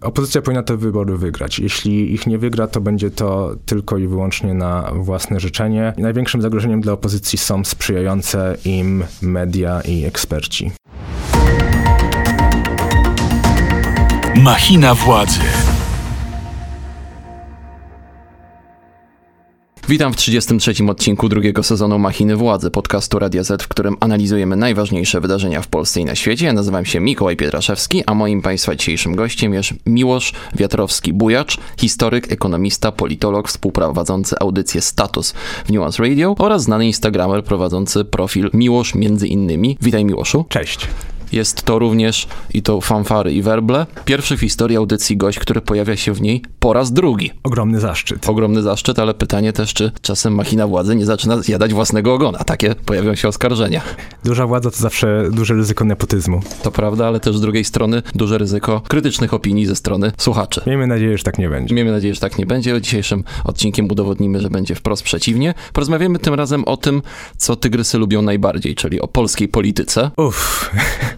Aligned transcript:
Opozycja 0.00 0.42
powinna 0.42 0.62
te 0.62 0.76
wybory 0.76 1.16
wygrać. 1.16 1.58
Jeśli 1.58 2.14
ich 2.14 2.26
nie 2.26 2.38
wygra, 2.38 2.66
to 2.66 2.80
będzie 2.80 3.10
to 3.10 3.56
tylko 3.66 3.98
i 3.98 4.06
wyłącznie 4.06 4.54
na 4.54 4.90
własne 4.94 5.40
życzenie. 5.40 5.92
Największym 5.98 6.42
zagrożeniem 6.42 6.80
dla 6.80 6.92
opozycji 6.92 7.38
są 7.38 7.64
sprzyjające 7.64 8.56
im 8.64 9.04
media 9.22 9.80
i 9.80 10.04
eksperci. 10.04 10.70
Machina 14.36 14.94
władzy. 14.94 15.40
Witam 19.88 20.12
w 20.12 20.16
33. 20.16 20.74
odcinku 20.88 21.28
drugiego 21.28 21.62
sezonu 21.62 21.98
Machiny 21.98 22.36
Władzy, 22.36 22.70
podcastu 22.70 23.18
Radia 23.18 23.44
Z, 23.44 23.62
w 23.62 23.68
którym 23.68 23.96
analizujemy 24.00 24.56
najważniejsze 24.56 25.20
wydarzenia 25.20 25.62
w 25.62 25.68
Polsce 25.68 26.00
i 26.00 26.04
na 26.04 26.14
świecie. 26.14 26.46
Ja 26.46 26.52
nazywam 26.52 26.84
się 26.84 27.00
Mikołaj 27.00 27.36
Pietraszewski, 27.36 28.02
a 28.06 28.14
moim 28.14 28.42
Państwa 28.42 28.74
dzisiejszym 28.74 29.16
gościem 29.16 29.54
jest 29.54 29.70
Miłosz 29.86 30.32
Wiatrowski-Bujacz, 30.56 31.58
historyk, 31.80 32.32
ekonomista, 32.32 32.92
politolog, 32.92 33.48
współprowadzący 33.48 34.36
audycję 34.40 34.80
Status 34.80 35.32
w 35.66 35.72
Nuance 35.72 36.02
Radio 36.02 36.34
oraz 36.38 36.62
znany 36.62 36.86
instagramer 36.86 37.44
prowadzący 37.44 38.04
profil 38.04 38.50
Miłosz 38.54 38.94
między 38.94 39.26
innymi. 39.26 39.78
Witaj 39.80 40.04
Miłoszu. 40.04 40.44
Cześć. 40.48 40.88
Jest 41.32 41.62
to 41.62 41.78
również, 41.78 42.26
i 42.54 42.62
to 42.62 42.80
fanfary 42.80 43.32
i 43.32 43.42
werble, 43.42 43.86
pierwszy 44.04 44.36
w 44.36 44.40
historii 44.40 44.76
audycji 44.76 45.16
gość, 45.16 45.38
który 45.38 45.60
pojawia 45.60 45.96
się 45.96 46.12
w 46.12 46.20
niej 46.20 46.42
po 46.60 46.72
raz 46.72 46.92
drugi. 46.92 47.30
Ogromny 47.42 47.80
zaszczyt. 47.80 48.28
Ogromny 48.28 48.62
zaszczyt, 48.62 48.98
ale 48.98 49.14
pytanie 49.14 49.52
też, 49.52 49.74
czy 49.74 49.92
czasem 50.02 50.34
machina 50.34 50.66
władzy 50.66 50.96
nie 50.96 51.06
zaczyna 51.06 51.42
zjadać 51.42 51.74
własnego 51.74 52.14
ogona. 52.14 52.38
Takie 52.38 52.74
pojawią 52.74 53.14
się 53.14 53.28
oskarżenia. 53.28 53.80
Duża 54.24 54.46
władza 54.46 54.70
to 54.70 54.76
zawsze 54.76 55.28
duże 55.32 55.54
ryzyko 55.54 55.84
nepotyzmu. 55.84 56.40
To 56.62 56.70
prawda, 56.70 57.06
ale 57.06 57.20
też 57.20 57.36
z 57.36 57.40
drugiej 57.40 57.64
strony 57.64 58.02
duże 58.14 58.38
ryzyko 58.38 58.82
krytycznych 58.88 59.34
opinii 59.34 59.66
ze 59.66 59.76
strony 59.76 60.12
słuchaczy. 60.18 60.60
Miejmy 60.66 60.86
nadzieję, 60.86 61.18
że 61.18 61.24
tak 61.24 61.38
nie 61.38 61.48
będzie. 61.48 61.74
Miejmy 61.74 61.92
nadzieję, 61.92 62.14
że 62.14 62.20
tak 62.20 62.38
nie 62.38 62.46
będzie. 62.46 62.80
Dzisiejszym 62.80 63.24
odcinkiem 63.44 63.86
udowodnimy, 63.90 64.40
że 64.40 64.50
będzie 64.50 64.74
wprost 64.74 65.02
przeciwnie. 65.02 65.54
Porozmawiamy 65.72 66.18
tym 66.18 66.34
razem 66.34 66.64
o 66.64 66.76
tym, 66.76 67.02
co 67.36 67.56
tygrysy 67.56 67.98
lubią 67.98 68.22
najbardziej, 68.22 68.74
czyli 68.74 69.00
o 69.00 69.08
polskiej 69.08 69.48
polityce. 69.48 70.10
Uff. 70.16 70.70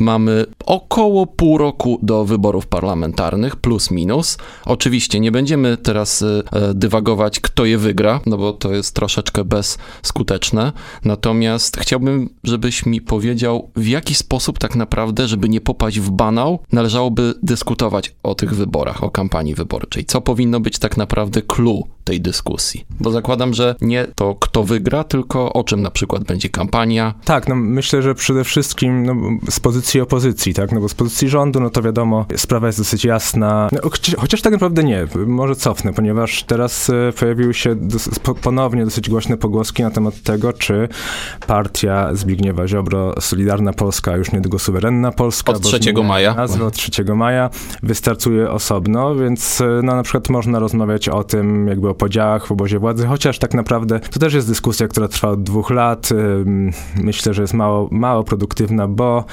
Mamy 0.00 0.46
około 0.66 1.26
pół 1.26 1.58
roku 1.58 1.98
do 2.02 2.24
wyborów 2.24 2.66
parlamentarnych, 2.66 3.56
plus 3.56 3.90
minus. 3.90 4.38
Oczywiście 4.64 5.20
nie 5.20 5.32
będziemy 5.32 5.76
teraz 5.76 6.22
e, 6.22 6.74
dywagować, 6.74 7.40
kto 7.40 7.64
je 7.64 7.78
wygra, 7.78 8.20
no 8.26 8.38
bo 8.38 8.52
to 8.52 8.72
jest 8.72 8.94
troszeczkę 8.94 9.44
bezskuteczne. 9.44 10.72
Natomiast 11.04 11.76
chciałbym, 11.76 12.28
żebyś 12.44 12.86
mi 12.86 13.00
powiedział, 13.00 13.70
w 13.76 13.86
jaki 13.86 14.14
sposób 14.14 14.58
tak 14.58 14.76
naprawdę, 14.76 15.28
żeby 15.28 15.48
nie 15.48 15.60
popaść 15.60 16.00
w 16.00 16.10
banał, 16.10 16.58
należałoby 16.72 17.34
dyskutować 17.42 18.14
o 18.22 18.34
tych 18.34 18.54
wyborach, 18.54 19.04
o 19.04 19.10
kampanii 19.10 19.54
wyborczej. 19.54 20.04
Co 20.04 20.20
powinno 20.20 20.60
być 20.60 20.78
tak 20.78 20.96
naprawdę 20.96 21.42
clue 21.42 21.86
tej 22.04 22.20
dyskusji? 22.20 22.84
Bo 23.00 23.10
zakładam, 23.10 23.54
że 23.54 23.74
nie 23.80 24.06
to, 24.14 24.34
kto 24.34 24.64
wygra, 24.64 25.04
tylko 25.04 25.52
o 25.52 25.64
czym 25.64 25.82
na 25.82 25.90
przykład 25.90 26.24
będzie 26.24 26.48
kampania. 26.48 27.14
Tak, 27.24 27.48
no 27.48 27.54
myślę, 27.54 28.02
że 28.02 28.14
przede 28.14 28.44
wszystkim 28.44 29.06
no, 29.06 29.14
z 29.50 29.60
pozycji 29.60 29.81
opozycji, 30.02 30.54
tak, 30.54 30.72
no 30.72 30.80
bo 30.80 30.88
z 30.88 30.94
pozycji 30.94 31.28
rządu, 31.28 31.60
no 31.60 31.70
to 31.70 31.82
wiadomo, 31.82 32.26
sprawa 32.36 32.66
jest 32.66 32.78
dosyć 32.78 33.04
jasna, 33.04 33.68
no, 33.72 33.80
chociaż, 34.18 34.42
tak 34.42 34.52
naprawdę 34.52 34.84
nie, 34.84 35.06
może 35.26 35.56
cofnę, 35.56 35.92
ponieważ 35.92 36.42
teraz 36.42 36.90
e, 36.90 37.12
pojawiły 37.20 37.54
się 37.54 37.74
dos, 37.74 38.08
ponownie 38.42 38.84
dosyć 38.84 39.10
głośne 39.10 39.36
pogłoski 39.36 39.82
na 39.82 39.90
temat 39.90 40.22
tego, 40.22 40.52
czy 40.52 40.88
partia 41.46 42.14
Zbigniewa 42.14 42.68
Ziobro, 42.68 43.14
Solidarna 43.20 43.72
Polska, 43.72 44.16
już 44.16 44.32
niedługo 44.32 44.58
Suwerenna 44.58 45.12
Polska, 45.12 45.52
od 45.52 45.62
3 45.62 45.92
maja, 46.04 46.34
nazwa 46.34 46.66
od 46.66 46.74
3 46.74 47.04
maja, 47.14 47.50
wystartuje 47.82 48.50
osobno, 48.50 49.14
więc 49.14 49.60
e, 49.60 49.80
no 49.82 49.96
na 49.96 50.02
przykład 50.02 50.28
można 50.28 50.58
rozmawiać 50.58 51.08
o 51.08 51.24
tym, 51.24 51.68
jakby 51.68 51.88
o 51.88 51.94
podziałach 51.94 52.46
w 52.46 52.52
obozie 52.52 52.78
władzy, 52.78 53.06
chociaż 53.06 53.38
tak 53.38 53.54
naprawdę 53.54 54.00
to 54.00 54.20
też 54.20 54.34
jest 54.34 54.48
dyskusja, 54.48 54.88
która 54.88 55.08
trwa 55.08 55.28
od 55.28 55.42
dwóch 55.42 55.70
lat, 55.70 56.08
myślę, 56.96 57.34
że 57.34 57.42
jest 57.42 57.54
mało, 57.54 57.88
mało 57.90 58.24
produktywna, 58.24 58.88
bo 58.88 59.24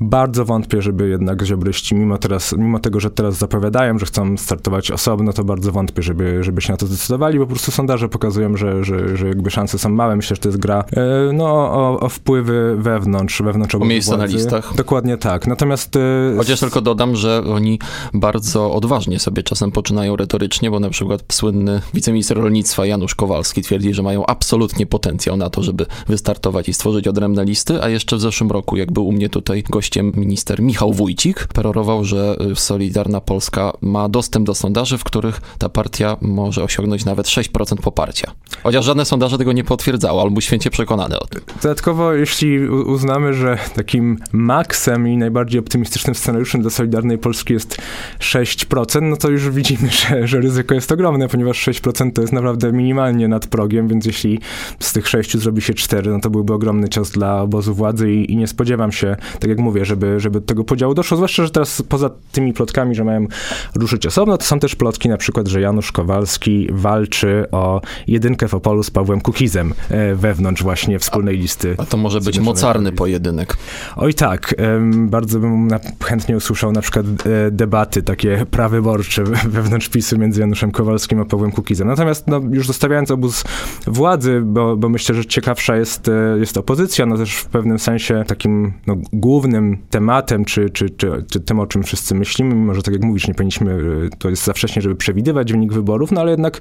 bardzo 0.00 0.44
wątpię, 0.44 0.82
żeby 0.82 1.08
jednak 1.08 1.44
ziobryści, 1.44 1.94
mimo, 1.94 2.18
teraz, 2.18 2.54
mimo 2.58 2.78
tego, 2.78 3.00
że 3.00 3.10
teraz 3.10 3.36
zapowiadają, 3.36 3.98
że 3.98 4.06
chcą 4.06 4.36
startować 4.36 4.90
osobno, 4.90 5.32
to 5.32 5.44
bardzo 5.44 5.72
wątpię, 5.72 6.02
żeby, 6.02 6.44
żeby 6.44 6.60
się 6.62 6.72
na 6.72 6.76
to 6.76 6.86
zdecydowali, 6.86 7.38
bo 7.38 7.44
po 7.44 7.50
prostu 7.50 7.70
sondaże 7.70 8.08
pokazują, 8.08 8.56
że, 8.56 8.84
że, 8.84 9.16
że 9.16 9.28
jakby 9.28 9.50
szanse 9.50 9.78
są 9.78 9.88
małe. 9.88 10.16
Myślę, 10.16 10.36
że 10.36 10.42
to 10.42 10.48
jest 10.48 10.58
gra 10.58 10.84
e, 10.96 11.32
no, 11.32 11.44
o, 11.54 12.00
o 12.00 12.08
wpływy 12.08 12.76
wewnątrz, 12.78 13.42
wewnątrz 13.42 13.74
O 13.74 13.78
miejsce 13.78 14.16
władzy. 14.16 14.32
na 14.32 14.38
listach. 14.38 14.74
Dokładnie 14.76 15.16
tak. 15.16 15.46
Natomiast... 15.46 15.96
e, 15.96 16.00
Chociaż 16.36 16.60
tylko 16.60 16.80
dodam, 16.80 17.16
że 17.16 17.44
oni 17.54 17.78
bardzo 18.14 18.72
odważnie 18.72 19.18
sobie 19.18 19.42
czasem 19.42 19.72
poczynają 19.72 20.16
retorycznie, 20.16 20.70
bo 20.70 20.80
na 20.80 20.90
przykład 20.90 21.22
słynny 21.32 21.80
wiceminister 21.94 22.38
rolnictwa 22.38 22.86
Janusz 22.86 23.14
Kowalski 23.14 23.62
twierdzi, 23.62 23.94
że 23.94 24.02
mają 24.02 24.26
absolutnie 24.26 24.86
potencjał 24.86 25.36
na 25.36 25.50
to, 25.50 25.62
żeby 25.62 25.86
wystartować 26.08 26.68
i 26.68 26.74
stworzyć 26.74 27.08
odrębne 27.08 27.44
listy, 27.44 27.82
a 27.82 27.88
jeszcze 27.88 28.16
w 28.16 28.20
zeszłym 28.20 28.50
roku, 28.50 28.76
jak 28.76 28.92
był 28.92 29.06
u 29.06 29.12
mnie 29.12 29.28
tutaj 29.28 29.62
gościem 29.84 30.12
minister 30.16 30.62
Michał 30.62 30.92
Wójcik, 30.92 31.46
perorował, 31.46 32.04
że 32.04 32.36
y, 32.52 32.56
Solidarna 32.56 33.20
Polska 33.20 33.72
ma 33.80 34.08
dostęp 34.08 34.46
do 34.46 34.54
sondaży, 34.54 34.98
w 34.98 35.04
których 35.04 35.40
ta 35.58 35.68
partia 35.68 36.16
może 36.20 36.62
osiągnąć 36.62 37.04
nawet 37.04 37.26
6% 37.26 37.76
poparcia. 37.76 38.32
Chociaż 38.62 38.84
żadne 38.84 39.04
sondaże 39.04 39.38
tego 39.38 39.52
nie 39.52 39.64
potwierdzały, 39.64 40.20
ale 40.20 40.30
był 40.30 40.40
święcie 40.40 40.70
przekonany 40.70 41.18
o 41.18 41.26
tym. 41.26 41.40
Dodatkowo, 41.62 42.12
jeśli 42.12 42.68
uznamy, 42.68 43.34
że 43.34 43.58
takim 43.74 44.18
maksem 44.32 45.08
i 45.08 45.16
najbardziej 45.16 45.60
optymistycznym 45.60 46.14
scenariuszem 46.14 46.60
dla 46.60 46.70
Solidarnej 46.70 47.18
Polski 47.18 47.52
jest 47.52 47.76
6%, 48.18 49.02
no 49.02 49.16
to 49.16 49.30
już 49.30 49.50
widzimy, 49.50 49.90
że, 50.08 50.26
że 50.26 50.40
ryzyko 50.40 50.74
jest 50.74 50.92
ogromne, 50.92 51.28
ponieważ 51.28 51.68
6% 51.68 52.12
to 52.12 52.20
jest 52.20 52.32
naprawdę 52.32 52.72
minimalnie 52.72 53.28
nad 53.28 53.46
progiem, 53.46 53.88
więc 53.88 54.06
jeśli 54.06 54.40
z 54.78 54.92
tych 54.92 55.08
6 55.08 55.36
zrobi 55.36 55.62
się 55.62 55.74
4, 55.74 56.10
no 56.10 56.20
to 56.20 56.30
byłby 56.30 56.52
ogromny 56.52 56.88
cios 56.88 57.10
dla 57.10 57.40
obozu 57.40 57.74
władzy 57.74 58.12
i, 58.12 58.32
i 58.32 58.36
nie 58.36 58.46
spodziewam 58.46 58.92
się, 58.92 59.16
tak 59.40 59.50
jak 59.50 59.58
mówię, 59.58 59.73
żeby, 59.82 60.20
żeby 60.20 60.40
do 60.40 60.46
tego 60.46 60.64
podziału 60.64 60.94
doszło, 60.94 61.16
zwłaszcza, 61.16 61.44
że 61.44 61.50
teraz 61.50 61.82
poza 61.82 62.10
tymi 62.32 62.52
plotkami, 62.52 62.94
że 62.94 63.04
mają 63.04 63.26
ruszyć 63.74 64.06
osobno, 64.06 64.38
to 64.38 64.44
są 64.44 64.58
też 64.58 64.76
plotki 64.76 65.08
na 65.08 65.16
przykład, 65.16 65.48
że 65.48 65.60
Janusz 65.60 65.92
Kowalski 65.92 66.68
walczy 66.72 67.46
o 67.52 67.80
jedynkę 68.06 68.48
w 68.48 68.54
Opolu 68.54 68.82
z 68.82 68.90
Pawłem 68.90 69.20
Kukizem 69.20 69.74
e, 69.90 70.14
wewnątrz 70.14 70.62
właśnie 70.62 70.98
wspólnej 70.98 71.38
listy. 71.38 71.74
A 71.78 71.84
to 71.84 71.96
może 71.96 72.20
być 72.20 72.38
mocarny 72.38 72.92
pojedynek. 72.92 73.56
Oj 73.96 74.14
tak, 74.14 74.54
bardzo 74.94 75.40
bym 75.40 75.68
chętnie 76.04 76.36
usłyszał 76.36 76.72
na 76.72 76.80
przykład 76.80 77.06
e, 77.06 77.50
debaty 77.50 78.02
takie 78.02 78.46
prawyborcze 78.50 79.24
wewnątrz 79.56 79.88
PiSu 79.88 80.18
między 80.18 80.40
Januszem 80.40 80.70
Kowalskim 80.70 81.20
a 81.20 81.24
Pawłem 81.24 81.52
Kukizem. 81.52 81.88
Natomiast 81.88 82.26
no, 82.26 82.40
już 82.50 82.66
zostawiając 82.66 83.10
obóz 83.10 83.44
władzy, 83.86 84.42
bo, 84.44 84.76
bo 84.76 84.88
myślę, 84.88 85.14
że 85.14 85.24
ciekawsza 85.24 85.76
jest, 85.76 86.08
e, 86.08 86.38
jest 86.38 86.56
opozycja, 86.56 87.06
no 87.06 87.16
też 87.16 87.34
w 87.34 87.46
pewnym 87.46 87.78
sensie 87.78 88.24
takim 88.26 88.72
no, 88.86 88.96
głównym 89.12 89.63
tematem, 89.90 90.44
czy, 90.44 90.70
czy, 90.70 90.90
czy, 90.90 91.24
czy 91.30 91.40
tym, 91.40 91.60
o 91.60 91.66
czym 91.66 91.82
wszyscy 91.82 92.14
myślimy, 92.14 92.54
mimo 92.54 92.74
że 92.74 92.82
tak 92.82 92.94
jak 92.94 93.04
mówisz, 93.04 93.28
nie 93.28 93.34
powinniśmy, 93.34 93.72
e, 93.72 94.16
to 94.18 94.30
jest 94.30 94.44
za 94.44 94.52
wcześnie, 94.52 94.82
żeby 94.82 94.94
przewidywać 94.94 95.52
wynik 95.52 95.72
wyborów, 95.72 96.12
no 96.12 96.20
ale 96.20 96.30
jednak 96.30 96.60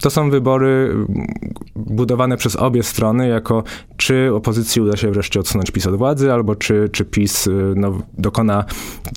to 0.00 0.10
są 0.10 0.30
wybory 0.30 0.90
mm, 0.90 1.26
budowane 1.76 2.36
przez 2.36 2.56
obie 2.56 2.82
strony 2.82 3.28
jako 3.28 3.64
czy 3.96 4.34
opozycji 4.34 4.82
uda 4.82 4.96
się 4.96 5.10
wreszcie 5.10 5.40
odsunąć 5.40 5.70
PiS 5.70 5.86
od 5.86 5.96
władzy, 5.96 6.32
albo 6.32 6.56
czy, 6.56 6.88
czy 6.92 7.04
PiS 7.04 7.46
y, 7.46 7.72
no, 7.76 8.02
dokona 8.18 8.64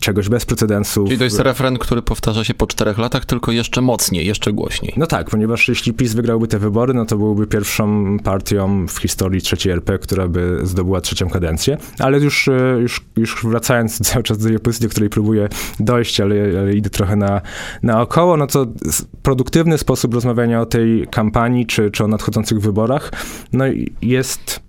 czegoś 0.01 0.29
bez 0.29 0.45
precedensu. 0.45 1.05
Czyli 1.05 1.17
to 1.17 1.23
jest 1.23 1.39
refren, 1.39 1.77
który 1.77 2.01
powtarza 2.01 2.43
się 2.43 2.53
po 2.53 2.67
czterech 2.67 2.97
latach, 2.97 3.25
tylko 3.25 3.51
jeszcze 3.51 3.81
mocniej, 3.81 4.27
jeszcze 4.27 4.53
głośniej. 4.53 4.93
No 4.97 5.07
tak, 5.07 5.29
ponieważ 5.29 5.67
jeśli 5.67 5.93
PiS 5.93 6.13
wygrałby 6.13 6.47
te 6.47 6.59
wybory, 6.59 6.93
no 6.93 7.05
to 7.05 7.17
byłby 7.17 7.47
pierwszą 7.47 8.17
partią 8.19 8.87
w 8.87 8.97
historii 8.97 9.41
trzeciej 9.41 9.73
RP, 9.73 9.99
która 9.99 10.27
by 10.27 10.59
zdobyła 10.63 11.01
trzecią 11.01 11.29
kadencję. 11.29 11.77
Ale 11.99 12.19
już, 12.19 12.47
y, 12.47 12.77
już, 12.81 13.05
już 13.31 13.45
wracając 13.45 13.99
cały 14.09 14.23
czas 14.23 14.38
do 14.38 14.47
tej 14.47 14.57
opozycji, 14.57 14.88
do 14.88 14.91
której 14.91 15.09
próbuję 15.09 15.49
dojść, 15.79 16.21
ale, 16.21 16.35
ale 16.59 16.73
idę 16.73 16.89
trochę 16.89 17.15
na, 17.15 17.41
naokoło, 17.83 18.38
no 18.38 18.47
to 18.47 18.68
produktywny 19.24 19.77
sposób 19.77 20.13
rozmawiania 20.13 20.62
o 20.62 20.65
tej 20.65 21.07
kampanii, 21.12 21.65
czy, 21.65 21.91
czy 21.91 22.03
o 22.03 22.07
nadchodzących 22.07 22.62
wyborach, 22.62 23.12
no 23.53 23.65
jest 24.01 24.62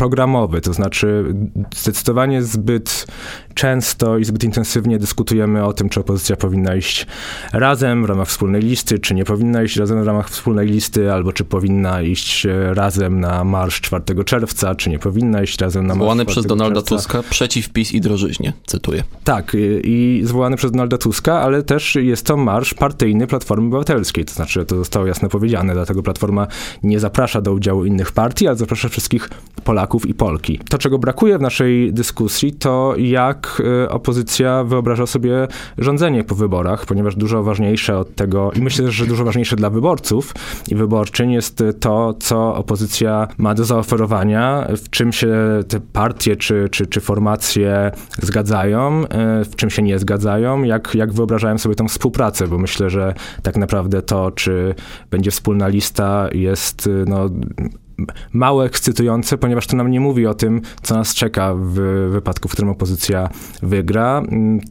programowy, 0.00 0.60
to 0.60 0.72
znaczy 0.72 1.34
zdecydowanie 1.76 2.42
zbyt 2.42 3.06
często 3.54 4.18
i 4.18 4.24
zbyt 4.24 4.44
intensywnie 4.44 4.98
dyskutujemy 4.98 5.64
o 5.64 5.72
tym, 5.72 5.88
czy 5.88 6.00
opozycja 6.00 6.36
powinna 6.36 6.74
iść 6.74 7.06
razem 7.52 8.02
w 8.02 8.08
ramach 8.08 8.28
wspólnej 8.28 8.62
listy, 8.62 8.98
czy 8.98 9.14
nie 9.14 9.24
powinna 9.24 9.62
iść 9.62 9.76
razem 9.76 10.02
w 10.02 10.06
ramach 10.06 10.30
wspólnej 10.30 10.66
listy, 10.66 11.12
albo 11.12 11.32
czy 11.32 11.44
powinna 11.44 12.02
iść 12.02 12.46
e, 12.46 12.74
razem 12.74 13.20
na 13.20 13.44
marsz 13.44 13.80
4 13.80 14.24
czerwca, 14.24 14.74
czy 14.74 14.90
nie 14.90 14.98
powinna 14.98 15.42
iść 15.42 15.60
razem 15.60 15.86
na 15.86 15.94
marsz 15.94 15.98
Zwołany 15.98 16.24
4 16.24 16.32
przez 16.32 16.46
Donalda 16.46 16.82
czerwca. 16.82 16.96
Tuska 16.96 17.22
przeciw 17.30 17.68
PiS 17.68 17.92
i 17.92 18.00
drożyźnie, 18.00 18.52
cytuję. 18.66 19.02
Tak, 19.24 19.54
y, 19.54 19.80
i 19.84 20.22
zwołany 20.24 20.56
przez 20.56 20.70
Donalda 20.70 20.98
Tuska, 20.98 21.40
ale 21.40 21.62
też 21.62 21.94
jest 21.94 22.26
to 22.26 22.36
marsz 22.36 22.74
partyjny 22.74 23.26
Platformy 23.26 23.66
Obywatelskiej, 23.66 24.24
to 24.24 24.34
znaczy 24.34 24.64
to 24.64 24.76
zostało 24.76 25.06
jasno 25.06 25.28
powiedziane, 25.28 25.74
dlatego 25.74 26.02
Platforma 26.02 26.46
nie 26.82 27.00
zaprasza 27.00 27.40
do 27.40 27.52
udziału 27.52 27.84
innych 27.84 28.12
partii, 28.12 28.46
ale 28.46 28.56
zaprasza 28.56 28.88
wszystkich 28.88 29.30
Polaków, 29.64 29.89
Polaków 29.90 30.06
i 30.06 30.14
Polki. 30.14 30.60
To, 30.68 30.78
czego 30.78 30.98
brakuje 30.98 31.38
w 31.38 31.40
naszej 31.40 31.92
dyskusji, 31.92 32.52
to 32.52 32.94
jak 32.98 33.62
opozycja 33.88 34.64
wyobraża 34.64 35.06
sobie 35.06 35.48
rządzenie 35.78 36.24
po 36.24 36.34
wyborach, 36.34 36.86
ponieważ 36.86 37.16
dużo 37.16 37.42
ważniejsze 37.42 37.98
od 37.98 38.14
tego, 38.14 38.52
i 38.52 38.60
myślę, 38.60 38.90
że 38.90 39.06
dużo 39.06 39.24
ważniejsze 39.24 39.56
dla 39.56 39.70
wyborców 39.70 40.34
i 40.68 40.74
wyborczyń 40.74 41.32
jest 41.32 41.62
to, 41.80 42.14
co 42.20 42.54
opozycja 42.54 43.28
ma 43.38 43.54
do 43.54 43.64
zaoferowania, 43.64 44.66
w 44.76 44.90
czym 44.90 45.12
się 45.12 45.28
te 45.68 45.80
partie 45.80 46.36
czy, 46.36 46.68
czy, 46.70 46.86
czy 46.86 47.00
formacje 47.00 47.90
zgadzają, 48.22 49.04
w 49.44 49.56
czym 49.56 49.70
się 49.70 49.82
nie 49.82 49.98
zgadzają, 49.98 50.62
jak, 50.62 50.94
jak 50.94 51.12
wyobrażają 51.12 51.58
sobie 51.58 51.74
tą 51.74 51.88
współpracę, 51.88 52.48
bo 52.48 52.58
myślę, 52.58 52.90
że 52.90 53.14
tak 53.42 53.56
naprawdę 53.56 54.02
to, 54.02 54.30
czy 54.30 54.74
będzie 55.10 55.30
wspólna 55.30 55.68
lista 55.68 56.28
jest 56.32 56.88
no, 57.06 57.30
mało 58.32 58.66
ekscytujące, 58.66 59.38
ponieważ 59.38 59.66
to 59.66 59.76
nam 59.76 59.90
nie 59.90 60.00
mówi 60.00 60.26
o 60.26 60.34
tym, 60.34 60.60
co 60.82 60.94
nas 60.94 61.14
czeka 61.14 61.54
w 61.54 61.74
wypadku, 62.10 62.48
w 62.48 62.52
którym 62.52 62.70
opozycja 62.70 63.28
wygra. 63.62 64.22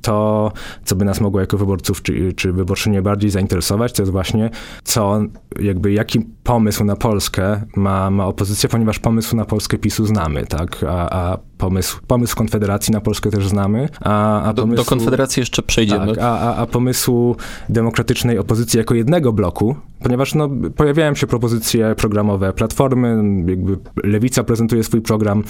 To, 0.02 0.52
co 0.86 0.96
by 0.96 1.06
nas 1.06 1.22
mogło 1.22 1.40
jako 1.40 1.58
wyborców 1.58 2.02
czy, 2.02 2.34
czy 2.34 2.54
wyborczynie 2.54 3.02
bardziej 3.02 3.30
zainteresować, 3.30 3.94
to 3.94 4.02
jest 4.02 4.12
właśnie, 4.12 4.50
co, 4.84 5.22
jakby, 5.60 5.92
jaki 5.92 6.20
pomysł 6.44 6.84
na 6.84 6.96
Polskę 6.96 7.62
ma, 7.76 8.10
ma 8.10 8.26
opozycja, 8.26 8.70
ponieważ 8.70 9.00
pomysł 9.00 9.36
na 9.36 9.46
Polskę 9.46 9.78
PiSu 9.78 10.06
znamy, 10.06 10.46
tak? 10.46 10.86
A, 10.88 11.10
a 11.10 11.49
pomysł, 11.60 12.00
pomysł 12.08 12.36
Konfederacji 12.36 12.94
na 12.94 13.02
Polskę 13.02 13.32
też 13.32 13.48
znamy. 13.48 13.90
A, 14.02 14.44
a 14.44 14.54
do, 14.54 14.62
pomysłu, 14.62 14.84
do 14.86 14.90
Konfederacji 14.90 15.40
jeszcze 15.40 15.62
przejdziemy. 15.64 16.08
Tak, 16.08 16.18
a, 16.24 16.40
a, 16.40 16.56
a 16.56 16.66
pomysłu 16.66 17.36
demokratycznej 17.70 18.38
opozycji 18.38 18.78
jako 18.78 18.96
jednego 18.96 19.34
bloku, 19.34 19.76
ponieważ 20.04 20.36
no, 20.36 20.50
pojawiają 20.76 21.16
się 21.16 21.28
propozycje 21.28 21.96
programowe 21.96 22.54
Platformy, 22.54 23.24
jakby 23.50 23.78
Lewica 24.04 24.44
prezentuje 24.44 24.84
swój 24.84 25.02
program, 25.02 25.44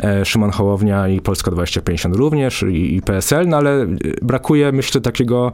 e, 0.00 0.24
Szymon 0.24 0.50
Hołownia 0.50 1.08
i 1.08 1.20
Polska 1.20 1.50
2050 1.50 2.16
również, 2.16 2.62
i, 2.62 2.96
i 2.96 3.02
PSL, 3.02 3.48
no 3.48 3.56
ale 3.56 3.86
brakuje, 4.22 4.72
myślę, 4.72 5.00
takiego 5.00 5.52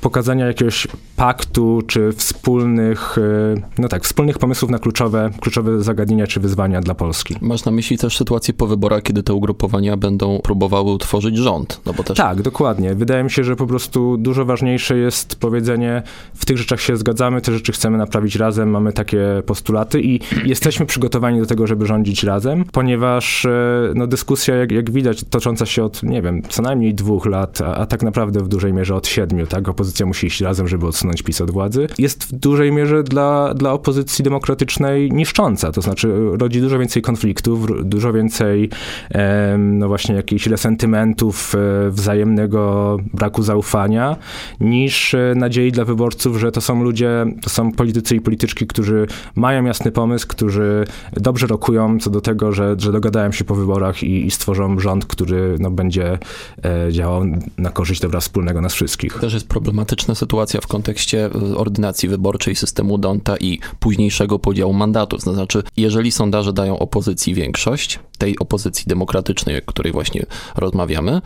pokazania 0.00 0.46
jakiegoś 0.46 0.86
paktu, 1.16 1.82
czy 1.86 2.12
wspólnych, 2.12 3.18
e, 3.18 3.60
no 3.78 3.88
tak, 3.88 4.04
wspólnych 4.04 4.38
pomysłów 4.38 4.70
na 4.70 4.78
kluczowe, 4.78 5.30
kluczowe 5.40 5.82
zagadnienia, 5.82 6.26
czy 6.26 6.40
wyzwania 6.40 6.80
dla 6.80 6.94
Polski. 6.94 7.36
Masz 7.40 7.64
na 7.64 7.72
myśli 7.72 7.98
też 7.98 8.16
sytuację 8.16 8.54
po 8.54 8.66
wyborach, 8.66 9.02
kiedy 9.02 9.22
te 9.22 9.34
ugrupowania 9.34 9.51
będą 9.96 10.38
próbowały 10.38 10.92
utworzyć 10.92 11.36
rząd, 11.36 11.80
no 11.86 11.92
bo 11.92 12.02
też... 12.02 12.16
Tak, 12.16 12.42
dokładnie. 12.42 12.94
Wydaje 12.94 13.24
mi 13.24 13.30
się, 13.30 13.44
że 13.44 13.56
po 13.56 13.66
prostu 13.66 14.16
dużo 14.16 14.44
ważniejsze 14.44 14.96
jest 14.96 15.36
powiedzenie, 15.36 16.02
w 16.34 16.44
tych 16.44 16.58
rzeczach 16.58 16.80
się 16.80 16.96
zgadzamy, 16.96 17.40
te 17.40 17.52
rzeczy 17.52 17.72
chcemy 17.72 17.98
naprawić 17.98 18.36
razem, 18.36 18.70
mamy 18.70 18.92
takie 18.92 19.42
postulaty 19.46 20.00
i 20.02 20.20
jesteśmy 20.44 20.86
przygotowani 20.86 21.40
do 21.40 21.46
tego, 21.46 21.66
żeby 21.66 21.86
rządzić 21.86 22.24
razem, 22.24 22.64
ponieważ 22.72 23.44
e, 23.44 23.50
no, 23.94 24.06
dyskusja, 24.06 24.56
jak, 24.56 24.72
jak 24.72 24.90
widać, 24.90 25.24
tocząca 25.30 25.66
się 25.66 25.84
od, 25.84 26.02
nie 26.02 26.22
wiem, 26.22 26.42
co 26.48 26.62
najmniej 26.62 26.94
dwóch 26.94 27.26
lat, 27.26 27.60
a, 27.60 27.74
a, 27.74 27.86
tak 27.86 28.02
naprawdę 28.02 28.40
w 28.40 28.48
dużej 28.48 28.72
mierze 28.72 28.94
od 28.94 29.06
siedmiu, 29.06 29.46
tak? 29.46 29.68
Opozycja 29.68 30.06
musi 30.06 30.26
iść 30.26 30.40
razem, 30.40 30.68
żeby 30.68 30.86
odsunąć 30.86 31.22
PiS 31.22 31.40
od 31.40 31.50
władzy. 31.50 31.86
Jest 31.98 32.24
w 32.24 32.32
dużej 32.32 32.72
mierze 32.72 33.02
dla, 33.02 33.54
dla 33.54 33.72
opozycji 33.72 34.24
demokratycznej 34.24 35.12
niszcząca, 35.12 35.72
to 35.72 35.82
znaczy 35.82 36.12
rodzi 36.32 36.60
dużo 36.60 36.78
więcej 36.78 37.02
konfliktów, 37.02 37.66
dużo 37.84 38.12
więcej, 38.12 38.70
e, 39.10 39.41
no 39.58 39.88
właśnie, 39.88 40.14
jakichś 40.14 40.46
resentymentów, 40.46 41.54
e, 41.54 41.90
wzajemnego 41.90 42.96
braku 43.14 43.42
zaufania, 43.42 44.16
niż 44.60 45.14
e, 45.14 45.34
nadziei 45.36 45.72
dla 45.72 45.84
wyborców, 45.84 46.36
że 46.38 46.52
to 46.52 46.60
są 46.60 46.82
ludzie, 46.82 47.26
to 47.42 47.50
są 47.50 47.72
politycy 47.72 48.16
i 48.16 48.20
polityczki, 48.20 48.66
którzy 48.66 49.06
mają 49.34 49.64
jasny 49.64 49.92
pomysł, 49.92 50.26
którzy 50.28 50.84
dobrze 51.12 51.46
rokują 51.46 51.98
co 51.98 52.10
do 52.10 52.20
tego, 52.20 52.52
że, 52.52 52.74
że 52.78 52.92
dogadają 52.92 53.32
się 53.32 53.44
po 53.44 53.54
wyborach 53.54 54.02
i, 54.02 54.26
i 54.26 54.30
stworzą 54.30 54.78
rząd, 54.78 55.06
który 55.06 55.56
no, 55.58 55.70
będzie 55.70 56.18
e, 56.64 56.92
działał 56.92 57.24
na 57.58 57.70
korzyść 57.70 58.00
dobra 58.00 58.20
wspólnego 58.20 58.60
nas 58.60 58.74
wszystkich. 58.74 59.18
Też 59.18 59.34
jest 59.34 59.48
problematyczna 59.48 60.14
sytuacja 60.14 60.60
w 60.60 60.66
kontekście 60.66 61.30
ordynacji 61.56 62.08
wyborczej, 62.08 62.56
systemu 62.56 62.98
Donta 62.98 63.36
i 63.36 63.58
późniejszego 63.80 64.38
podziału 64.38 64.72
mandatów. 64.72 65.24
To 65.24 65.34
znaczy, 65.34 65.62
jeżeli 65.76 66.12
sondaże 66.12 66.52
dają 66.52 66.78
opozycji 66.78 67.34
większość, 67.34 67.98
tej 68.18 68.38
opozycji 68.38 68.84
demokratycznej, 68.86 69.31
o 69.32 69.66
której 69.66 69.92
właśnie 69.92 70.26
rozmawiamy, 70.56 71.20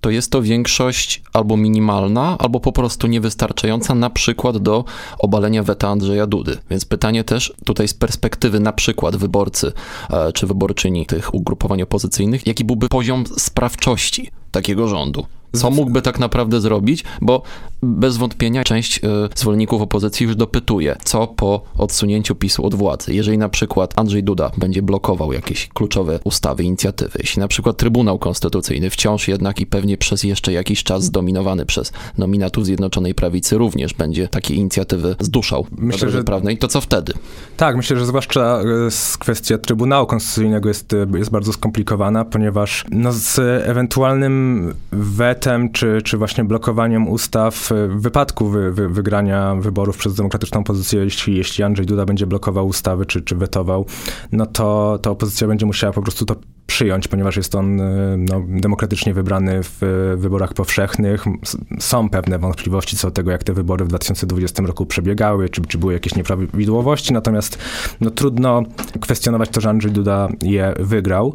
to 0.00 0.10
jest 0.10 0.30
to 0.30 0.42
większość 0.42 1.22
albo 1.32 1.56
minimalna, 1.56 2.36
albo 2.38 2.60
po 2.60 2.72
prostu 2.72 3.06
niewystarczająca, 3.06 3.94
na 3.94 4.10
przykład 4.10 4.58
do 4.58 4.84
obalenia 5.18 5.62
weta 5.62 5.88
Andrzeja 5.88 6.26
Dudy. 6.26 6.58
Więc 6.70 6.84
pytanie 6.84 7.24
też 7.24 7.54
tutaj 7.64 7.88
z 7.88 7.94
perspektywy 7.94 8.60
na 8.60 8.72
przykład 8.72 9.16
wyborcy 9.16 9.72
e, 10.10 10.32
czy 10.32 10.46
wyborczyni 10.46 11.06
tych 11.06 11.34
ugrupowań 11.34 11.82
opozycyjnych, 11.82 12.46
jaki 12.46 12.64
byłby 12.64 12.88
poziom 12.88 13.24
sprawczości 13.38 14.30
takiego 14.50 14.88
rządu? 14.88 15.26
Co 15.52 15.70
mógłby 15.70 16.02
tak 16.02 16.18
naprawdę 16.18 16.60
zrobić? 16.60 17.04
Bo 17.20 17.42
bez 17.86 18.16
wątpienia 18.16 18.64
część 18.64 18.98
y, 18.98 19.00
zwolenników 19.34 19.82
opozycji 19.82 20.24
już 20.24 20.36
dopytuje, 20.36 20.96
co 21.04 21.26
po 21.26 21.62
odsunięciu 21.78 22.34
PiSu 22.34 22.66
od 22.66 22.74
władzy. 22.74 23.14
Jeżeli 23.14 23.38
na 23.38 23.48
przykład 23.48 23.98
Andrzej 23.98 24.24
Duda 24.24 24.50
będzie 24.58 24.82
blokował 24.82 25.32
jakieś 25.32 25.68
kluczowe 25.68 26.20
ustawy, 26.24 26.64
inicjatywy, 26.64 27.18
jeśli 27.18 27.40
na 27.40 27.48
przykład 27.48 27.76
Trybunał 27.76 28.18
Konstytucyjny 28.18 28.90
wciąż 28.90 29.28
jednak 29.28 29.60
i 29.60 29.66
pewnie 29.66 29.96
przez 29.96 30.24
jeszcze 30.24 30.52
jakiś 30.52 30.84
czas 30.84 31.04
zdominowany 31.04 31.66
przez 31.66 31.92
nominatów 32.18 32.64
Zjednoczonej 32.66 33.14
Prawicy 33.14 33.58
również 33.58 33.94
będzie 33.94 34.28
takie 34.28 34.54
inicjatywy 34.54 35.16
zduszał 35.20 35.66
myślę, 35.78 36.10
że 36.10 36.24
prawnej, 36.24 36.58
to 36.58 36.68
co 36.68 36.80
wtedy? 36.80 37.12
Tak, 37.56 37.76
myślę, 37.76 37.98
że 37.98 38.06
zwłaszcza 38.06 38.60
y, 38.62 39.18
kwestia 39.18 39.58
Trybunału 39.58 40.06
Konstytucyjnego 40.06 40.68
jest, 40.68 40.92
y, 40.92 41.06
jest 41.14 41.30
bardzo 41.30 41.52
skomplikowana, 41.52 42.24
ponieważ 42.24 42.84
no, 42.90 43.12
z 43.12 43.38
ewentualnym 43.68 44.74
wetem 44.92 45.72
czy, 45.72 46.02
czy 46.04 46.18
właśnie 46.18 46.44
blokowaniem 46.44 47.08
ustaw 47.08 47.70
w 47.88 48.00
wypadku 48.00 48.48
wy, 48.48 48.72
wy, 48.72 48.88
wygrania 48.88 49.54
wyborów 49.54 49.96
przez 49.96 50.14
demokratyczną 50.14 50.60
opozycję, 50.60 51.00
jeśli, 51.00 51.36
jeśli 51.36 51.64
Andrzej 51.64 51.86
Duda 51.86 52.04
będzie 52.04 52.26
blokował 52.26 52.66
ustawy 52.66 53.06
czy, 53.06 53.22
czy 53.22 53.36
wetował, 53.36 53.86
no 54.32 54.46
to, 54.46 54.98
to 55.02 55.10
opozycja 55.10 55.48
będzie 55.48 55.66
musiała 55.66 55.92
po 55.92 56.02
prostu 56.02 56.24
to 56.24 56.36
przyjąć, 56.76 57.08
ponieważ 57.08 57.36
jest 57.36 57.54
on 57.54 57.80
y, 57.80 58.16
no, 58.18 58.42
demokratycznie 58.48 59.14
wybrany 59.14 59.60
w 59.62 59.80
wyborach 60.16 60.54
powszechnych. 60.54 61.24
Są 61.78 62.08
pewne 62.08 62.38
wątpliwości 62.38 62.96
co 62.96 63.08
do 63.08 63.12
tego, 63.12 63.30
jak 63.30 63.44
te 63.44 63.52
wybory 63.52 63.84
w 63.84 63.88
2020 63.88 64.62
roku 64.62 64.86
przebiegały, 64.86 65.48
czy, 65.48 65.62
czy 65.62 65.78
były 65.78 65.92
jakieś 65.92 66.14
nieprawidłowości, 66.14 67.12
natomiast 67.12 67.58
no, 68.00 68.10
trudno 68.10 68.62
kwestionować 69.00 69.50
to, 69.50 69.60
że 69.60 69.70
Andrzej 69.70 69.92
Duda 69.92 70.28
je 70.42 70.74
wygrał. 70.78 71.34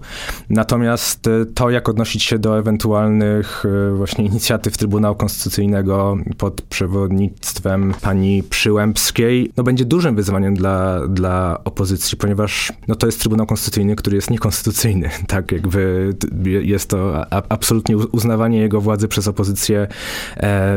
Natomiast 0.49 1.27
y, 1.27 1.45
to, 1.45 1.69
jak 1.69 1.89
odnosić 1.89 2.23
się 2.23 2.39
do 2.39 2.59
ewentualnych 2.59 3.63
właśnie 3.95 4.25
inicjatyw 4.25 4.77
Trybunału 4.77 5.15
Konstytucyjnego 5.15 6.17
pod 6.37 6.61
przewodnictwem 6.61 7.93
pani 8.01 8.43
Przyłębskiej, 8.43 9.51
no, 9.57 9.63
będzie 9.63 9.85
dużym 9.85 10.15
wyzwaniem 10.15 10.55
dla, 10.55 11.07
dla 11.07 11.61
opozycji, 11.63 12.17
ponieważ 12.17 12.73
no, 12.87 12.95
to 12.95 13.05
jest 13.05 13.19
Trybunał 13.19 13.45
Konstytucyjny, 13.45 13.95
który 13.95 14.15
jest 14.15 14.29
niekonstytucyjny 14.29 15.09
tak 15.31 15.51
jakby 15.51 16.13
jest 16.43 16.89
to 16.89 17.25
absolutnie 17.31 17.97
uznawanie 17.97 18.59
jego 18.59 18.81
władzy 18.81 19.07
przez 19.07 19.27
opozycję, 19.27 19.87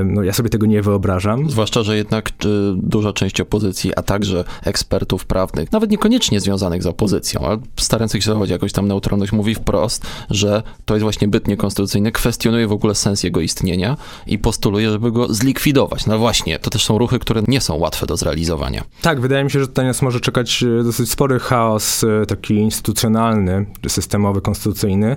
no 0.04 0.23
ja 0.23 0.32
sobie 0.32 0.50
tego 0.50 0.66
nie 0.66 0.82
wyobrażam. 0.82 1.50
Zwłaszcza, 1.50 1.82
że 1.82 1.96
jednak 1.96 2.30
duża 2.76 3.12
część 3.12 3.40
opozycji, 3.40 3.94
a 3.96 4.02
także 4.02 4.44
ekspertów 4.64 5.26
prawnych, 5.26 5.73
nawet 5.73 5.90
niekoniecznie 5.90 6.40
związanych 6.40 6.82
z 6.82 6.87
opozycją, 6.87 7.40
ale 7.40 7.58
starających 7.76 8.23
się 8.23 8.26
zachować 8.26 8.50
jakoś 8.50 8.73
tam 8.73 8.88
neutralność, 8.88 9.32
mówi 9.32 9.54
wprost, 9.54 10.06
że 10.30 10.62
to 10.84 10.94
jest 10.94 11.02
właśnie 11.02 11.28
byt 11.28 11.49
niekonstytucyjny, 11.49 12.12
kwestionuje 12.12 12.66
w 12.66 12.73
ogóle 12.73 12.94
sens 12.94 13.23
jego 13.23 13.40
istnienia 13.40 13.96
i 14.26 14.38
postuluje, 14.38 14.90
żeby 14.90 15.12
go 15.12 15.34
zlikwidować. 15.34 16.06
No 16.06 16.18
właśnie, 16.18 16.58
to 16.58 16.70
też 16.70 16.84
są 16.84 16.99
ruchy, 16.99 17.18
które 17.18 17.42
nie 17.49 17.61
są 17.61 17.75
łatwe 17.76 18.06
do 18.06 18.16
zrealizowania. 18.16 18.84
Tak, 19.02 19.20
wydaje 19.20 19.44
mi 19.44 19.50
się, 19.50 19.61
że 19.61 19.66
tutaj 19.66 19.87
nas 19.87 20.02
może 20.02 20.20
czekać 20.20 20.62
e, 20.62 20.84
dosyć 20.84 21.11
spory 21.11 21.38
chaos 21.38 22.04
e, 22.04 22.26
taki 22.26 22.54
instytucjonalny, 22.54 23.66
systemowy, 23.88 24.40
konstytucyjny, 24.44 25.16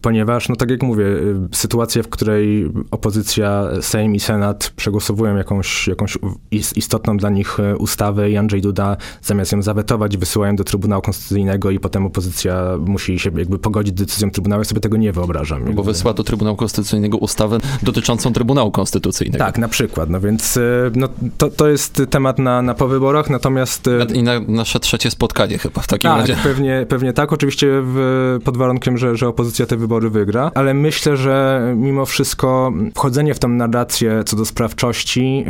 ponieważ, 0.00 0.48
no 0.48 0.56
tak 0.56 0.70
jak 0.70 0.82
mówię, 0.82 1.04
y, 1.04 1.34
sytuacja, 1.52 2.02
w 2.02 2.08
której 2.08 2.70
opozycja, 2.90 3.68
Sejm 3.80 4.14
i 4.14 4.20
Senat 4.20 4.72
przegłosowują 4.76 5.36
jakąś, 5.36 5.88
jakąś 5.88 6.18
istotną 6.50 7.16
dla 7.16 7.30
nich 7.30 7.60
y, 7.60 7.76
ustawę 7.76 8.30
i 8.30 8.36
Andrzej 8.36 8.60
Duda 8.60 8.96
zamiast 9.22 9.52
ją 9.52 9.62
zawetować, 9.62 10.16
wysyłają 10.16 10.56
do 10.56 10.64
Trybunału 10.64 11.02
Konstytucyjnego 11.02 11.70
i 11.70 11.80
potem 11.80 12.06
opozycja 12.06 12.62
musi 12.86 13.18
się 13.18 13.30
jakby 13.38 13.58
pogodzić 13.58 13.94
z 13.94 14.00
decyzją 14.00 14.30
Trybunału, 14.30 14.60
ja 14.60 14.64
sobie 14.64 14.80
tego 14.80 14.96
nie 14.96 15.12
wyobrażam. 15.12 15.58
Jakby. 15.58 15.74
Bo 15.74 15.82
wysyła 15.82 16.14
do 16.14 16.24
Trybunału 16.24 16.56
Konstytucyjnego 16.56 17.18
ustawę 17.18 17.58
dotyczącą 17.82 18.32
Trybunału 18.32 18.70
Konstytucyjnego. 18.70 19.44
Tak, 19.44 19.58
na 19.58 19.68
przykład, 19.68 20.10
no 20.10 20.20
więc 20.20 20.56
y, 20.56 20.90
no, 20.94 21.08
to, 21.38 21.50
to 21.50 21.68
jest 21.68 22.02
temat 22.10 22.38
na, 22.38 22.62
na 22.62 22.74
powyborach, 22.74 23.30
natomiast... 23.30 23.90
I 24.14 24.22
na 24.22 24.40
nasze 24.40 24.80
trzecie 24.80 25.10
spotkanie 25.10 25.58
chyba 25.58 25.80
w 25.80 25.86
takim 25.86 26.10
tak, 26.10 26.20
razie. 26.20 26.36
Pewnie, 26.42 26.86
pewnie 26.88 27.12
tak, 27.12 27.32
oczywiście 27.32 27.66
w, 27.82 28.38
pod 28.44 28.56
warunkiem, 28.56 28.67
że, 28.94 29.16
że 29.16 29.28
opozycja 29.28 29.66
te 29.66 29.76
wybory 29.76 30.10
wygra, 30.10 30.50
ale 30.54 30.74
myślę, 30.74 31.16
że 31.16 31.62
mimo 31.76 32.06
wszystko 32.06 32.72
wchodzenie 32.94 33.34
w 33.34 33.38
tą 33.38 33.48
narrację 33.48 34.22
co 34.26 34.36
do 34.36 34.44
sprawczości, 34.44 35.44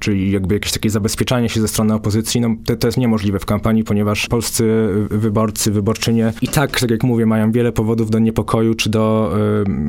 czyli 0.00 0.30
jakby 0.30 0.54
jakieś 0.54 0.72
takie 0.72 0.90
zabezpieczanie 0.90 1.48
się 1.48 1.60
ze 1.60 1.68
strony 1.68 1.94
opozycji, 1.94 2.40
no 2.40 2.48
to, 2.64 2.76
to 2.76 2.88
jest 2.88 2.98
niemożliwe 2.98 3.38
w 3.38 3.46
kampanii, 3.46 3.84
ponieważ 3.84 4.26
polscy 4.26 4.88
wyborcy, 5.10 5.70
wyborczynie 5.70 6.32
i 6.42 6.48
tak, 6.48 6.80
tak 6.80 6.90
jak 6.90 7.02
mówię, 7.02 7.26
mają 7.26 7.52
wiele 7.52 7.72
powodów 7.72 8.10
do 8.10 8.18
niepokoju, 8.18 8.74
czy 8.74 8.90
do 8.90 9.34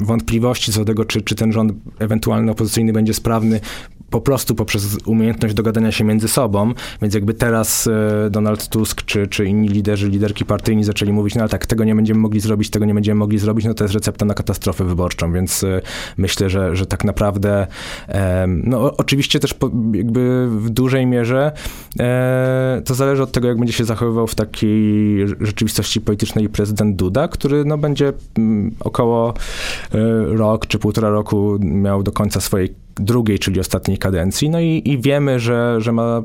y, 0.01 0.05
wątpliwości 0.05 0.71
co 0.71 0.79
do 0.79 0.85
tego, 0.85 1.05
czy, 1.05 1.21
czy 1.21 1.35
ten 1.35 1.51
rząd 1.51 1.73
ewentualny 1.99 2.51
opozycyjny 2.51 2.93
będzie 2.93 3.13
sprawny 3.13 3.59
po 4.09 4.21
prostu 4.21 4.55
poprzez 4.55 4.97
umiejętność 5.05 5.55
dogadania 5.55 5.91
się 5.91 6.03
między 6.03 6.27
sobą, 6.27 6.73
więc 7.01 7.13
jakby 7.13 7.33
teraz 7.33 7.87
e, 7.87 8.29
Donald 8.29 8.67
Tusk 8.67 9.01
czy, 9.05 9.27
czy 9.27 9.45
inni 9.45 9.67
liderzy, 9.67 10.09
liderki 10.09 10.45
partyjni 10.45 10.83
zaczęli 10.83 11.13
mówić, 11.13 11.35
no 11.35 11.41
ale 11.41 11.49
tak, 11.49 11.65
tego 11.65 11.83
nie 11.83 11.95
będziemy 11.95 12.19
mogli 12.19 12.39
zrobić, 12.39 12.69
tego 12.69 12.85
nie 12.85 12.93
będziemy 12.93 13.19
mogli 13.19 13.39
zrobić, 13.39 13.65
no 13.65 13.73
to 13.73 13.83
jest 13.83 13.93
recepta 13.93 14.25
na 14.25 14.33
katastrofę 14.33 14.85
wyborczą, 14.85 15.33
więc 15.33 15.63
e, 15.63 15.81
myślę, 16.17 16.49
że, 16.49 16.75
że 16.75 16.85
tak 16.85 17.03
naprawdę, 17.03 17.67
no 18.47 18.97
oczywiście 18.97 19.39
też 19.39 19.55
jakby 19.93 20.47
w 20.49 20.69
dużej 20.69 21.05
mierze 21.05 21.51
e, 21.99 22.81
to 22.85 22.95
zależy 22.95 23.23
od 23.23 23.31
tego, 23.31 23.47
jak 23.47 23.57
będzie 23.57 23.73
się 23.73 23.85
zachowywał 23.85 24.27
w 24.27 24.35
takiej 24.35 25.27
rzeczywistości 25.39 26.01
politycznej 26.01 26.49
prezydent 26.49 26.95
Duda, 26.95 27.27
który 27.27 27.65
no 27.65 27.77
będzie 27.77 28.13
mm, 28.37 28.75
około 28.79 29.33
rok 30.27 30.67
czy 30.67 30.79
półtora 30.79 31.09
roku 31.09 31.57
miał 31.59 32.03
do 32.03 32.11
końca 32.11 32.41
swojej 32.41 32.75
drugiej, 32.99 33.39
czyli 33.39 33.59
ostatniej 33.59 33.97
kadencji. 33.97 34.49
No 34.49 34.59
i, 34.59 34.81
i 34.85 34.97
wiemy, 35.01 35.39
że, 35.39 35.81
że 35.81 35.91
ma 35.91 36.21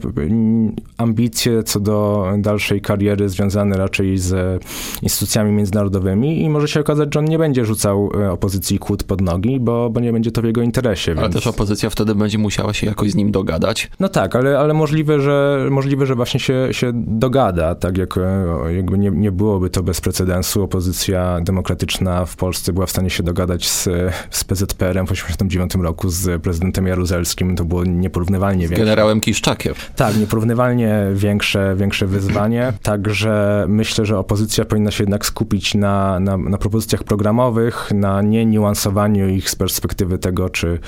ambicje 0.96 1.62
co 1.62 1.80
do 1.80 2.26
dalszej 2.38 2.80
kariery 2.80 3.28
związane 3.28 3.76
raczej 3.76 4.18
z 4.18 4.62
instytucjami 5.02 5.52
międzynarodowymi 5.52 6.42
i 6.42 6.50
może 6.50 6.68
się 6.68 6.80
okazać, 6.80 7.14
że 7.14 7.20
on 7.20 7.24
nie 7.24 7.38
będzie 7.38 7.64
rzucał 7.64 8.10
e, 8.14 8.32
opozycji 8.32 8.78
kłód 8.78 9.02
pod 9.02 9.20
nogi, 9.20 9.60
bo, 9.60 9.90
bo 9.90 10.00
nie 10.00 10.12
będzie 10.12 10.30
to 10.30 10.42
w 10.42 10.44
jego 10.44 10.62
interesie. 10.62 11.12
Ale 11.12 11.20
więc... 11.20 11.34
też 11.34 11.46
opozycja 11.46 11.90
wtedy 11.90 12.14
będzie 12.14 12.38
musiała 12.38 12.74
się 12.74 12.86
jakoś 12.86 13.10
z 13.10 13.14
nim 13.14 13.32
dogadać. 13.32 13.90
No 14.00 14.08
tak, 14.08 14.36
ale, 14.36 14.58
ale 14.58 14.74
możliwe, 14.74 15.20
że, 15.20 15.68
możliwe, 15.70 16.06
że 16.06 16.14
właśnie 16.14 16.40
się, 16.40 16.68
się 16.70 16.92
dogada, 16.94 17.74
tak 17.74 17.98
jak 17.98 18.18
e, 18.18 18.74
jakby 18.74 18.98
nie, 18.98 19.10
nie 19.10 19.32
byłoby 19.32 19.70
to 19.70 19.82
bez 19.82 20.00
precedensu. 20.00 20.62
Opozycja 20.62 21.40
demokratyczna 21.40 22.24
w 22.26 22.36
Polsce 22.36 22.72
była 22.72 22.86
w 22.86 22.90
stanie 22.90 23.10
się 23.10 23.22
dogadać 23.22 23.68
z, 23.68 23.88
z 24.30 24.44
PZPR-em 24.44 25.06
w 25.06 25.08
1989 25.08 25.74
roku, 25.84 26.08
z 26.08 26.42
prezydentem 26.42 26.63
prezydentem 26.64 26.86
Jaruzelskim 26.86 27.56
to 27.56 27.64
było 27.64 27.84
nieporównywalnie 27.84 28.68
większe. 28.68 28.84
generałem 28.84 29.20
Kiszczakiem. 29.20 29.74
Tak, 29.96 30.16
nieporównywalnie 30.16 31.06
większe, 31.14 31.74
większe 31.76 32.06
wyzwanie. 32.06 32.72
Także 32.82 33.64
myślę, 33.68 34.06
że 34.06 34.18
opozycja 34.18 34.64
powinna 34.64 34.90
się 34.90 35.04
jednak 35.04 35.26
skupić 35.26 35.74
na, 35.74 36.20
na, 36.20 36.36
na 36.36 36.58
propozycjach 36.58 37.04
programowych, 37.04 37.90
na 37.94 38.22
nie 38.22 38.46
niuansowaniu 38.46 39.28
ich 39.28 39.50
z 39.50 39.56
perspektywy 39.56 40.18
tego, 40.18 40.50
czy 40.50 40.78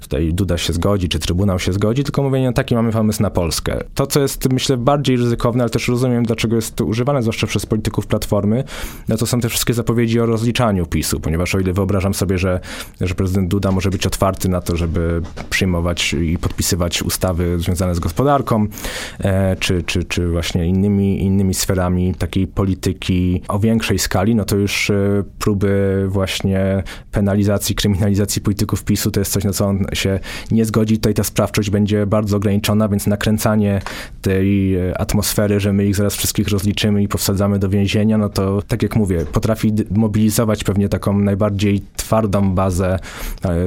tutaj 0.00 0.34
Duda 0.34 0.58
się 0.58 0.72
zgodzi, 0.72 1.08
czy 1.08 1.18
Trybunał 1.18 1.58
się 1.58 1.72
zgodzi, 1.72 2.04
tylko 2.04 2.22
mówienie, 2.22 2.52
taki 2.52 2.74
mamy 2.74 2.92
pomysł 2.92 3.22
na 3.22 3.30
Polskę. 3.30 3.84
To, 3.94 4.06
co 4.06 4.20
jest, 4.20 4.52
myślę, 4.52 4.76
bardziej 4.76 5.16
ryzykowne, 5.16 5.62
ale 5.62 5.70
też 5.70 5.88
rozumiem, 5.88 6.24
dlaczego 6.24 6.56
jest 6.56 6.74
to 6.76 6.84
używane, 6.84 7.22
zwłaszcza 7.22 7.46
przez 7.46 7.66
polityków 7.66 8.06
Platformy, 8.06 8.64
no 9.08 9.16
to 9.16 9.26
są 9.26 9.40
te 9.40 9.48
wszystkie 9.48 9.74
zapowiedzi 9.74 10.20
o 10.20 10.26
rozliczaniu 10.26 10.86
PiSu, 10.86 11.20
ponieważ 11.20 11.54
o 11.54 11.60
ile 11.60 11.72
wyobrażam 11.72 12.14
sobie, 12.14 12.38
że, 12.38 12.60
że 13.00 13.14
prezydent 13.14 13.48
Duda 13.48 13.72
może 13.72 13.90
być 13.90 14.06
otwarty 14.06 14.48
na 14.48 14.60
to, 14.60 14.76
żeby 14.76 15.22
przyjmować 15.50 16.12
i 16.12 16.38
podpisywać 16.38 17.02
ustawy 17.02 17.58
związane 17.58 17.94
z 17.94 17.98
gospodarką, 17.98 18.66
e, 19.18 19.56
czy, 19.56 19.82
czy, 19.82 20.04
czy 20.04 20.28
właśnie 20.28 20.66
innymi, 20.66 21.22
innymi 21.22 21.54
sferami 21.54 22.14
takiej 22.14 22.46
polityki 22.46 23.42
o 23.48 23.58
większej 23.58 23.98
skali, 23.98 24.34
no 24.34 24.44
to 24.44 24.56
już 24.56 24.90
e, 24.90 25.24
próby 25.38 26.04
właśnie 26.08 26.82
penalizacji, 27.12 27.74
kryminalizacji 27.74 28.42
polityków 28.42 28.84
PiSu 28.84 29.10
to 29.10 29.20
jest 29.20 29.32
coś, 29.32 29.44
na 29.44 29.52
co 29.52 29.66
on 29.66 29.86
się 29.92 30.20
nie 30.50 30.64
zgodzi. 30.64 30.96
Tutaj 30.96 31.14
ta 31.14 31.24
sprawczość 31.24 31.70
będzie 31.70 32.06
bardzo 32.06 32.36
ograniczona, 32.36 32.88
więc 32.88 33.06
nakręcanie 33.06 33.80
tej 34.22 34.76
e, 34.76 35.00
atmosfery, 35.00 35.60
że 35.60 35.72
my 35.72 35.86
ich 35.86 35.96
zaraz 35.96 36.16
wszystkich 36.16 36.48
rozliczymy 36.48 37.02
i 37.02 37.08
powsadzamy 37.08 37.58
do 37.58 37.68
więzienia, 37.68 38.18
no 38.18 38.28
to 38.28 38.62
tak 38.68 38.82
jak 38.82 38.96
mówię, 38.96 39.24
potrafi 39.32 39.72
mobilizować 39.90 40.64
pewnie 40.64 40.88
taką 40.88 41.18
najbardziej 41.18 41.82
twardą 42.06 42.54
bazę, 42.54 42.98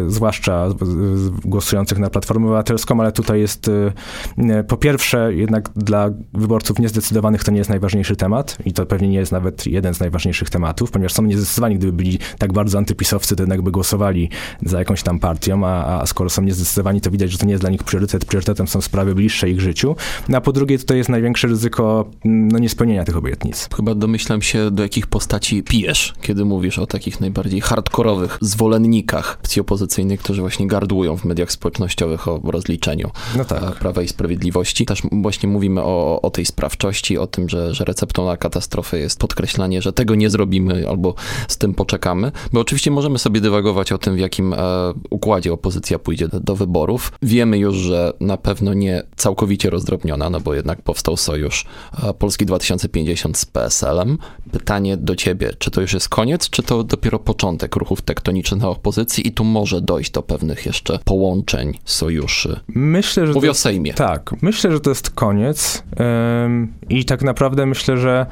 zwłaszcza 0.07 0.67
głosujących 1.45 1.99
na 1.99 2.09
Platformę 2.09 2.45
Obywatelską, 2.45 3.01
ale 3.01 3.11
tutaj 3.11 3.39
jest 3.39 3.67
y, 3.67 3.91
po 4.67 4.77
pierwsze 4.77 5.33
jednak 5.33 5.69
dla 5.75 6.09
wyborców 6.33 6.79
niezdecydowanych 6.79 7.43
to 7.43 7.51
nie 7.51 7.57
jest 7.57 7.69
najważniejszy 7.69 8.15
temat 8.15 8.57
i 8.65 8.73
to 8.73 8.85
pewnie 8.85 9.07
nie 9.07 9.17
jest 9.17 9.31
nawet 9.31 9.67
jeden 9.67 9.93
z 9.93 9.99
najważniejszych 9.99 10.49
tematów, 10.49 10.91
ponieważ 10.91 11.13
są 11.13 11.23
niezdecydowani, 11.23 11.75
gdyby 11.75 11.93
byli 11.93 12.19
tak 12.37 12.53
bardzo 12.53 12.77
antypisowcy, 12.77 13.35
to 13.35 13.43
jednak 13.43 13.61
by 13.61 13.71
głosowali 13.71 14.29
za 14.65 14.79
jakąś 14.79 15.03
tam 15.03 15.19
partią, 15.19 15.65
a, 15.65 16.01
a 16.01 16.05
skoro 16.05 16.29
są 16.29 16.41
niezdecydowani, 16.41 17.01
to 17.01 17.11
widać, 17.11 17.31
że 17.31 17.37
to 17.37 17.45
nie 17.45 17.51
jest 17.51 17.63
dla 17.63 17.69
nich 17.69 17.83
priorytet. 17.83 18.25
Priorytetem 18.25 18.67
są 18.67 18.81
sprawy 18.81 19.15
bliższe 19.15 19.49
ich 19.49 19.61
życiu. 19.61 19.95
No 20.29 20.37
a 20.37 20.41
po 20.41 20.51
drugie 20.51 20.79
tutaj 20.79 20.97
jest 20.97 21.09
największe 21.09 21.47
ryzyko 21.47 22.09
no, 22.25 22.59
niespełnienia 22.59 23.03
tych 23.03 23.17
obietnic. 23.17 23.69
Chyba 23.75 23.95
domyślam 23.95 24.41
się, 24.41 24.71
do 24.71 24.83
jakich 24.83 25.07
postaci 25.07 25.63
pijesz, 25.63 26.13
kiedy 26.21 26.45
mówisz 26.45 26.79
o 26.79 26.87
takich 26.87 27.21
najbardziej 27.21 27.61
hardkorowych 27.61 28.28
zwolennikach 28.41 29.37
opcji 29.39 29.61
opozycyjnych, 29.61 30.19
którzy 30.19 30.41
właśnie 30.41 30.67
gardłują 30.67 31.17
w 31.17 31.25
mediach 31.25 31.51
społecznościowych 31.51 32.27
o 32.27 32.41
rozliczeniu 32.43 33.09
no 33.37 33.45
tak. 33.45 33.63
E, 33.63 33.71
Prawa 33.71 34.01
i 34.01 34.07
Sprawiedliwości. 34.07 34.85
Też 34.85 35.01
właśnie 35.11 35.49
mówimy 35.49 35.81
o, 35.83 36.21
o 36.21 36.29
tej 36.29 36.45
sprawczości, 36.45 37.17
o 37.17 37.27
tym, 37.27 37.49
że, 37.49 37.73
że 37.73 37.85
receptą 37.85 38.25
na 38.25 38.37
katastrofę 38.37 38.99
jest 38.99 39.19
podkreślanie, 39.19 39.81
że 39.81 39.93
tego 39.93 40.15
nie 40.15 40.29
zrobimy 40.29 40.89
albo 40.89 41.15
z 41.47 41.57
tym 41.57 41.73
poczekamy. 41.73 42.31
Bo 42.53 42.59
oczywiście 42.59 42.91
możemy 42.91 43.19
sobie 43.19 43.41
dywagować 43.41 43.91
o 43.91 43.97
tym, 43.97 44.15
w 44.15 44.19
jakim 44.19 44.53
e, 44.53 44.57
układzie 45.09 45.53
opozycja 45.53 45.99
pójdzie 45.99 46.27
do, 46.27 46.39
do, 46.39 46.55
wyborów. 46.55 47.11
Wiemy 47.21 47.57
już, 47.57 47.75
że 47.75 48.13
na 48.19 48.37
pewno 48.37 48.73
nie 48.73 49.03
całkowicie 49.15 49.69
rozdrobniona, 49.69 50.29
no 50.29 50.39
bo 50.39 50.53
jednak 50.53 50.81
powstał 50.81 51.17
sojusz 51.17 51.65
e, 52.03 52.13
Polski 52.13 52.45
2050 52.45 53.37
z 53.37 53.45
PSL-em. 53.45 54.17
Pytanie 54.51 54.97
do 54.97 55.15
ciebie, 55.15 55.53
czy 55.59 55.71
to 55.71 55.81
już 55.81 55.93
jest 55.93 56.09
koniec, 56.09 56.49
czy 56.49 56.63
to 56.63 56.83
dopiero 56.83 57.19
początek 57.19 57.75
ruchów 57.75 58.01
tektonicznych 58.19 58.61
na 58.61 58.69
opozycji 58.69 59.27
i 59.27 59.31
tu 59.31 59.43
może 59.43 59.81
dojść 59.81 60.11
do 60.11 60.21
pewnych 60.21 60.65
jeszcze 60.65 60.99
połączeń, 61.05 61.77
sojuszy. 61.85 62.59
Myślę, 62.67 63.27
że. 63.27 63.33
Mówię 63.33 63.47
to, 63.47 63.51
o 63.51 63.55
Sejmie. 63.55 63.93
Tak, 63.93 64.35
myślę, 64.41 64.71
że 64.71 64.79
to 64.79 64.89
jest 64.89 65.09
koniec. 65.09 65.83
Ym, 66.45 66.73
I 66.89 67.05
tak 67.05 67.21
naprawdę 67.21 67.65
myślę, 67.65 67.97
że 67.97 68.25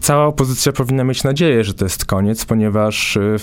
cała 0.00 0.26
opozycja 0.26 0.72
powinna 0.72 1.04
mieć 1.04 1.24
nadzieję, 1.24 1.64
że 1.64 1.74
to 1.74 1.84
jest 1.84 2.04
koniec, 2.04 2.44
ponieważ 2.44 3.16
y, 3.16 3.36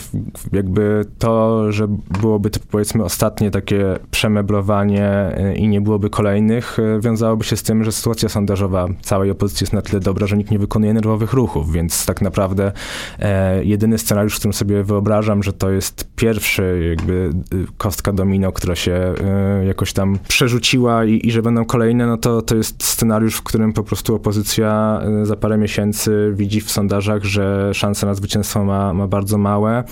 jakby 0.51 1.05
to, 1.19 1.71
że 1.71 1.87
byłoby 2.21 2.49
to 2.49 2.59
powiedzmy 2.71 3.03
ostatnie 3.03 3.51
takie 3.51 3.99
przemeblowanie 4.11 5.35
y, 5.39 5.55
i 5.55 5.67
nie 5.67 5.81
byłoby 5.81 6.09
kolejnych, 6.09 6.79
y, 6.79 6.99
wiązałoby 7.01 7.43
się 7.43 7.57
z 7.57 7.63
tym, 7.63 7.83
że 7.83 7.91
sytuacja 7.91 8.29
sondażowa 8.29 8.87
całej 9.01 9.31
opozycji 9.31 9.63
jest 9.63 9.73
na 9.73 9.81
tyle 9.81 9.99
dobra, 9.99 10.27
że 10.27 10.37
nikt 10.37 10.51
nie 10.51 10.59
wykonuje 10.59 10.93
nerwowych 10.93 11.33
ruchów, 11.33 11.71
więc 11.71 12.05
tak 12.05 12.21
naprawdę 12.21 12.71
e, 13.19 13.65
jedyny 13.65 13.97
scenariusz, 13.97 14.35
w 14.35 14.37
którym 14.37 14.53
sobie 14.53 14.83
wyobrażam, 14.83 15.43
że 15.43 15.53
to 15.53 15.71
jest 15.71 16.14
pierwszy 16.15 16.95
jakby 16.97 17.29
kostka 17.77 18.13
domino, 18.13 18.51
która 18.51 18.75
się 18.75 18.91
e, 18.93 19.65
jakoś 19.65 19.93
tam 19.93 20.19
przerzuciła 20.27 21.05
i, 21.05 21.27
i 21.27 21.31
że 21.31 21.41
będą 21.41 21.65
kolejne, 21.65 22.07
no 22.07 22.17
to, 22.17 22.41
to 22.41 22.55
jest 22.55 22.83
scenariusz, 22.83 23.35
w 23.35 23.43
którym 23.43 23.73
po 23.73 23.83
prostu 23.83 24.15
opozycja 24.15 25.01
za 25.23 25.35
parę 25.35 25.57
miesięcy 25.57 26.33
widzi 26.35 26.61
w 26.61 26.71
sondażach, 26.71 27.23
że 27.23 27.73
szanse 27.73 28.05
na 28.05 28.13
zwycięstwo 28.13 28.63
ma, 28.63 28.93
ma 28.93 29.07
bardzo 29.07 29.37
małe 29.37 29.83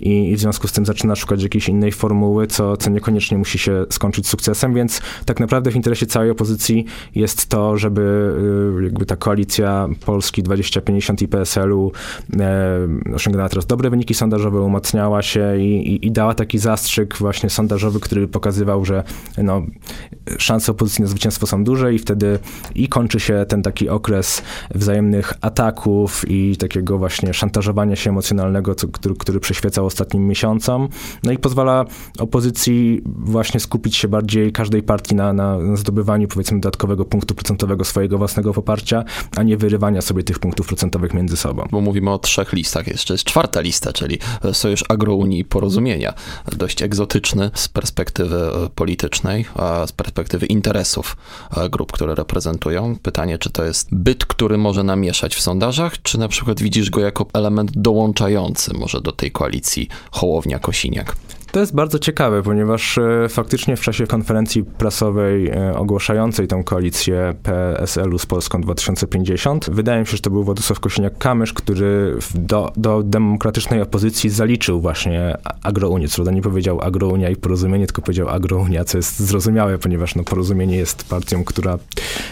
i, 0.00 0.30
i, 0.30 0.36
w 0.36 0.40
związku 0.40 0.68
z 0.68 0.72
tym 0.72 0.86
zaczyna 0.86 1.16
szukać 1.16 1.42
jakiejś 1.42 1.68
innej 1.68 1.92
formuły, 1.92 2.46
co, 2.46 2.76
co 2.76 2.90
niekoniecznie 2.90 3.38
musi 3.38 3.58
się 3.58 3.86
skończyć 3.90 4.28
sukcesem, 4.28 4.74
więc 4.74 5.00
tak 5.24 5.40
naprawdę 5.40 5.70
w 5.70 5.76
interesie 5.76 6.06
całej 6.06 6.30
opozycji 6.30 6.84
jest 7.14 7.46
to, 7.46 7.76
żeby 7.76 8.32
y, 8.80 8.84
jakby 8.84 9.06
ta 9.06 9.16
koalicja 9.16 9.88
Polski 10.06 10.42
2050 10.42 11.22
i 11.22 11.28
PSL-u 11.28 11.92
e, 12.40 13.14
osiągnęła 13.14 13.48
teraz 13.48 13.66
dobre 13.66 13.90
wyniki 13.90 14.14
sondażowe, 14.14 14.60
umacniała 14.60 15.22
się 15.22 15.58
i, 15.58 15.67
i, 15.68 16.06
i 16.06 16.12
dała 16.12 16.34
taki 16.34 16.58
zastrzyk 16.58 17.16
właśnie 17.16 17.50
sondażowy, 17.50 18.00
który 18.00 18.28
pokazywał, 18.28 18.84
że 18.84 19.04
no, 19.38 19.62
szanse 20.38 20.72
opozycji 20.72 21.02
na 21.02 21.08
zwycięstwo 21.08 21.46
są 21.46 21.64
duże 21.64 21.94
i 21.94 21.98
wtedy 21.98 22.38
i 22.74 22.88
kończy 22.88 23.20
się 23.20 23.44
ten 23.48 23.62
taki 23.62 23.88
okres 23.88 24.42
wzajemnych 24.74 25.32
ataków, 25.40 26.24
i 26.28 26.56
takiego 26.56 26.98
właśnie 26.98 27.34
szantażowania 27.34 27.96
się 27.96 28.10
emocjonalnego, 28.10 28.74
co, 28.74 28.88
który, 28.88 29.14
który 29.14 29.40
przyświecał 29.40 29.86
ostatnim 29.86 30.26
miesiącom. 30.26 30.88
No 31.22 31.32
i 31.32 31.38
pozwala 31.38 31.84
opozycji 32.18 33.02
właśnie 33.06 33.60
skupić 33.60 33.96
się 33.96 34.08
bardziej 34.08 34.52
każdej 34.52 34.82
partii 34.82 35.14
na, 35.14 35.32
na 35.32 35.76
zdobywaniu 35.76 36.28
powiedzmy 36.28 36.60
dodatkowego 36.60 37.04
punktu 37.04 37.34
procentowego 37.34 37.84
swojego 37.84 38.18
własnego 38.18 38.52
poparcia, 38.52 39.04
a 39.36 39.42
nie 39.42 39.56
wyrywania 39.56 40.02
sobie 40.02 40.22
tych 40.22 40.38
punktów 40.38 40.66
procentowych 40.66 41.14
między 41.14 41.36
sobą. 41.36 41.66
Bo 41.70 41.80
mówimy 41.80 42.10
o 42.10 42.18
trzech 42.18 42.52
listach, 42.52 42.86
jeszcze 42.86 43.14
jest 43.14 43.24
czwarta 43.24 43.60
lista, 43.60 43.92
czyli 43.92 44.18
Sojusz 44.52 44.84
Agrounii 44.88 45.44
porozumienia. 45.58 46.14
Dość 46.56 46.82
egzotyczny 46.82 47.50
z 47.54 47.68
perspektywy 47.68 48.36
e, 48.36 48.68
politycznej, 48.74 49.44
z 49.86 49.92
perspektywy 49.92 50.46
interesów 50.46 51.16
e, 51.56 51.68
grup, 51.68 51.92
które 51.92 52.14
reprezentują. 52.14 52.96
Pytanie, 53.02 53.38
czy 53.38 53.50
to 53.50 53.64
jest 53.64 53.88
byt, 53.92 54.26
który 54.26 54.58
może 54.58 54.84
namieszać 54.84 55.34
w 55.34 55.40
sondażach, 55.40 56.02
czy 56.02 56.18
na 56.18 56.28
przykład 56.28 56.62
widzisz 56.62 56.90
go 56.90 57.00
jako 57.00 57.26
element 57.32 57.70
dołączający 57.74 58.74
może 58.74 59.00
do 59.00 59.12
tej 59.12 59.32
koalicji 59.32 59.88
Hołownia-Kosiniak? 60.12 61.12
To 61.52 61.60
jest 61.60 61.74
bardzo 61.74 61.98
ciekawe, 61.98 62.42
ponieważ 62.42 62.98
e, 62.98 63.28
faktycznie 63.28 63.76
w 63.76 63.80
czasie 63.80 64.06
konferencji 64.06 64.64
prasowej 64.64 65.48
e, 65.48 65.76
ogłaszającej 65.76 66.48
tą 66.48 66.64
koalicję 66.64 67.34
PSL-u 67.42 68.18
z 68.18 68.26
Polską 68.26 68.60
2050, 68.60 69.70
wydaje 69.70 70.00
mi 70.00 70.06
się, 70.06 70.16
że 70.16 70.22
to 70.22 70.30
był 70.30 70.44
Władysław 70.44 70.80
Kosiniak-Kamysz, 70.80 71.52
który 71.52 72.18
do, 72.34 72.72
do 72.76 73.02
demokratycznej 73.02 73.82
opozycji 73.82 74.30
zaliczył 74.30 74.80
właśnie 74.80 75.36
agrounię. 75.62 76.08
Co 76.08 76.30
nie 76.30 76.42
powiedział 76.42 76.80
agrounia 76.80 77.30
i 77.30 77.36
porozumienie, 77.36 77.86
tylko 77.86 78.02
powiedział 78.02 78.28
agrounia, 78.28 78.84
co 78.84 78.98
jest 78.98 79.20
zrozumiałe, 79.20 79.78
ponieważ 79.78 80.14
no, 80.14 80.24
porozumienie 80.24 80.76
jest 80.76 81.04
partią, 81.08 81.44
która 81.44 81.78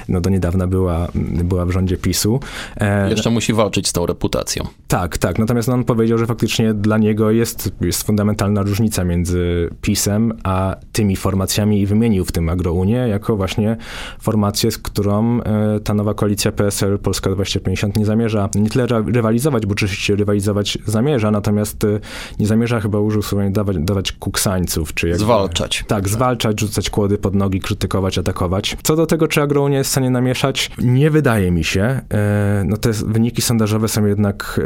no, 0.09 0.21
do 0.21 0.31
niedawna 0.31 0.67
była, 0.67 1.09
była 1.45 1.67
w 1.67 1.71
rządzie 1.71 1.97
PiSu. 1.97 2.41
E, 2.77 3.11
Jeszcze 3.11 3.31
musi 3.31 3.53
walczyć 3.53 3.89
z 3.89 3.93
tą 3.93 4.07
reputacją. 4.07 4.67
Tak, 4.89 5.19
tak. 5.19 5.39
Natomiast 5.39 5.69
on 5.69 5.85
powiedział, 5.85 6.19
że 6.19 6.27
faktycznie 6.27 6.75
dla 6.75 6.99
niego 6.99 7.31
jest, 7.31 7.71
jest 7.81 8.03
fundamentalna 8.03 8.63
różnica 8.63 9.05
między 9.05 9.71
PiSem 9.81 10.33
a 10.45 10.77
tymi 10.93 11.17
formacjami 11.17 11.81
i 11.81 11.87
wymienił 11.87 12.25
w 12.25 12.33
tym 12.33 12.49
Agrounię 12.49 12.97
jako 12.97 13.37
właśnie 13.37 13.77
formację, 14.21 14.71
z 14.71 14.79
którą 14.79 15.41
e, 15.41 15.81
ta 15.81 15.95
nowa 15.95 16.15
koalicja 16.15 16.53
PSL 16.53 16.99
Polska 16.99 17.31
2050 17.31 17.97
nie 17.97 18.07
zamierza 18.07 18.49
nie 18.55 18.71
tyle 18.71 18.87
rywalizować, 19.07 19.67
bo 19.67 19.73
oczywiście 19.73 20.17
rywalizować 20.17 20.79
zamierza, 20.87 21.31
natomiast 21.31 21.85
e, 21.85 22.01
nie 22.39 22.47
zamierza 22.47 22.81
chyba 22.81 23.01
użył 23.01 23.23
słowa 23.23 23.51
dawać, 23.51 23.77
dawać 23.79 24.13
kuksańców, 24.13 24.95
czy 24.95 25.09
jakby, 25.09 25.25
Zwalczać. 25.25 25.85
Tak, 25.87 26.09
zwalczać, 26.09 26.61
rzucać 26.61 26.91
kłody 26.91 27.19
pod 27.19 27.35
nogi, 27.35 27.61
krytykować, 27.61 28.19
atakować. 28.19 28.77
Co 28.83 28.97
do 28.97 29.07
tego, 29.07 29.29
czy 29.29 29.43
Agrounia 29.43 29.79
jest 29.79 29.89
w 29.89 29.93
stanie 29.93 30.11
namieszać, 30.11 30.71
nie 30.79 31.11
wydaje 31.11 31.51
mi 31.51 31.65
się. 31.65 31.83
E, 31.83 32.65
no 32.67 32.77
te 32.77 32.93
wyniki 32.93 33.43
sondażowe 33.43 33.89
są 33.89 34.07
jednak 34.07 34.61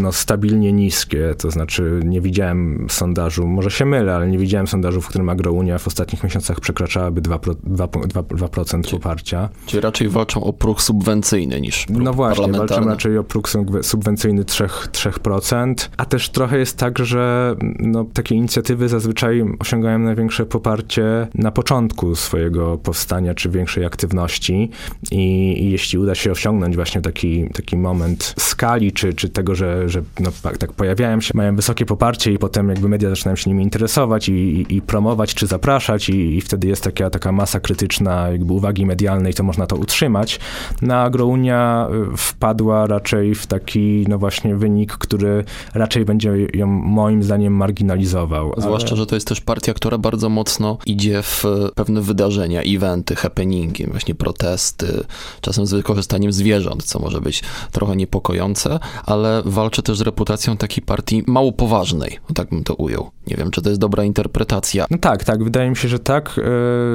no, 0.00 0.12
stabilnie 0.12 0.72
niskie, 0.72 1.34
to 1.38 1.50
znaczy 1.50 2.00
nie 2.04 2.20
widziałem 2.20 2.86
sondażu 2.90 3.46
może 3.46 3.70
się 3.70 3.84
mylę, 3.84 4.14
ale 4.14 4.28
nie 4.28 4.38
widziałem 4.38 4.66
sondażu, 4.66 5.00
w 5.00 5.08
którym 5.08 5.28
agrounia 5.28 5.78
w 5.78 5.86
ostatnich 5.86 6.24
miesiącach 6.24 6.60
przekraczałaby 6.60 7.22
2%, 7.22 7.54
2, 7.64 7.86
2, 7.86 8.22
2% 8.22 8.90
poparcia. 8.90 9.48
Czyli 9.66 9.80
raczej 9.80 10.08
walczą 10.08 10.44
o 10.44 10.52
próg 10.52 10.82
subwencyjny 10.82 11.60
niż 11.60 11.86
próg 11.86 12.02
No 12.02 12.12
właśnie, 12.12 12.52
walczą 12.52 12.84
raczej 12.84 13.18
o 13.18 13.24
próg 13.24 13.48
subwencyjny 13.82 14.44
3%, 14.44 14.68
3%, 14.88 15.88
a 15.96 16.04
też 16.04 16.28
trochę 16.28 16.58
jest 16.58 16.76
tak, 16.76 16.98
że 16.98 17.56
no, 17.78 18.04
takie 18.12 18.34
inicjatywy 18.34 18.88
zazwyczaj 18.88 19.44
osiągają 19.58 19.98
największe 19.98 20.46
poparcie 20.46 21.28
na 21.34 21.50
początku 21.50 22.14
swojego 22.14 22.78
powstania, 22.78 23.34
czy 23.34 23.50
większej 23.50 23.84
aktywności. 23.84 24.70
I, 25.10 25.54
i 25.64 25.70
jeśli 25.70 25.98
uda 25.98 26.14
się 26.14 26.32
osiągnąć 26.32 26.76
właśnie 26.76 27.00
taki, 27.00 27.48
taki 27.54 27.76
moment 27.76 28.34
skali, 28.38 28.92
czy, 28.92 29.11
czy 29.14 29.28
tego, 29.28 29.54
że, 29.54 29.88
że 29.88 30.02
no, 30.20 30.30
tak, 30.42 30.58
tak 30.58 30.72
pojawiają 30.72 31.20
się, 31.20 31.32
mają 31.34 31.56
wysokie 31.56 31.86
poparcie 31.86 32.32
i 32.32 32.38
potem 32.38 32.68
jakby 32.68 32.88
media 32.88 33.10
zaczynają 33.10 33.36
się 33.36 33.50
nimi 33.50 33.62
interesować 33.62 34.28
i, 34.28 34.32
i, 34.32 34.76
i 34.76 34.82
promować 34.82 35.34
czy 35.34 35.46
zapraszać 35.46 36.08
i, 36.08 36.36
i, 36.36 36.40
wtedy 36.40 36.68
jest 36.68 36.84
taka, 36.84 37.10
taka 37.10 37.32
masa 37.32 37.60
krytyczna 37.60 38.28
jakby 38.28 38.52
uwagi 38.52 38.86
medialnej, 38.86 39.34
to 39.34 39.42
można 39.42 39.66
to 39.66 39.76
utrzymać. 39.76 40.40
Na 40.82 41.02
Agrounia 41.02 41.88
y, 42.12 42.16
wpadła 42.16 42.86
raczej 42.86 43.34
w 43.34 43.46
taki, 43.46 44.04
no 44.08 44.18
właśnie, 44.18 44.56
wynik, 44.56 44.92
który 44.92 45.44
raczej 45.74 46.04
będzie 46.04 46.32
ją 46.54 46.66
moim 46.66 47.22
zdaniem 47.22 47.56
marginalizował. 47.56 48.52
Zwłaszcza, 48.56 48.88
ale... 48.88 48.96
że 48.96 49.06
to 49.06 49.14
jest 49.14 49.26
też 49.26 49.40
partia, 49.40 49.74
która 49.74 49.98
bardzo 49.98 50.28
mocno 50.28 50.78
idzie 50.86 51.22
w 51.22 51.44
pewne 51.74 52.00
wydarzenia, 52.00 52.62
eventy, 52.62 53.16
happeningi, 53.16 53.86
właśnie 53.86 54.14
protesty, 54.14 55.04
czasem 55.40 55.66
z 55.66 55.72
wykorzystaniem 55.72 56.32
zwierząt, 56.32 56.84
co 56.84 56.98
może 56.98 57.20
być 57.20 57.42
trochę 57.72 57.96
niepokojące, 57.96 58.78
ale 59.06 59.42
walczy 59.44 59.82
też 59.82 59.98
z 59.98 60.00
reputacją 60.00 60.56
takiej 60.56 60.84
partii 60.84 61.22
mało 61.26 61.52
poważnej, 61.52 62.18
tak 62.34 62.48
bym 62.48 62.64
to 62.64 62.74
ujął. 62.74 63.10
Nie 63.26 63.36
wiem, 63.36 63.50
czy 63.50 63.62
to 63.62 63.68
jest 63.68 63.80
dobra 63.80 64.04
interpretacja. 64.04 64.86
No 64.90 64.98
tak, 64.98 65.24
tak, 65.24 65.44
wydaje 65.44 65.70
mi 65.70 65.76
się, 65.76 65.88
że 65.88 65.98
tak, 65.98 66.38
e, 66.38 66.42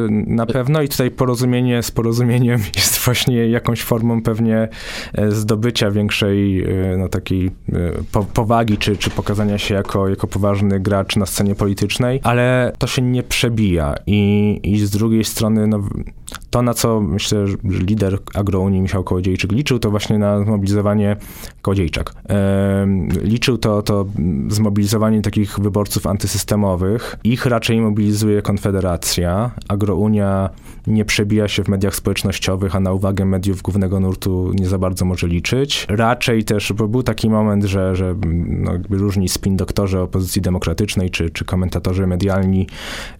na 0.09 0.45
pewno 0.45 0.81
i 0.81 0.89
tutaj 0.89 1.11
porozumienie 1.11 1.83
z 1.83 1.91
porozumieniem 1.91 2.61
jest 2.75 2.97
właśnie 2.97 3.49
jakąś 3.49 3.81
formą 3.81 4.21
pewnie 4.21 4.69
e, 5.13 5.31
zdobycia 5.31 5.91
większej 5.91 6.63
e, 6.63 6.97
no, 6.97 7.09
takiej 7.09 7.51
powagi, 8.33 8.77
czy, 8.77 8.97
czy 8.97 9.09
pokazania 9.09 9.57
się 9.57 9.75
jako, 9.75 10.09
jako 10.09 10.27
poważny 10.27 10.79
gracz 10.79 11.15
na 11.15 11.25
scenie 11.25 11.55
politycznej, 11.55 12.19
ale 12.23 12.71
to 12.77 12.87
się 12.87 13.01
nie 13.01 13.23
przebija 13.23 13.95
i, 14.07 14.59
i 14.63 14.79
z 14.79 14.89
drugiej 14.89 15.23
strony 15.23 15.67
no, 15.67 15.79
to, 16.57 16.61
na 16.61 16.73
co 16.73 17.01
myślę, 17.01 17.47
że 17.47 17.57
lider 17.63 18.19
agrounii 18.33 18.81
Michał 18.81 19.03
Kołodziejczyk 19.03 19.51
liczył, 19.51 19.79
to 19.79 19.91
właśnie 19.91 20.17
na 20.17 20.43
zmobilizowanie 20.43 21.15
Kołodziejczak. 21.61 22.13
liczył 23.21 23.57
to, 23.57 23.81
to 23.81 24.05
zmobilizowanie 24.49 25.21
takich 25.21 25.59
wyborców 25.59 26.07
antysystemowych. 26.07 27.15
Ich 27.23 27.45
raczej 27.45 27.81
mobilizuje 27.81 28.41
Konfederacja. 28.41 29.51
Agrounia 29.67 30.49
nie 30.87 31.05
przebija 31.05 31.47
się 31.47 31.63
w 31.63 31.67
mediach 31.67 31.95
społecznościowych, 31.95 32.75
a 32.75 32.79
na 32.79 32.93
uwagę 32.93 33.25
mediów 33.25 33.61
głównego 33.61 33.99
nurtu 33.99 34.51
nie 34.53 34.67
za 34.67 34.77
bardzo 34.77 35.05
może 35.05 35.27
liczyć. 35.27 35.85
Raczej 35.89 36.43
też, 36.43 36.73
bo 36.73 36.87
był 36.87 37.03
taki 37.03 37.29
moment, 37.29 37.63
że, 37.63 37.95
że 37.95 38.15
no, 38.47 38.71
różni 38.89 39.29
spin 39.29 39.57
doktorzy 39.57 39.99
opozycji 39.99 40.41
demokratycznej, 40.41 41.09
czy, 41.09 41.29
czy 41.29 41.45
komentatorzy 41.45 42.07
medialni 42.07 42.67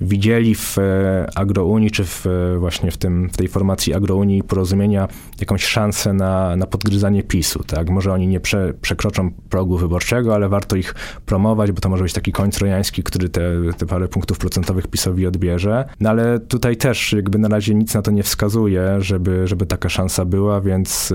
widzieli 0.01 0.55
w 0.55 0.77
e, 0.77 1.27
Agrounii, 1.35 1.91
czy 1.91 2.03
w, 2.05 2.25
właśnie 2.59 2.91
w, 2.91 2.97
tym, 2.97 3.26
w 3.33 3.37
tej 3.37 3.47
formacji 3.47 3.93
Agrounii 3.93 4.43
porozumienia 4.43 5.07
jakąś 5.39 5.65
szansę 5.65 6.13
na, 6.13 6.55
na 6.55 6.65
podgryzanie 6.65 7.23
PiSu. 7.23 7.63
Tak? 7.63 7.89
Może 7.89 8.13
oni 8.13 8.27
nie 8.27 8.39
prze, 8.39 8.73
przekroczą 8.81 9.31
progu 9.49 9.77
wyborczego, 9.77 10.35
ale 10.35 10.49
warto 10.49 10.75
ich 10.75 10.95
promować, 11.25 11.71
bo 11.71 11.81
to 11.81 11.89
może 11.89 12.03
być 12.03 12.13
taki 12.13 12.31
koń 12.31 12.51
trojański, 12.51 13.03
który 13.03 13.29
te, 13.29 13.41
te 13.77 13.85
parę 13.85 14.07
punktów 14.07 14.37
procentowych 14.37 14.87
PiSowi 14.87 15.27
odbierze. 15.27 15.89
No 15.99 16.09
ale 16.09 16.39
tutaj 16.39 16.77
też 16.77 17.13
jakby 17.13 17.37
na 17.37 17.47
razie 17.47 17.75
nic 17.75 17.93
na 17.93 18.01
to 18.01 18.11
nie 18.11 18.23
wskazuje, 18.23 18.95
żeby, 18.99 19.47
żeby 19.47 19.65
taka 19.65 19.89
szansa 19.89 20.25
była, 20.25 20.61
więc 20.61 21.13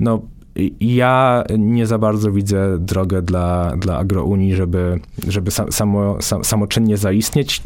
no 0.00 0.22
ja 0.80 1.44
nie 1.58 1.86
za 1.86 1.98
bardzo 1.98 2.32
widzę 2.32 2.78
drogę 2.78 3.22
dla, 3.22 3.76
dla 3.76 3.98
agrounii, 3.98 4.54
żeby, 4.54 5.00
żeby 5.28 5.50
samo, 5.50 6.18
samoczynnie 6.42 6.96
zaistnieć 6.96 7.62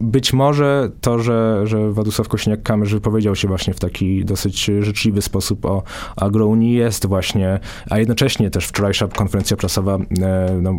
być 0.00 0.32
może 0.32 0.90
to, 1.00 1.18
że, 1.18 1.66
że 1.66 1.90
Władysław 1.90 2.28
Kośniak-Kamysz 2.28 2.92
wypowiedział 2.92 3.36
się 3.36 3.48
właśnie 3.48 3.74
w 3.74 3.80
taki 3.80 4.24
dosyć 4.24 4.70
życzliwy 4.80 5.22
sposób 5.22 5.64
o 5.64 5.82
agrounii 6.16 6.74
jest 6.74 7.06
właśnie, 7.06 7.60
a 7.90 7.98
jednocześnie 7.98 8.50
też 8.50 8.66
wczorajsza 8.66 9.08
konferencja 9.08 9.56
prasowa 9.56 9.98
e, 10.22 10.58
no, 10.62 10.74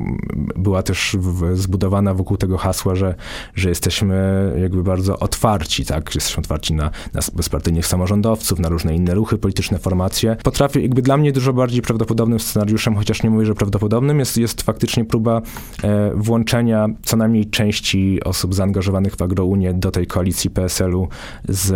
była 0.56 0.84
też 0.84 1.16
w, 1.20 1.58
zbudowana 1.58 2.14
wokół 2.14 2.38
tego 2.38 2.58
hasła, 2.58 2.96
że, 2.96 3.16
że 3.56 3.70
jesteśmy 3.70 4.52
jakby 4.62 4.84
bardzo 4.84 5.20
otwarci, 5.20 5.86
tak, 5.86 6.16
jesteśmy 6.16 6.42
otwarci 6.42 6.74
na, 6.74 6.92
na 7.14 7.22
bezpartyjnych 7.36 7.88
samorządowców, 7.88 8.60
na 8.60 8.70
różne 8.70 8.96
inne 8.96 9.14
ruchy 9.14 9.38
polityczne, 9.38 9.78
formacje. 9.78 10.38
Potrafię, 10.44 10.82
jakby 10.82 11.02
dla 11.02 11.18
mnie 11.18 11.32
dużo 11.32 11.54
bardziej 11.54 11.82
prawdopodobnym 11.82 12.40
scenariuszem, 12.40 12.96
chociaż 12.96 13.24
nie 13.24 13.30
mówię, 13.30 13.46
że 13.46 13.56
prawdopodobnym, 13.56 14.20
jest, 14.20 14.38
jest 14.38 14.62
faktycznie 14.62 15.06
próba 15.06 15.42
e, 15.84 16.12
włączenia 16.16 16.88
co 17.04 17.18
najmniej 17.18 17.50
części 17.50 18.24
osób 18.24 18.54
zaangażowanych 18.54 18.94
zaangażowanych 19.04 19.16
w 19.16 19.22
Agrounię 19.22 19.74
do 19.74 19.92
tej 19.92 20.08
koalicji 20.08 20.50
PSL-u 20.50 21.08
z, 21.50 21.70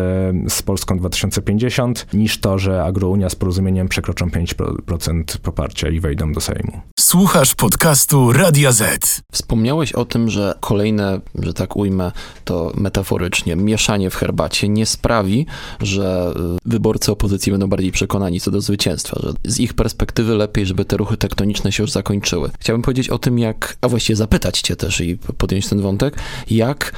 z 0.54 0.62
Polską 0.62 0.98
2050, 0.98 2.08
niż 2.14 2.40
to, 2.40 2.60
że 2.60 2.84
Agrounia 2.84 3.30
z 3.30 3.36
porozumieniem 3.36 3.88
przekroczą 3.88 4.26
5% 4.28 5.38
poparcia 5.38 5.90
i 5.90 6.00
wejdą 6.00 6.34
do 6.34 6.42
Sejmu. 6.42 6.82
Słuchasz 7.00 7.56
podcastu 7.56 8.32
Radia 8.32 8.72
Z. 8.72 9.22
Wspomniałeś 9.32 9.92
o 9.94 10.06
tym, 10.06 10.30
że 10.30 10.54
kolejne, 10.60 11.22
że 11.40 11.54
tak 11.54 11.76
ujmę 11.76 12.12
to 12.46 12.72
metaforycznie, 12.76 13.56
mieszanie 13.56 14.10
w 14.10 14.16
herbacie 14.16 14.70
nie 14.70 14.86
sprawi, 14.86 15.46
że 15.82 16.34
y, 16.56 16.70
wyborcy 16.70 17.12
opozycji 17.12 17.52
będą 17.52 17.68
bardziej 17.68 17.92
przekonani 17.92 18.40
co 18.40 18.52
do 18.52 18.62
zwycięstwa, 18.62 19.20
że 19.24 19.34
z 19.46 19.60
ich 19.60 19.74
perspektywy 19.74 20.36
lepiej, 20.36 20.66
żeby 20.66 20.86
te 20.86 20.98
ruchy 20.98 21.18
tektoniczne 21.18 21.72
się 21.72 21.84
już 21.84 21.92
zakończyły. 21.92 22.50
Chciałbym 22.60 22.82
powiedzieć 22.82 23.10
o 23.10 23.20
tym, 23.20 23.40
jak, 23.40 23.78
a 23.82 23.88
właściwie 23.88 24.16
zapytać 24.16 24.62
cię 24.62 24.76
też 24.76 25.02
i 25.02 25.18
podjąć 25.38 25.70
ten 25.70 25.82
wątek, 25.82 26.16
jak 26.50 26.92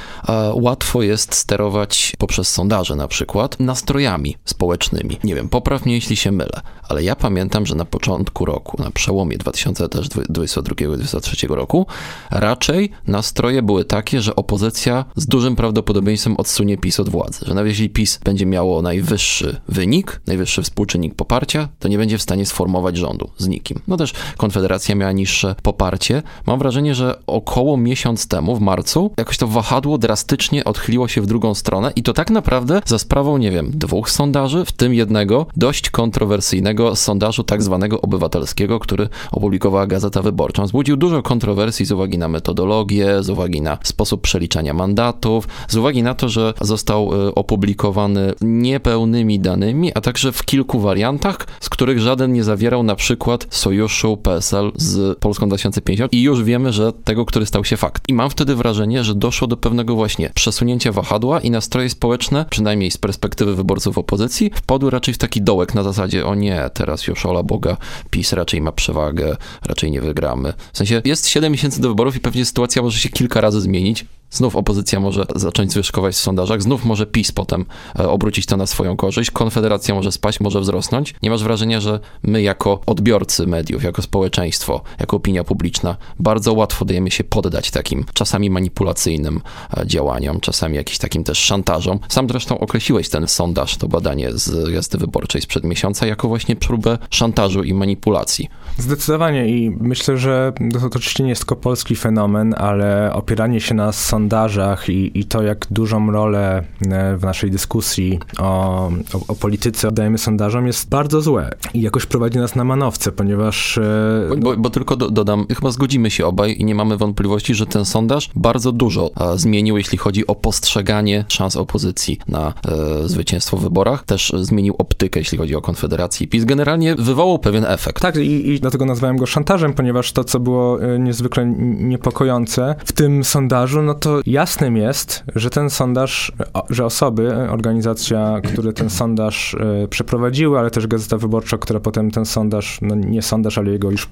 łatwo 0.54 1.02
jest 1.02 1.34
sterować 1.34 2.12
poprzez 2.18 2.48
sondaże 2.48 2.96
na 2.96 3.08
przykład 3.08 3.60
nastrojami 3.60 4.36
społecznymi. 4.44 5.18
Nie 5.24 5.34
wiem, 5.34 5.48
popraw 5.48 5.84
mnie, 5.84 5.94
jeśli 5.94 6.16
się 6.16 6.32
mylę, 6.32 6.60
ale 6.88 7.02
ja 7.02 7.16
pamiętam, 7.16 7.66
że 7.66 7.74
na 7.74 7.84
początku 7.84 8.44
roku, 8.44 8.82
na 8.82 8.90
przełomie 8.90 9.38
2022-2023 9.38 11.48
roku, 11.48 11.86
raczej 12.30 12.90
nastroje 13.06 13.62
były 13.62 13.84
takie, 13.84 14.20
że 14.20 14.36
opozycja 14.36 15.04
z 15.16 15.26
dużym 15.26 15.56
prawdopodobieństwem 15.56 16.36
odsunie 16.36 16.78
PiS 16.78 17.00
od 17.00 17.08
władzy. 17.08 17.44
Że 17.46 17.54
nawet 17.54 17.70
jeśli 17.70 17.90
PiS 17.90 18.20
będzie 18.24 18.46
miało 18.46 18.82
najwyższy 18.82 19.60
wynik, 19.68 20.20
najwyższy 20.26 20.62
współczynnik 20.62 21.14
poparcia, 21.14 21.68
to 21.78 21.88
nie 21.88 21.98
będzie 21.98 22.18
w 22.18 22.22
stanie 22.22 22.46
sformować 22.46 22.96
rządu 22.96 23.30
z 23.38 23.48
nikim. 23.48 23.80
No 23.88 23.96
też 23.96 24.12
Konfederacja 24.36 24.94
miała 24.94 25.12
niższe 25.12 25.54
poparcie. 25.62 26.22
Mam 26.46 26.58
wrażenie, 26.58 26.94
że 26.94 27.20
około 27.26 27.76
miesiąc 27.76 28.28
temu, 28.28 28.56
w 28.56 28.60
marcu, 28.60 29.10
jakoś 29.16 29.38
to 29.38 29.46
wahadło 29.46 29.98
drastycznie 30.00 30.64
odchyliło 30.64 31.08
się 31.08 31.20
w 31.20 31.26
drugą 31.26 31.54
stronę 31.54 31.92
i 31.96 32.02
to 32.02 32.12
tak 32.12 32.30
naprawdę 32.30 32.82
za 32.84 32.98
sprawą, 32.98 33.38
nie 33.38 33.50
wiem, 33.50 33.70
dwóch 33.74 34.10
sondaży, 34.10 34.64
w 34.64 34.72
tym 34.72 34.94
jednego 34.94 35.46
dość 35.56 35.90
kontrowersyjnego 35.90 36.96
sondażu 36.96 37.44
tak 37.44 37.62
zwanego 37.62 38.00
obywatelskiego, 38.00 38.78
który 38.78 39.08
opublikowała 39.32 39.86
Gazeta 39.86 40.22
Wyborcza. 40.22 40.62
Wzbudził 40.62 40.96
dużo 40.96 41.22
kontrowersji 41.22 41.86
z 41.86 41.92
uwagi 41.92 42.18
na 42.18 42.28
metodologię, 42.28 43.22
z 43.22 43.30
uwagi 43.30 43.60
na 43.60 43.78
sposób 43.82 44.20
przeliczania 44.20 44.74
mandatów, 44.74 45.48
z 45.68 45.76
uwagi 45.76 46.02
na 46.02 46.14
to, 46.14 46.28
że 46.28 46.54
został 46.60 47.28
y, 47.28 47.34
opublikowany 47.34 48.32
niepełnymi 48.40 49.40
danymi, 49.40 49.92
a 49.94 50.00
także 50.00 50.32
w 50.32 50.44
kilku 50.44 50.80
wariantach, 50.80 51.46
z 51.60 51.68
których 51.68 52.00
żaden 52.00 52.32
nie 52.32 52.44
zawierał 52.44 52.82
na 52.82 52.96
przykład 52.96 53.46
sojuszu 53.50 54.16
PSL 54.16 54.72
z 54.76 55.18
Polską 55.18 55.46
2050 55.46 56.12
i 56.12 56.22
już 56.22 56.42
wiemy, 56.42 56.72
że 56.72 56.92
tego, 56.92 57.26
który 57.26 57.46
stał 57.46 57.64
się 57.64 57.76
fakt. 57.76 58.02
I 58.08 58.14
mam 58.14 58.30
wtedy 58.30 58.54
wrażenie, 58.54 59.04
że 59.04 59.14
doszło 59.14 59.48
do 59.48 59.56
pewnego 59.56 59.89
właśnie 59.94 60.30
przesunięcia 60.34 60.92
wahadła 60.92 61.40
i 61.40 61.50
nastroje 61.50 61.90
społeczne, 61.90 62.44
przynajmniej 62.50 62.90
z 62.90 62.98
perspektywy 62.98 63.54
wyborców 63.54 63.98
opozycji, 63.98 64.50
wpadły 64.54 64.90
raczej 64.90 65.14
w 65.14 65.18
taki 65.18 65.42
dołek 65.42 65.74
na 65.74 65.82
zasadzie, 65.82 66.26
o 66.26 66.34
nie, 66.34 66.70
teraz 66.74 67.06
już 67.06 67.26
ola 67.26 67.42
Boga, 67.42 67.76
PiS 68.10 68.32
raczej 68.32 68.60
ma 68.60 68.72
przewagę, 68.72 69.36
raczej 69.62 69.90
nie 69.90 70.00
wygramy. 70.00 70.52
W 70.72 70.78
sensie 70.78 71.02
jest 71.04 71.28
7 71.28 71.52
miesięcy 71.52 71.80
do 71.80 71.88
wyborów 71.88 72.16
i 72.16 72.20
pewnie 72.20 72.44
sytuacja 72.44 72.82
może 72.82 72.98
się 72.98 73.08
kilka 73.08 73.40
razy 73.40 73.60
zmienić. 73.60 74.06
Znów 74.30 74.56
opozycja 74.56 75.00
może 75.00 75.24
zacząć 75.36 75.72
zwyżkować 75.72 76.14
w 76.14 76.18
sondażach, 76.18 76.62
znów 76.62 76.84
może 76.84 77.06
PiS 77.06 77.32
potem 77.32 77.66
e, 77.98 78.08
obrócić 78.08 78.46
to 78.46 78.56
na 78.56 78.66
swoją 78.66 78.96
korzyść, 78.96 79.30
Konfederacja 79.30 79.94
może 79.94 80.12
spaść, 80.12 80.40
może 80.40 80.60
wzrosnąć. 80.60 81.14
Nie 81.22 81.30
masz 81.30 81.42
wrażenia, 81.42 81.80
że 81.80 82.00
my 82.22 82.42
jako 82.42 82.80
odbiorcy 82.86 83.46
mediów, 83.46 83.82
jako 83.82 84.02
społeczeństwo, 84.02 84.82
jako 85.00 85.16
opinia 85.16 85.44
publiczna, 85.44 85.96
bardzo 86.18 86.52
łatwo 86.52 86.84
dajemy 86.84 87.10
się 87.10 87.24
poddać 87.24 87.70
takim 87.70 88.04
czasami 88.14 88.50
manipulacyjnym 88.50 89.40
e, 89.76 89.86
działaniom, 89.86 90.40
czasami 90.40 90.76
jakimś 90.76 90.98
takim 90.98 91.24
też 91.24 91.38
szantażom. 91.38 91.98
Sam 92.08 92.28
zresztą 92.28 92.58
określiłeś 92.58 93.08
ten 93.08 93.28
sondaż, 93.28 93.76
to 93.76 93.88
badanie 93.88 94.32
z 94.32 94.72
Gazety 94.72 94.98
Wyborczej 94.98 95.42
sprzed 95.42 95.64
miesiąca, 95.64 96.06
jako 96.06 96.28
właśnie 96.28 96.56
próbę 96.56 96.98
szantażu 97.10 97.62
i 97.62 97.74
manipulacji. 97.74 98.48
Zdecydowanie 98.80 99.48
i 99.48 99.70
myślę, 99.70 100.16
że 100.16 100.52
to 100.72 100.86
oczywiście 100.86 101.22
nie 101.22 101.28
jest 101.28 101.40
tylko 101.40 101.56
polski 101.56 101.96
fenomen, 101.96 102.54
ale 102.58 103.12
opieranie 103.12 103.60
się 103.60 103.74
na 103.74 103.92
sondażach 103.92 104.88
i, 104.88 105.18
i 105.18 105.24
to, 105.24 105.42
jak 105.42 105.66
dużą 105.70 106.10
rolę 106.10 106.64
e, 106.90 107.16
w 107.16 107.22
naszej 107.22 107.50
dyskusji 107.50 108.18
o, 108.38 108.86
o, 108.88 109.20
o 109.28 109.34
polityce 109.34 109.88
oddajemy 109.88 110.18
sondażom, 110.18 110.66
jest 110.66 110.88
bardzo 110.88 111.20
złe 111.20 111.50
i 111.74 111.80
jakoś 111.80 112.06
prowadzi 112.06 112.38
nas 112.38 112.56
na 112.56 112.64
manowce, 112.64 113.12
ponieważ... 113.12 113.78
E, 113.78 114.28
bo, 114.28 114.36
bo, 114.36 114.56
bo 114.56 114.70
tylko 114.70 114.96
do, 114.96 115.10
dodam, 115.10 115.46
chyba 115.56 115.70
zgodzimy 115.70 116.10
się 116.10 116.26
obaj 116.26 116.56
i 116.58 116.64
nie 116.64 116.74
mamy 116.74 116.96
wątpliwości, 116.96 117.54
że 117.54 117.66
ten 117.66 117.84
sondaż 117.84 118.30
bardzo 118.36 118.72
dużo 118.72 119.10
a, 119.14 119.36
zmienił, 119.36 119.76
jeśli 119.76 119.98
chodzi 119.98 120.26
o 120.26 120.34
postrzeganie 120.34 121.24
szans 121.28 121.56
opozycji 121.56 122.18
na 122.28 122.52
e, 122.68 123.08
zwycięstwo 123.08 123.56
w 123.56 123.62
wyborach. 123.62 124.04
Też 124.04 124.32
zmienił 124.40 124.74
optykę, 124.78 125.20
jeśli 125.20 125.38
chodzi 125.38 125.56
o 125.56 125.60
Konfederację 125.60 126.26
PiS. 126.26 126.44
Generalnie 126.44 126.94
wywołał 126.94 127.38
pewien 127.38 127.64
efekt. 127.64 128.02
Tak, 128.02 128.16
i, 128.16 128.50
i 128.50 128.60
dlatego 128.70 128.84
nazwałem 128.84 129.16
go 129.16 129.26
szantażem, 129.26 129.72
ponieważ 129.72 130.12
to, 130.12 130.24
co 130.24 130.40
było 130.40 130.82
e, 130.82 130.98
niezwykle 130.98 131.46
niepokojące 131.78 132.74
w 132.84 132.92
tym 132.92 133.24
sondażu, 133.24 133.82
no 133.82 133.94
to 133.94 134.20
jasnym 134.26 134.76
jest, 134.76 135.24
że 135.34 135.50
ten 135.50 135.70
sondaż, 135.70 136.32
że 136.70 136.84
osoby, 136.84 137.36
organizacja, 137.36 138.40
które 138.44 138.72
ten 138.72 138.90
sondaż 138.90 139.56
e, 139.84 139.88
przeprowadziły, 139.88 140.58
ale 140.58 140.70
też 140.70 140.86
Gazeta 140.86 141.18
Wyborcza, 141.18 141.58
która 141.58 141.80
potem 141.80 142.10
ten 142.10 142.24
sondaż, 142.24 142.78
no 142.82 142.94
nie 142.94 143.22
sondaż, 143.22 143.58
ale 143.58 143.70
jego 143.70 143.90
już 143.90 144.08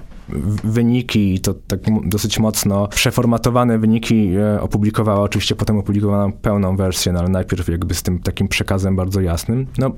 wyniki 0.64 1.34
i 1.34 1.40
to 1.40 1.54
tak 1.54 1.80
dosyć 2.04 2.38
mocno 2.38 2.88
przeformatowane 2.88 3.78
wyniki 3.78 4.30
e, 4.36 4.60
opublikowała. 4.60 5.20
Oczywiście 5.20 5.54
potem 5.54 5.78
opublikowano 5.78 6.32
pełną 6.42 6.76
wersję, 6.76 7.12
no 7.12 7.18
ale 7.18 7.28
najpierw 7.28 7.68
jakby 7.68 7.94
z 7.94 8.02
tym 8.02 8.18
takim 8.18 8.48
przekazem 8.48 8.96
bardzo 8.96 9.20
jasnym. 9.20 9.66
No, 9.78 9.90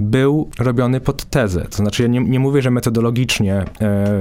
był 0.00 0.50
robiony 0.58 1.00
pod 1.00 1.24
tezę. 1.24 1.66
To 1.70 1.76
znaczy 1.76 2.02
ja 2.02 2.08
nie, 2.08 2.20
nie 2.20 2.40
mówię, 2.40 2.62
że 2.62 2.70
metodologicznie, 2.70 3.54
e, 3.54 3.64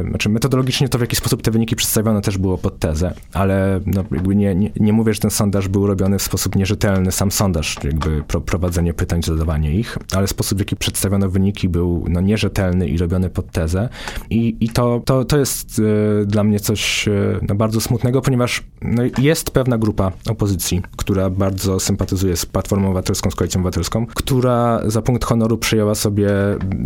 znaczy 0.09 0.29
metodologicznie 0.29 0.89
to 0.89 0.97
w 0.97 1.01
jaki 1.01 1.15
sposób 1.15 1.41
te 1.41 1.51
wyniki 1.51 1.75
przedstawione 1.75 2.21
też 2.21 2.37
było 2.37 2.57
pod 2.57 2.79
tezę, 2.79 3.13
ale 3.33 3.79
no, 3.85 4.03
jakby 4.11 4.35
nie, 4.35 4.55
nie, 4.55 4.71
nie 4.79 4.93
mówię, 4.93 5.13
że 5.13 5.19
ten 5.19 5.31
sondaż 5.31 5.67
był 5.67 5.87
robiony 5.87 6.19
w 6.19 6.21
sposób 6.21 6.55
nierzetelny, 6.55 7.11
sam 7.11 7.31
sondaż, 7.31 7.77
jakby 7.83 8.23
pro, 8.23 8.41
prowadzenie 8.41 8.93
pytań, 8.93 9.23
zadawanie 9.23 9.71
ich, 9.75 9.97
ale 10.15 10.27
sposób, 10.27 10.57
w 10.57 10.59
jaki 10.59 10.75
przedstawiono 10.75 11.29
wyniki 11.29 11.69
był 11.69 12.05
no, 12.09 12.21
nierzetelny 12.21 12.87
i 12.87 12.97
robiony 12.97 13.29
pod 13.29 13.51
tezę. 13.51 13.89
I, 14.29 14.57
i 14.59 14.69
to, 14.69 15.01
to, 15.05 15.25
to 15.25 15.39
jest 15.39 15.79
y, 15.79 16.25
dla 16.25 16.43
mnie 16.43 16.59
coś 16.59 17.07
y, 17.07 17.39
no, 17.49 17.55
bardzo 17.55 17.81
smutnego, 17.81 18.21
ponieważ 18.21 18.63
no, 18.81 19.03
jest 19.17 19.51
pewna 19.51 19.77
grupa 19.77 20.11
opozycji, 20.29 20.81
która 20.97 21.29
bardzo 21.29 21.79
sympatyzuje 21.79 22.35
z 22.35 22.45
Platformą 22.45 22.87
Obywatelską, 22.87 23.31
z 23.31 23.35
Koalicją 23.35 23.61
Obywatelską, 23.61 24.05
która 24.05 24.81
za 24.85 25.01
punkt 25.01 25.25
honoru 25.25 25.57
przyjęła 25.57 25.95
sobie 25.95 26.29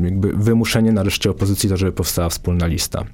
jakby 0.03 0.33
wymuszenie 0.33 0.91
na 0.91 1.03
reszcie 1.03 1.29
opozycji 1.29 1.69
to, 1.69 1.77
żeby 1.77 1.91
powstała 1.91 2.29
wspólna 2.29 2.67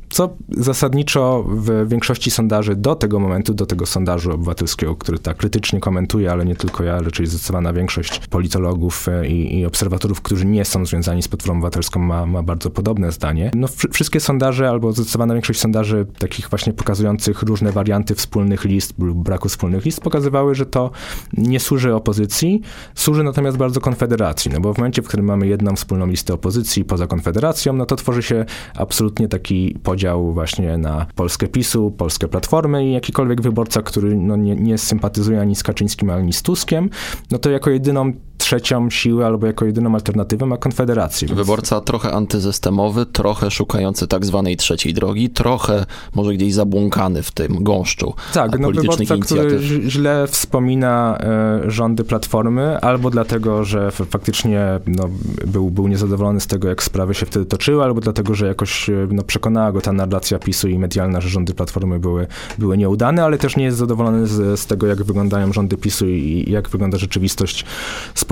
Co 0.10 0.36
zasadniczo 0.50 1.46
w 1.48 1.90
większości 1.90 2.32
sondaży 2.32 2.76
do 2.76 2.96
tego 2.96 3.20
momentu, 3.20 3.54
do 3.54 3.66
tego 3.66 3.86
sondażu 3.86 4.32
obywatelskiego, 4.32 4.96
który 4.96 5.20
tak 5.20 5.38
krytycznie 5.38 5.80
komentuje, 5.80 6.32
ale 6.32 6.46
nie 6.46 6.56
tylko 6.56 6.84
ja, 6.84 7.00
raczej 7.00 7.26
zdecydowana 7.26 7.74
większość 7.74 8.28
politologów 8.28 9.08
e, 9.10 9.28
i, 9.28 9.60
i 9.60 9.66
obserwatorów, 9.66 10.22
którzy 10.22 10.46
nie 10.46 10.66
są 10.66 10.86
związani 10.86 11.24
z 11.24 11.28
Platformą 11.28 11.58
Obywatelską 11.58 12.00
ma, 12.00 12.26
ma 12.26 12.44
bardzo 12.44 12.70
podobne 12.70 13.12
zdanie. 13.12 13.52
No 13.56 13.68
wszystkie 13.92 14.20
sondaże, 14.20 14.70
albo 14.70 14.92
zdecydowana 14.92 15.34
większość 15.34 15.60
sondaży 15.60 16.06
takich 16.20 16.50
właśnie 16.50 16.74
pokazujących 16.74 17.42
różne 17.42 17.72
warianty 17.72 18.16
wspólnych 18.16 18.66
list 18.66 18.94
lub 19.00 19.18
braku 19.18 19.50
wspólnych 19.50 19.86
list 19.86 20.02
pokazywały, 20.02 20.56
że 20.56 20.66
to 20.66 20.92
nie 21.34 21.60
służy 21.60 21.96
opozycji, 21.96 22.62
służy 22.96 23.24
natomiast 23.24 23.58
bardzo 23.58 23.82
konfederacji, 23.82 24.52
no 24.52 24.60
bo 24.60 24.74
w 24.74 24.78
momencie, 24.78 25.02
w 25.02 25.08
którym 25.08 25.26
mamy 25.26 25.48
jedną 25.48 25.76
wspólną 25.76 26.08
listę 26.08 26.34
opozycji 26.34 26.86
poza 26.86 27.08
konfederacją, 27.08 27.74
no 27.74 27.86
to 27.86 27.96
tworzy 27.96 28.24
się 28.24 28.46
absolutnie 28.76 29.28
taki 29.28 29.47
podział 29.84 30.34
właśnie 30.34 30.78
na 30.78 31.06
Polskę 31.16 31.48
PiSu, 31.48 31.92
Polskę 31.92 32.28
Platformy 32.28 32.86
i 32.86 32.92
jakikolwiek 32.92 33.42
wyborca, 33.42 33.82
który 33.82 34.16
no 34.16 34.36
nie, 34.36 34.56
nie 34.56 34.78
sympatyzuje 34.78 35.42
ani 35.42 35.56
z 35.56 35.64
Kaczyńskim, 35.64 36.10
ani 36.10 36.34
z 36.34 36.42
Tuskiem, 36.42 36.90
no 37.32 37.38
to 37.38 37.50
jako 37.50 37.70
jedyną 37.70 38.14
trzecią 38.48 38.90
siłę 38.90 39.26
albo 39.26 39.48
jako 39.48 39.66
jedyną 39.66 39.94
alternatywę 39.94 40.46
ma 40.46 40.58
Konfederację. 40.58 41.28
Więc... 41.28 41.40
Wyborca 41.40 41.82
trochę 41.82 42.12
antyzystemowy, 42.12 43.06
trochę 43.06 43.52
szukający 43.52 44.08
tak 44.08 44.26
zwanej 44.26 44.58
trzeciej 44.58 44.94
drogi, 44.94 45.30
trochę 45.30 45.86
może 46.16 46.34
gdzieś 46.34 46.54
zabłąkany 46.54 47.24
w 47.24 47.32
tym 47.32 47.64
gąszczu 47.64 48.14
tak, 48.34 48.60
no 48.60 48.72
wyborca, 48.72 49.04
inicjatyw. 49.04 49.26
który 49.26 49.60
źle 49.90 50.28
wspomina 50.28 51.18
e, 51.20 51.72
rządy 51.72 52.04
Platformy, 52.04 52.80
albo 52.82 53.10
dlatego, 53.10 53.64
że 53.64 53.92
faktycznie 53.92 54.80
no, 54.88 55.10
był, 55.46 55.70
był 55.70 55.88
niezadowolony 55.88 56.40
z 56.40 56.48
tego, 56.48 56.68
jak 56.68 56.84
sprawy 56.84 57.14
się 57.14 57.26
wtedy 57.26 57.46
toczyły, 57.46 57.84
albo 57.84 58.02
dlatego, 58.02 58.36
że 58.36 58.48
jakoś 58.48 58.90
e, 58.90 59.08
no, 59.12 59.24
przekonała 59.24 59.72
go 59.72 59.82
ta 59.82 59.94
narracja 59.94 60.40
PiSu 60.40 60.68
i 60.68 60.80
medialna, 60.80 61.22
że 61.22 61.30
rządy 61.30 61.54
Platformy 61.54 62.00
były, 62.00 62.28
były 62.58 62.78
nieudane, 62.78 63.24
ale 63.24 63.38
też 63.38 63.56
nie 63.56 63.64
jest 63.64 63.78
zadowolony 63.78 64.28
z, 64.28 64.60
z 64.60 64.66
tego, 64.66 64.88
jak 64.88 65.04
wyglądają 65.04 65.54
rządy 65.54 65.78
PiSu 65.78 66.08
i, 66.08 66.44
i 66.48 66.52
jak 66.52 66.70
wygląda 66.70 66.98
rzeczywistość 66.98 67.66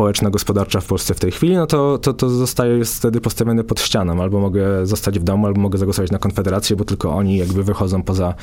społeczno-gospodarcza 0.05 0.81
w 0.81 0.85
Polsce 0.85 1.13
w 1.13 1.19
tej 1.19 1.31
chwili, 1.31 1.55
no 1.55 1.67
to, 1.67 1.97
to, 1.97 2.13
to 2.13 2.29
zostaje 2.29 2.85
wtedy 2.85 3.21
postawiony 3.21 3.63
pod 3.63 3.81
ścianą. 3.81 4.21
Albo 4.21 4.39
mogę 4.39 4.85
zostać 4.85 5.19
w 5.19 5.23
domu, 5.23 5.45
albo 5.47 5.61
mogę 5.61 5.77
zagłosować 5.77 6.11
na 6.11 6.19
Konfederację, 6.19 6.75
bo 6.75 6.85
tylko 6.85 7.13
oni 7.13 7.37
jakby 7.37 7.63
wychodzą 7.63 8.03
poza, 8.03 8.33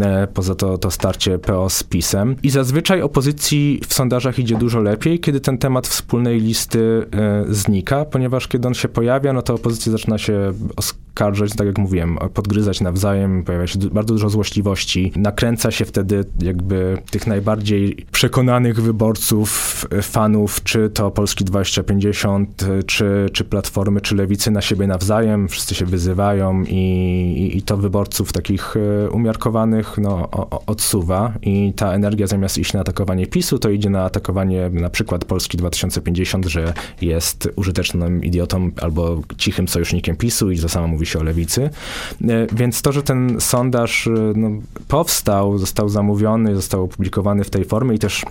e, 0.00 0.26
poza 0.26 0.54
to, 0.54 0.78
to 0.78 0.90
starcie 0.90 1.38
PO 1.38 1.70
z 1.70 1.82
PiSem. 1.82 2.36
I 2.42 2.50
zazwyczaj 2.50 3.02
opozycji 3.02 3.80
w 3.88 3.94
sondażach 3.94 4.38
idzie 4.38 4.56
dużo 4.56 4.80
lepiej, 4.80 5.20
kiedy 5.20 5.40
ten 5.40 5.58
temat 5.58 5.88
wspólnej 5.88 6.40
listy 6.40 7.06
e, 7.12 7.44
znika, 7.48 8.04
ponieważ 8.04 8.48
kiedy 8.48 8.68
on 8.68 8.74
się 8.74 8.88
pojawia, 8.88 9.32
no 9.32 9.42
to 9.42 9.54
opozycja 9.54 9.92
zaczyna 9.92 10.18
się 10.18 10.52
oskarżać, 11.18 11.56
tak 11.56 11.66
jak 11.66 11.78
mówiłem, 11.78 12.18
podgryzać 12.34 12.80
nawzajem, 12.80 13.44
pojawia 13.44 13.66
się 13.66 13.78
bardzo 13.78 14.14
dużo 14.14 14.28
złośliwości, 14.28 15.12
nakręca 15.16 15.70
się 15.70 15.84
wtedy 15.84 16.24
jakby 16.42 16.98
tych 17.10 17.26
najbardziej 17.26 18.06
przekonanych 18.12 18.82
wyborców, 18.82 19.86
fanów, 20.02 20.62
czy 20.64 20.90
to 20.90 21.10
Polski 21.10 21.44
2050, 21.44 22.64
czy, 22.86 23.26
czy 23.32 23.44
Platformy, 23.44 24.00
czy 24.00 24.14
Lewicy 24.14 24.50
na 24.50 24.60
siebie 24.60 24.86
nawzajem, 24.86 25.48
wszyscy 25.48 25.74
się 25.74 25.86
wyzywają 25.86 26.62
i, 26.62 26.74
i, 26.74 27.56
i 27.56 27.62
to 27.62 27.76
wyborców 27.76 28.32
takich 28.32 28.76
e, 28.76 29.10
umiarkowanych 29.10 29.98
no, 29.98 30.30
odsuwa. 30.66 31.32
I 31.42 31.72
ta 31.76 31.92
energia 31.92 32.26
zamiast 32.26 32.58
iść 32.58 32.72
na 32.72 32.80
atakowanie 32.80 33.26
PiSu, 33.26 33.58
to 33.58 33.70
idzie 33.70 33.90
na 33.90 34.04
atakowanie 34.04 34.70
na 34.72 34.90
przykład 34.90 35.24
Polski 35.24 35.58
2050, 35.58 36.46
że 36.46 36.72
jest 37.00 37.48
użytecznym 37.56 38.24
idiotą 38.24 38.70
albo 38.80 39.22
cichym 39.36 39.68
sojusznikiem 39.68 40.16
PiSu 40.16 40.50
i 40.50 40.58
to 40.58 40.68
samo 40.68 40.88
mówi 40.98 41.06
się 41.06 41.18
o 41.18 41.22
lewicy. 41.22 41.70
E, 42.28 42.46
więc 42.52 42.82
to, 42.82 42.92
że 42.92 43.02
ten 43.02 43.40
sondaż 43.40 44.06
e, 44.06 44.10
no, 44.36 44.50
powstał, 44.88 45.58
został 45.58 45.88
zamówiony, 45.88 46.54
został 46.54 46.84
opublikowany 46.84 47.44
w 47.44 47.50
tej 47.50 47.64
formie 47.64 47.94
i 47.94 47.98
też 47.98 48.24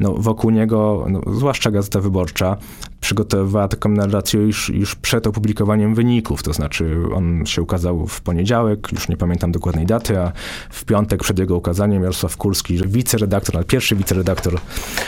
no, 0.00 0.14
wokół 0.14 0.50
niego, 0.50 1.06
no, 1.08 1.20
zwłaszcza 1.34 1.70
Gazeta 1.70 2.00
Wyborcza, 2.00 2.56
przygotowywała 3.04 3.68
taką 3.68 3.88
narrację 3.88 4.40
już, 4.40 4.68
już 4.68 4.94
przed 4.94 5.26
opublikowaniem 5.26 5.94
wyników, 5.94 6.42
to 6.42 6.52
znaczy 6.52 6.96
on 7.14 7.46
się 7.46 7.62
ukazał 7.62 8.06
w 8.06 8.20
poniedziałek, 8.20 8.88
już 8.92 9.08
nie 9.08 9.16
pamiętam 9.16 9.52
dokładnej 9.52 9.86
daty, 9.86 10.18
a 10.18 10.32
w 10.70 10.84
piątek 10.84 11.22
przed 11.22 11.38
jego 11.38 11.56
ukazaniem 11.56 12.02
Jarosław 12.02 12.36
Kurski, 12.36 12.78
wiceredaktor, 12.86 13.66
pierwszy 13.66 13.96
wiceredaktor, 13.96 14.60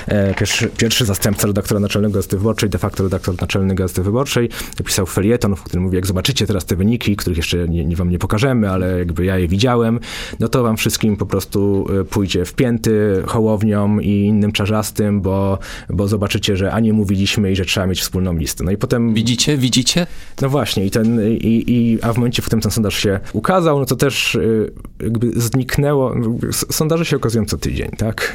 e, 0.07 0.35
pierwszy, 0.35 0.69
pierwszy 0.69 1.05
zastępca 1.05 1.47
redaktora 1.47 1.81
naczelnego 1.81 2.15
Gazety 2.15 2.37
Wyborczej, 2.39 2.71
de 2.71 2.79
facto 2.79 3.03
redaktor 3.03 3.35
naczelny 3.41 3.75
Gazety 3.75 4.03
Wyborczej, 4.03 4.49
napisał 4.79 5.07
felieton, 5.07 5.57
w 5.57 5.63
którym 5.63 5.85
mówi, 5.85 5.97
jak 5.97 6.07
zobaczycie 6.07 6.47
teraz 6.47 6.65
te 6.65 6.77
wyniki, 6.77 7.17
których 7.17 7.37
jeszcze 7.37 7.69
nie, 7.69 7.85
nie 7.85 7.97
wam 7.97 8.11
nie 8.11 8.19
pokażemy, 8.19 8.71
ale 8.71 8.99
jakby 8.99 9.25
ja 9.25 9.39
je 9.39 9.49
widziałem, 9.49 10.01
no 10.41 10.49
to 10.49 10.63
wam 10.63 10.77
wszystkim 10.77 11.17
po 11.17 11.27
prostu 11.27 11.87
e, 12.01 12.05
pójdzie 12.05 12.45
w 12.45 12.55
pięty 12.55 13.23
hołownią 13.27 13.99
i 13.99 14.11
innym 14.11 14.53
czarzastym, 14.53 15.21
bo, 15.21 15.59
bo 15.91 16.09
zobaczycie, 16.09 16.57
że 16.57 16.73
ani 16.73 16.93
mówiliśmy 16.93 17.53
i 17.53 17.57
że 17.57 17.65
trzeba 17.65 17.86
mieć 17.87 18.01
wspólną 18.01 18.37
listę. 18.37 18.65
No 18.65 18.71
i 18.71 18.77
potem... 18.77 19.15
Widzicie, 19.15 19.57
widzicie? 19.57 20.07
No 20.43 20.49
właśnie, 20.49 20.85
i 20.85 20.91
ten, 20.91 21.21
i, 21.31 21.65
i, 21.67 21.99
a 22.03 22.13
w 22.13 22.17
momencie, 22.17 22.43
w 22.43 22.47
którym 22.47 22.61
ten 22.61 22.71
sondaż 22.71 22.95
się 22.95 23.21
ukazał, 23.33 23.79
no 23.79 23.87
to 23.87 23.97
też 23.97 24.35
y, 24.35 24.73
jakby 25.01 25.41
zniknęło, 25.41 26.15
sondaże 26.53 27.05
się 27.05 27.17
okazują 27.17 27.45
co 27.45 27.59
tydzień, 27.59 27.91
tak? 27.99 28.35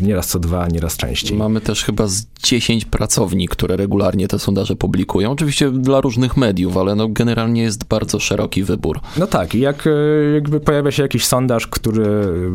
Nieraz 0.00 0.28
co 0.28 0.38
dwa, 0.38 0.68
nieraz 0.68 0.96
częściej. 0.96 1.38
Mamy 1.38 1.60
też 1.60 1.84
chyba 1.84 2.06
z 2.06 2.26
10 2.42 2.84
pracowni, 2.84 3.48
które 3.48 3.76
regularnie 3.76 4.28
te 4.28 4.38
sondaże 4.38 4.76
publikują. 4.76 5.30
Oczywiście 5.30 5.70
dla 5.70 6.00
różnych 6.00 6.36
mediów, 6.36 6.76
ale 6.76 6.94
no 6.94 7.08
generalnie 7.08 7.62
jest 7.62 7.84
bardzo 7.84 8.20
szeroki 8.20 8.62
wybór. 8.62 9.00
No 9.16 9.26
tak, 9.26 9.54
i 9.54 9.60
jak 9.60 9.86
y, 9.86 10.30
jakby 10.34 10.60
pojawia 10.60 10.90
się 10.90 11.02
jakiś 11.02 11.26
sondaż, 11.26 11.66
który 11.66 12.06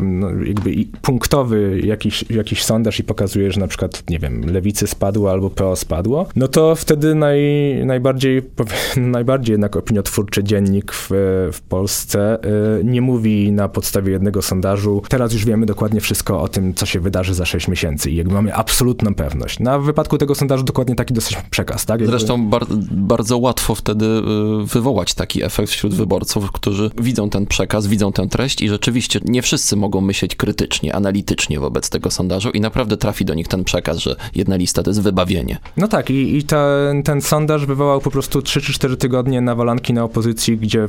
no, 0.02 0.30
jakby 0.30 0.86
punktowy 1.02 1.82
jakiś, 1.86 2.26
jakiś 2.30 2.64
sondaż 2.64 3.00
i 3.00 3.04
pokazuje, 3.04 3.52
że 3.52 3.60
na 3.60 3.68
przykład, 3.68 4.04
nie 4.10 4.20
wiem, 4.20 4.54
lewicy 4.54 4.88
spadło 4.88 5.32
albo 5.32 5.50
PO 5.50 5.76
spadło, 5.76 6.28
no 6.36 6.48
to 6.48 6.76
wtedy 6.76 7.16
naj, 7.16 7.42
najbardziej, 7.86 8.42
najbardziej 8.98 9.54
jednak 9.54 9.76
opiniotwórczy 9.76 10.44
dziennik 10.44 10.94
w, 10.94 11.10
w 11.54 11.62
Polsce 11.62 12.40
y, 12.80 12.84
nie 12.84 13.02
mówi 13.02 13.52
na 13.52 13.70
podstawie 13.70 14.12
jednego 14.12 14.42
sondażu, 14.42 15.02
teraz 15.10 15.34
już 15.34 15.46
wiemy 15.46 15.66
dokładnie 15.66 16.02
wszystko 16.02 16.42
o 16.42 16.48
tym, 16.48 16.74
co 16.74 16.86
się 16.86 17.00
wydarzy 17.00 17.34
za 17.34 17.46
6 17.46 17.68
miesięcy 17.68 18.12
i 18.12 18.16
jakby 18.16 18.34
mamy 18.34 18.56
absolutną 18.56 19.16
pewność. 19.16 19.60
Na 19.60 19.80
wypadku 19.80 20.18
tego 20.18 20.36
sondażu 20.36 20.64
dokładnie 20.64 20.96
taki 20.96 21.14
dosyć 21.14 21.38
przekaz, 21.50 21.86
tak? 21.86 22.02
Jakby... 22.02 22.18
Zresztą 22.18 22.50
bar 22.50 22.66
bardzo 22.92 23.38
łatwo 23.38 23.76
wtedy 23.76 24.06
y, 24.06 24.66
wywołać 24.66 25.14
taki 25.14 25.44
efekt 25.44 25.70
wśród 25.70 25.94
wyborców, 25.94 26.52
którzy 26.52 26.92
widzą 26.98 27.30
ten 27.30 27.46
przekaz, 27.46 27.88
widzą 27.88 28.12
tę 28.12 28.28
treść 28.28 28.62
i 28.62 28.70
rzeczywiście 28.70 29.20
nie 29.26 29.42
wszyscy 29.42 29.76
mogą 29.76 30.02
myśleć 30.02 30.36
krytycznie, 30.36 30.96
analitycznie 30.96 31.60
wobec 31.60 31.90
tego 31.90 32.12
sondażu 32.12 32.50
i 32.50 32.62
naprawdę 32.62 32.98
trafi 32.98 33.26
do 33.26 33.34
nich 33.34 33.48
ten 33.48 33.64
przekaz, 33.64 33.98
że 33.98 34.16
jedna 34.36 34.56
lista 34.56 34.84
to 34.84 34.90
jest 34.90 35.02
wybawienie. 35.02 35.58
No 35.78 35.88
tak 35.88 36.10
i, 36.10 36.21
i 36.22 36.44
ten, 36.44 37.04
ten 37.04 37.22
sondaż 37.22 37.66
wywołał 37.66 38.02
po 38.02 38.12
prostu 38.12 38.42
3 38.42 38.62
czy 38.62 38.74
4 38.74 38.98
tygodnie 38.98 39.42
nawalanki 39.42 39.94
na 39.94 40.04
opozycji, 40.04 40.58
gdzie 40.58 40.88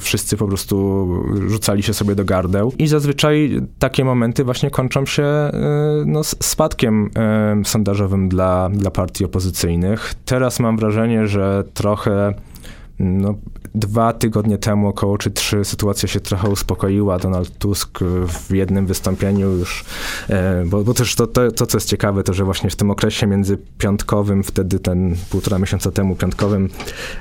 wszyscy 0.00 0.36
po 0.36 0.46
prostu 0.48 1.08
rzucali 1.46 1.82
się 1.82 1.94
sobie 1.94 2.14
do 2.14 2.24
gardeł 2.24 2.72
i 2.78 2.86
zazwyczaj 2.86 3.60
takie 3.78 4.04
momenty 4.04 4.44
właśnie 4.44 4.70
kończą 4.70 5.06
się 5.06 5.22
y, 5.22 5.50
no, 6.06 6.24
spadkiem 6.24 7.10
y, 7.62 7.64
sondażowym 7.64 8.28
dla, 8.28 8.70
dla 8.72 8.90
partii 8.90 9.24
opozycyjnych. 9.24 10.14
Teraz 10.24 10.60
mam 10.60 10.76
wrażenie, 10.76 11.26
że 11.26 11.64
trochę 11.74 12.34
no, 12.98 13.34
dwa 13.74 14.12
tygodnie 14.12 14.58
temu, 14.58 14.88
około 14.88 15.18
czy 15.18 15.30
trzy, 15.30 15.64
sytuacja 15.64 16.08
się 16.08 16.20
trochę 16.20 16.48
uspokoiła. 16.48 17.18
Donald 17.18 17.58
Tusk 17.58 17.98
w 18.28 18.54
jednym 18.54 18.86
wystąpieniu 18.86 19.50
już, 19.50 19.84
e, 20.28 20.64
bo, 20.66 20.84
bo 20.84 20.94
też 20.94 21.14
to, 21.14 21.26
to, 21.26 21.50
to, 21.52 21.66
co 21.66 21.76
jest 21.76 21.88
ciekawe, 21.88 22.22
to 22.22 22.34
że 22.34 22.44
właśnie 22.44 22.70
w 22.70 22.76
tym 22.76 22.90
okresie 22.90 23.26
między 23.26 23.58
piątkowym, 23.78 24.42
wtedy 24.42 24.78
ten 24.78 25.16
półtora 25.30 25.58
miesiąca 25.58 25.90
temu, 25.90 26.16
piątkowym 26.16 26.68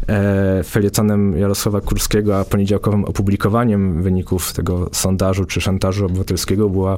e, 0.08 0.64
felietonem 0.64 1.38
Jarosława 1.38 1.82
Kurskiego, 1.82 2.40
a 2.40 2.46
poniedziałkowym 2.46 3.06
opublikowaniem 3.06 4.04
wyników 4.04 4.54
tego 4.54 4.90
sondażu 4.92 5.46
czy 5.46 5.62
szantażu 5.62 6.06
obywatelskiego 6.06 6.70
była 6.70 6.98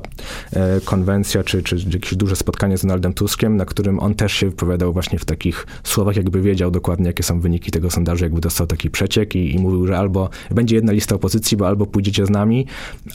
e, 0.54 0.82
konwencja, 0.82 1.44
czy, 1.44 1.64
czy 1.64 1.78
jakieś 1.94 2.16
duże 2.16 2.36
spotkanie 2.36 2.78
z 2.78 2.82
Donaldem 2.82 3.14
Tuskiem, 3.14 3.58
na 3.58 3.66
którym 3.66 4.00
on 4.00 4.16
też 4.16 4.34
się 4.34 4.50
wypowiadał 4.50 4.94
właśnie 4.94 5.20
w 5.20 5.26
takich 5.26 5.68
słowach, 5.84 6.16
jakby 6.16 6.42
wiedział 6.42 6.72
dokładnie, 6.72 7.08
jakie 7.08 7.24
są 7.24 7.40
wyniki 7.40 7.72
tego 7.72 7.92
sondażu, 7.92 8.24
jakby 8.24 8.42
dostał 8.42 8.68
taki 8.68 8.90
przeciek 8.90 9.36
i 9.36 9.45
i, 9.54 9.60
mówił, 9.60 9.88
że 9.88 9.98
albo 9.98 10.30
będzie 10.52 10.76
jedna 10.76 10.92
lista 10.92 11.16
opozycji, 11.16 11.58
bo 11.58 11.68
albo 11.68 11.86
pójdziecie 11.86 12.26
z 12.26 12.30
nami, 12.30 12.66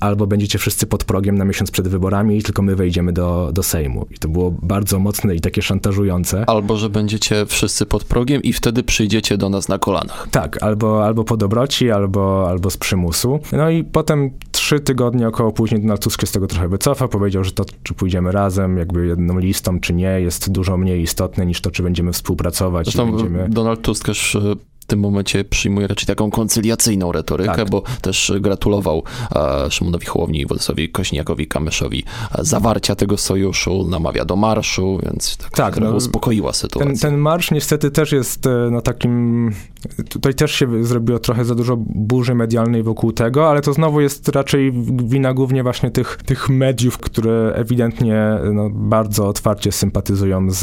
albo 0.01 0.27
będziecie 0.27 0.59
wszyscy 0.59 0.87
pod 0.87 1.05
progiem 1.05 1.39
na 1.39 1.45
miesiąc 1.45 1.71
przed 1.71 1.89
wyborami 1.89 2.37
i 2.37 2.43
tylko 2.43 2.63
my 2.63 2.77
wejdziemy 2.77 3.13
do, 3.13 3.51
do 3.53 3.63
Sejmu. 3.63 4.07
I 4.11 4.19
to 4.19 4.29
było 4.29 4.51
bardzo 4.63 4.99
mocne 4.99 5.35
i 5.35 5.41
takie 5.41 5.63
szantażujące. 5.63 6.45
Albo, 6.47 6.77
że 6.77 6.91
będziecie 6.91 7.47
wszyscy 7.47 7.87
pod 7.87 8.05
progiem 8.05 8.43
i 8.43 8.53
wtedy 8.53 8.83
przyjdziecie 8.83 9.37
do 9.37 9.49
nas 9.49 9.69
na 9.69 9.79
kolanach. 9.79 10.29
Tak, 10.31 10.63
albo, 10.63 11.05
albo 11.07 11.25
po 11.25 11.37
dobroci, 11.37 11.91
albo, 11.91 12.49
albo 12.49 12.71
z 12.71 12.77
przymusu. 12.77 13.41
No 13.53 13.71
i 13.71 13.85
potem 13.85 14.31
trzy 14.51 14.81
tygodnie 14.81 15.29
około 15.29 15.53
później 15.53 15.81
Donald 15.81 16.03
Tusk 16.03 16.21
się 16.21 16.27
z 16.27 16.33
tego 16.33 16.47
trochę 16.47 16.69
wycofał, 16.69 17.09
powiedział, 17.09 17.45
że 17.45 17.53
to, 17.53 17.65
czy 17.83 17.95
pójdziemy 17.95 18.33
razem, 18.33 18.77
jakby 18.77 19.07
jedną 19.07 19.39
listą, 19.39 19.81
czy 19.81 19.93
nie, 19.93 20.21
jest 20.21 20.53
dużo 20.53 20.77
mniej 20.77 21.03
istotne 21.03 21.47
niż 21.47 21.61
to, 21.61 21.71
czy 21.71 21.83
będziemy 21.83 22.13
współpracować. 22.13 22.87
Zresztą 22.87 23.11
będziemy... 23.11 23.49
Donald 23.49 23.83
Tusk 23.83 24.07
też 24.07 24.37
e, 24.37 24.41
tym 24.91 25.01
momencie 25.01 25.45
przyjmuje 25.45 25.87
raczej 25.87 26.07
taką 26.07 26.31
koncyliacyjną 26.31 27.13
retorykę, 27.13 27.57
tak. 27.57 27.71
bo 27.71 27.83
też 28.01 28.33
gratulował 28.41 29.03
e, 29.37 29.71
Szymonowi 29.71 30.07
Hołowni 30.07 30.41
i 30.41 30.47
Władysławowi 30.47 30.89
Kośniakowi 30.89 31.47
Kamyszowi 31.47 32.05
e, 32.39 32.45
zawarcia 32.45 32.95
tego 32.95 33.17
sojuszu, 33.17 33.87
namawia 33.89 34.25
do 34.25 34.37
marszu, 34.37 34.99
więc 35.03 35.37
tak, 35.37 35.51
tak 35.51 35.81
no, 35.81 35.91
uspokoiła 35.91 36.53
sytuację. 36.53 36.91
Ten, 36.91 36.99
ten 36.99 37.17
marsz 37.17 37.51
niestety 37.51 37.91
też 37.91 38.13
jest 38.13 38.47
e, 38.47 38.69
no, 38.71 38.81
takim, 38.81 39.51
tutaj 40.09 40.35
też 40.35 40.53
się 40.53 40.85
zrobiło 40.85 41.19
trochę 41.19 41.45
za 41.45 41.55
dużo 41.55 41.77
burzy 41.79 42.35
medialnej 42.35 42.83
wokół 42.83 43.13
tego, 43.13 43.51
ale 43.51 43.61
to 43.61 43.73
znowu 43.73 44.01
jest 44.01 44.29
raczej 44.29 44.73
wina 45.05 45.35
głównie 45.35 45.63
właśnie 45.63 45.91
tych, 45.91 46.19
tych 46.27 46.49
mediów, 46.49 46.99
które 46.99 47.53
ewidentnie 47.55 48.39
no, 48.53 48.71
bardzo 48.71 49.29
otwarcie 49.29 49.73
sympatyzują 49.73 50.51
z, 50.51 50.59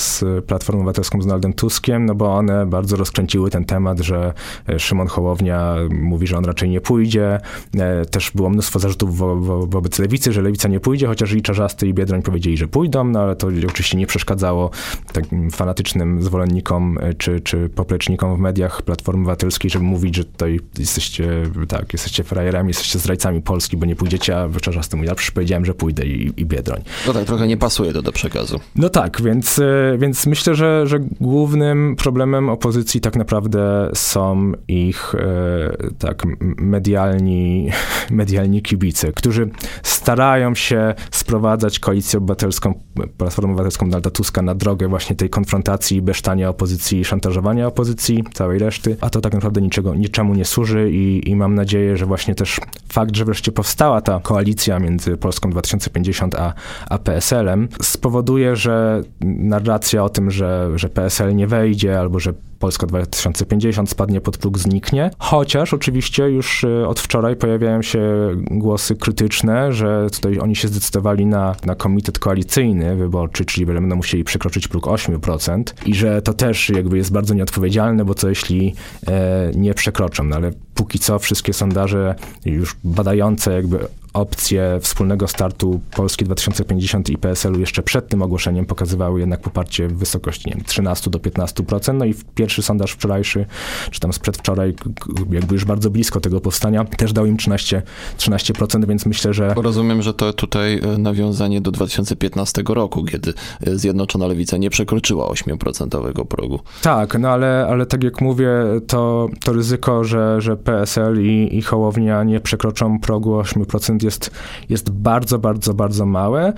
z 0.00 0.24
Platformą 0.44 0.80
Obywatelską, 0.80 1.22
z 1.22 1.26
Donaldem 1.26 1.52
Tuskiem, 1.52 2.06
no 2.06 2.14
bo 2.14 2.34
one 2.34 2.66
bardzo 2.66 2.96
rozkręciły 2.96 3.50
ten 3.50 3.64
temat, 3.72 4.00
że 4.00 4.32
e, 4.68 4.78
Szymon 4.78 5.06
Hołownia 5.06 5.74
mówi, 5.90 6.26
że 6.26 6.36
on 6.38 6.44
raczej 6.44 6.68
nie 6.68 6.80
pójdzie. 6.80 7.40
E, 7.78 8.06
też 8.06 8.30
było 8.30 8.50
mnóstwo 8.50 8.78
zarzutów 8.78 9.16
wo, 9.16 9.36
wo, 9.36 9.66
wobec 9.66 9.98
lewicy, 9.98 10.32
że 10.32 10.42
lewica 10.42 10.68
nie 10.68 10.80
pójdzie, 10.80 11.06
chociaż 11.06 11.32
i 11.32 11.42
Czarzasty 11.42 11.86
i 11.86 11.94
Biedroń 11.94 12.22
powiedzieli, 12.22 12.56
że 12.56 12.68
pójdą, 12.68 13.04
no 13.04 13.20
ale 13.20 13.36
to 13.36 13.48
oczywiście 13.68 13.96
nie 13.96 14.06
przeszkadzało 14.06 14.70
takim 15.12 15.50
fanatycznym 15.50 16.22
zwolennikom 16.22 16.98
e, 17.00 17.14
czy, 17.14 17.40
czy 17.40 17.68
poplecznikom 17.68 18.36
w 18.36 18.38
mediach 18.38 18.82
Platformy 18.82 19.20
Obywatelskiej, 19.20 19.70
żeby 19.70 19.84
mówić, 19.84 20.16
że 20.16 20.24
tutaj 20.24 20.60
jesteście, 20.78 21.42
tak, 21.68 21.92
jesteście 21.92 22.24
frajerami, 22.24 22.68
jesteście 22.68 22.98
zdrajcami 22.98 23.42
Polski, 23.42 23.76
bo 23.76 23.86
nie 23.86 23.96
pójdziecie, 23.96 24.38
a 24.38 24.48
Czarzasty 24.60 24.96
mówi, 24.96 25.08
ja 25.08 25.14
przecież 25.14 25.30
powiedziałem, 25.30 25.64
że 25.64 25.74
pójdę 25.74 26.06
i, 26.06 26.32
i 26.36 26.46
Biedroń. 26.46 26.82
No 27.06 27.12
tak, 27.12 27.24
trochę 27.24 27.46
nie 27.46 27.56
pasuje 27.56 27.92
to 27.92 28.02
do 28.02 28.12
przekazu. 28.12 28.60
No 28.76 28.88
tak, 28.88 29.22
więc, 29.22 29.60
więc 29.98 30.26
myślę, 30.26 30.54
że, 30.54 30.86
że 30.86 30.98
głównym 31.20 31.96
problemem 31.96 32.48
opozycji 32.48 33.00
tak 33.00 33.16
naprawdę 33.16 33.61
są 33.94 34.52
ich 34.68 35.14
e, 35.14 35.92
tak 35.98 36.22
medialni, 36.56 37.70
medialni 38.10 38.62
kibice, 38.62 39.12
którzy 39.12 39.50
starają 39.82 40.54
się 40.54 40.94
sprowadzać 41.10 41.78
koalicję 41.78 42.18
obywatelską, 42.18 42.74
Platformę 43.18 43.52
Obywatelską 43.52 43.86
Donalda 43.86 44.10
Tuska 44.10 44.42
na 44.42 44.54
drogę 44.54 44.88
właśnie 44.88 45.16
tej 45.16 45.30
konfrontacji, 45.30 46.02
besztania 46.02 46.48
opozycji, 46.48 47.04
szantażowania 47.04 47.66
opozycji, 47.66 48.24
całej 48.34 48.58
reszty, 48.58 48.96
a 49.00 49.10
to 49.10 49.20
tak 49.20 49.32
naprawdę 49.32 49.60
niczego, 49.60 49.94
niczemu 49.94 50.34
nie 50.34 50.44
służy 50.44 50.90
i, 50.92 51.30
i 51.30 51.36
mam 51.36 51.54
nadzieję, 51.54 51.96
że 51.96 52.06
właśnie 52.06 52.34
też 52.34 52.60
fakt, 52.92 53.16
że 53.16 53.24
wreszcie 53.24 53.52
powstała 53.52 54.00
ta 54.00 54.20
koalicja 54.20 54.78
między 54.78 55.16
Polską 55.16 55.50
2050 55.50 56.34
a, 56.34 56.54
a 56.90 56.98
PSL-em 56.98 57.68
spowoduje, 57.82 58.56
że 58.56 59.02
narracja 59.20 60.04
o 60.04 60.08
tym, 60.08 60.30
że, 60.30 60.70
że 60.74 60.88
PSL 60.88 61.36
nie 61.36 61.46
wejdzie 61.46 62.00
albo 62.00 62.20
że 62.20 62.32
Polska 62.62 62.86
2050 62.86 63.90
spadnie 63.90 64.20
pod 64.20 64.38
próg, 64.38 64.58
zniknie. 64.58 65.10
Chociaż 65.18 65.74
oczywiście 65.74 66.22
już 66.22 66.64
e, 66.64 66.88
od 66.88 67.00
wczoraj 67.00 67.36
pojawiają 67.36 67.82
się 67.82 68.00
głosy 68.50 68.96
krytyczne, 68.96 69.72
że 69.72 70.06
tutaj 70.12 70.38
oni 70.38 70.56
się 70.56 70.68
zdecydowali 70.68 71.26
na, 71.26 71.54
na 71.66 71.74
komitet 71.74 72.18
koalicyjny 72.18 72.96
wyborczy, 72.96 73.44
czyli 73.44 73.66
będą 73.66 73.96
musieli 73.96 74.24
przekroczyć 74.24 74.68
próg 74.68 74.84
8% 74.84 75.62
i 75.86 75.94
że 75.94 76.22
to 76.22 76.34
też 76.34 76.68
jakby 76.70 76.96
jest 76.96 77.12
bardzo 77.12 77.34
nieodpowiedzialne, 77.34 78.04
bo 78.04 78.14
co 78.14 78.28
jeśli 78.28 78.74
e, 79.08 79.50
nie 79.54 79.74
przekroczą, 79.74 80.24
no 80.24 80.36
ale 80.36 80.50
póki 80.74 80.98
co 80.98 81.18
wszystkie 81.18 81.52
sondaże 81.52 82.14
już 82.44 82.76
badające 82.84 83.52
jakby 83.52 83.78
opcje 84.12 84.78
wspólnego 84.80 85.28
startu 85.28 85.80
Polski 85.96 86.24
2050 86.24 87.10
i 87.10 87.18
PSL-u 87.18 87.60
jeszcze 87.60 87.82
przed 87.82 88.08
tym 88.08 88.22
ogłoszeniem 88.22 88.66
pokazywały 88.66 89.20
jednak 89.20 89.40
poparcie 89.40 89.88
w 89.88 89.98
wysokości 89.98 90.48
nie 90.48 90.54
wiem, 90.54 90.64
13 90.64 91.10
do 91.10 91.18
15%. 91.18 91.94
No 91.94 92.04
i 92.04 92.14
pierwszy 92.34 92.62
sondaż 92.62 92.92
wczorajszy, 92.92 93.46
czy 93.90 94.00
tam 94.00 94.12
z 94.12 94.18
przedwczoraj, 94.18 94.74
jakby 95.30 95.54
już 95.54 95.64
bardzo 95.64 95.90
blisko 95.90 96.20
tego 96.20 96.40
powstania, 96.40 96.84
też 96.84 97.12
dał 97.12 97.26
im 97.26 97.36
13%, 97.36 97.82
13% 98.18 98.86
więc 98.86 99.06
myślę, 99.06 99.34
że... 99.34 99.54
Rozumiem, 99.56 100.02
że 100.02 100.14
to 100.14 100.32
tutaj 100.32 100.78
e, 100.78 100.98
nawiązanie 100.98 101.60
do 101.60 101.70
2015 101.70 102.62
roku, 102.68 103.04
kiedy 103.04 103.34
e, 103.66 103.78
Zjednoczona 103.78 104.26
Lewica 104.26 104.56
nie 104.56 104.70
przekroczyła 104.70 105.26
8% 105.28 106.24
progu. 106.26 106.60
Tak, 106.82 107.18
no 107.18 107.28
ale, 107.28 107.66
ale 107.70 107.86
tak 107.86 108.04
jak 108.04 108.20
mówię, 108.20 108.48
to, 108.86 109.28
to 109.44 109.52
ryzyko, 109.52 110.04
że, 110.04 110.40
że 110.40 110.56
PSL 110.56 111.24
i, 111.24 111.56
i 111.56 111.62
Hołownia 111.62 112.24
nie 112.24 112.40
przekroczą 112.40 113.00
progu 113.00 113.40
8% 113.40 114.01
jest, 114.02 114.30
jest 114.68 114.90
bardzo, 114.90 115.38
bardzo, 115.38 115.74
bardzo 115.74 116.06
małe 116.06 116.52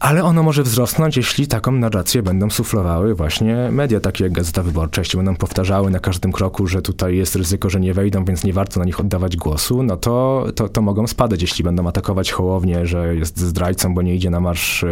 ale 0.00 0.24
ono 0.24 0.42
może 0.42 0.62
wzrosnąć, 0.62 1.16
jeśli 1.16 1.46
taką 1.46 1.72
narrację 1.72 2.22
będą 2.22 2.50
suflowały 2.50 3.14
właśnie 3.14 3.68
media, 3.72 4.00
takie 4.00 4.24
jak 4.24 4.32
Gazeta 4.32 4.62
Wyborcza, 4.62 5.00
jeśli 5.00 5.16
będą 5.16 5.36
powtarzały 5.36 5.90
na 5.90 6.00
każdym 6.00 6.32
kroku, 6.32 6.66
że 6.66 6.82
tutaj 6.82 7.16
jest 7.16 7.36
ryzyko, 7.36 7.70
że 7.70 7.80
nie 7.80 7.94
wejdą, 7.94 8.24
więc 8.24 8.44
nie 8.44 8.52
warto 8.52 8.80
na 8.80 8.86
nich 8.86 9.00
oddawać 9.00 9.36
głosu, 9.36 9.82
no 9.82 9.96
to, 9.96 10.46
to, 10.54 10.68
to 10.68 10.82
mogą 10.82 11.06
spadać. 11.06 11.42
Jeśli 11.42 11.64
będą 11.64 11.88
atakować 11.88 12.32
Hołownię, 12.32 12.86
że 12.86 13.16
jest 13.16 13.40
zdrajcą, 13.40 13.94
bo 13.94 14.02
nie 14.02 14.14
idzie 14.14 14.30
na 14.30 14.40
marsz 14.40 14.84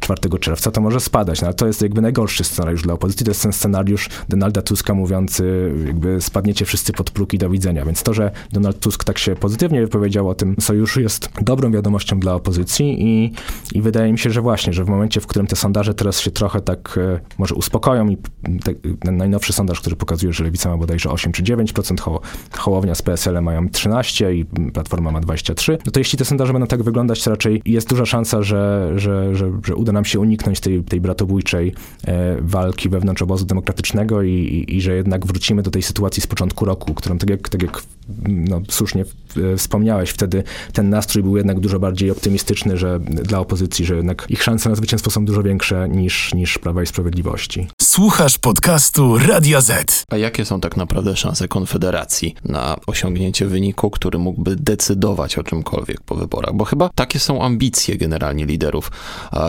4 0.00 0.20
e, 0.34 0.38
czerwca, 0.38 0.70
to 0.70 0.80
może 0.80 1.00
spadać. 1.00 1.40
No, 1.40 1.46
ale 1.46 1.54
to 1.54 1.66
jest 1.66 1.82
jakby 1.82 2.00
najgorszy 2.00 2.44
scenariusz 2.44 2.82
dla 2.82 2.94
opozycji. 2.94 3.24
To 3.24 3.30
jest 3.30 3.42
ten 3.42 3.52
scenariusz 3.52 4.08
Donalda 4.28 4.62
Tuska 4.62 4.94
mówiący, 4.94 5.72
jakby 5.86 6.20
spadniecie 6.20 6.64
wszyscy 6.64 6.92
pod 6.92 7.10
próg 7.10 7.34
i 7.34 7.38
do 7.38 7.50
widzenia. 7.50 7.84
Więc 7.84 8.02
to, 8.02 8.14
że 8.14 8.30
Donald 8.52 8.80
Tusk 8.80 9.04
tak 9.04 9.18
się 9.18 9.36
pozytywnie 9.36 9.80
wypowiedział 9.80 10.28
o 10.28 10.34
tym 10.34 10.56
sojuszu 10.60 11.00
jest 11.00 11.28
dobrą 11.40 11.70
wiadomością 11.70 12.20
dla 12.20 12.34
opozycji 12.34 12.96
i, 12.98 13.32
i 13.74 13.82
wydaje 13.82 14.12
mi 14.12 14.18
się, 14.18 14.30
że 14.30 14.41
właśnie 14.42 14.72
że 14.72 14.84
w 14.84 14.88
momencie, 14.88 15.20
w 15.20 15.26
którym 15.26 15.46
te 15.46 15.56
sondaże 15.56 15.94
teraz 15.94 16.20
się 16.20 16.30
trochę 16.30 16.60
tak 16.60 16.98
e, 16.98 17.20
może 17.38 17.54
uspokoją 17.54 18.08
i 18.08 18.16
te, 18.64 18.74
ten 19.00 19.16
najnowszy 19.16 19.52
sondaż, 19.52 19.80
który 19.80 19.96
pokazuje, 19.96 20.32
że 20.32 20.44
Lewica 20.44 20.68
ma 20.68 20.76
bodajże 20.76 21.10
8 21.10 21.32
czy 21.32 21.42
9%, 21.42 22.00
ho, 22.00 22.20
Hołownia 22.58 22.94
z 22.94 23.02
PSL 23.02 23.42
mają 23.42 23.68
13 23.68 24.34
i 24.34 24.44
Platforma 24.44 25.10
ma 25.10 25.20
23, 25.20 25.78
no 25.86 25.92
to 25.92 26.00
jeśli 26.00 26.18
te 26.18 26.24
sondaże 26.24 26.52
będą 26.52 26.66
tak 26.66 26.82
wyglądać, 26.82 27.24
to 27.24 27.30
raczej 27.30 27.62
jest 27.64 27.88
duża 27.88 28.06
szansa, 28.06 28.42
że, 28.42 28.92
że, 28.96 29.36
że, 29.36 29.52
że 29.64 29.76
uda 29.76 29.92
nam 29.92 30.04
się 30.04 30.20
uniknąć 30.20 30.60
tej, 30.60 30.84
tej 30.84 31.00
bratobójczej 31.00 31.74
e, 32.06 32.36
walki 32.40 32.88
wewnątrz 32.88 33.22
obozu 33.22 33.44
demokratycznego 33.44 34.22
i, 34.22 34.30
i, 34.30 34.76
i, 34.76 34.80
że 34.80 34.94
jednak 34.94 35.26
wrócimy 35.26 35.62
do 35.62 35.70
tej 35.70 35.82
sytuacji 35.82 36.22
z 36.22 36.26
początku 36.26 36.64
roku, 36.64 36.94
którą 36.94 37.18
tak 37.18 37.30
jak, 37.30 37.48
tak 37.48 37.62
jak 37.62 37.82
no, 38.28 38.60
słusznie 38.68 39.04
e, 39.52 39.56
wspomniałeś, 39.56 40.10
wtedy 40.10 40.42
ten 40.72 40.90
nastrój 40.90 41.22
był 41.22 41.36
jednak 41.36 41.60
dużo 41.60 41.78
bardziej 41.78 42.10
optymistyczny, 42.10 42.76
że 42.76 43.00
dla 43.00 43.38
opozycji, 43.38 43.84
że 43.84 43.96
jednak 43.96 44.26
ich 44.32 44.42
szanse 44.42 44.68
na 44.68 44.74
zwycięstwo 44.74 45.10
są 45.10 45.24
dużo 45.24 45.42
większe 45.42 45.88
niż, 45.88 46.34
niż 46.34 46.58
Prawa 46.58 46.82
i 46.82 46.86
Sprawiedliwości. 46.86 47.68
Słuchasz 47.92 48.38
podcastu 48.38 49.18
Radia 49.18 49.60
Z. 49.60 50.04
A 50.10 50.16
jakie 50.16 50.44
są 50.44 50.60
tak 50.60 50.76
naprawdę 50.76 51.16
szanse 51.16 51.48
Konfederacji 51.48 52.34
na 52.44 52.76
osiągnięcie 52.86 53.46
wyniku, 53.46 53.90
który 53.90 54.18
mógłby 54.18 54.56
decydować 54.56 55.38
o 55.38 55.42
czymkolwiek 55.42 56.00
po 56.00 56.14
wyborach? 56.14 56.54
Bo 56.54 56.64
chyba 56.64 56.88
takie 56.94 57.18
są 57.18 57.42
ambicje 57.42 57.96
generalnie 57.96 58.46
liderów 58.46 58.90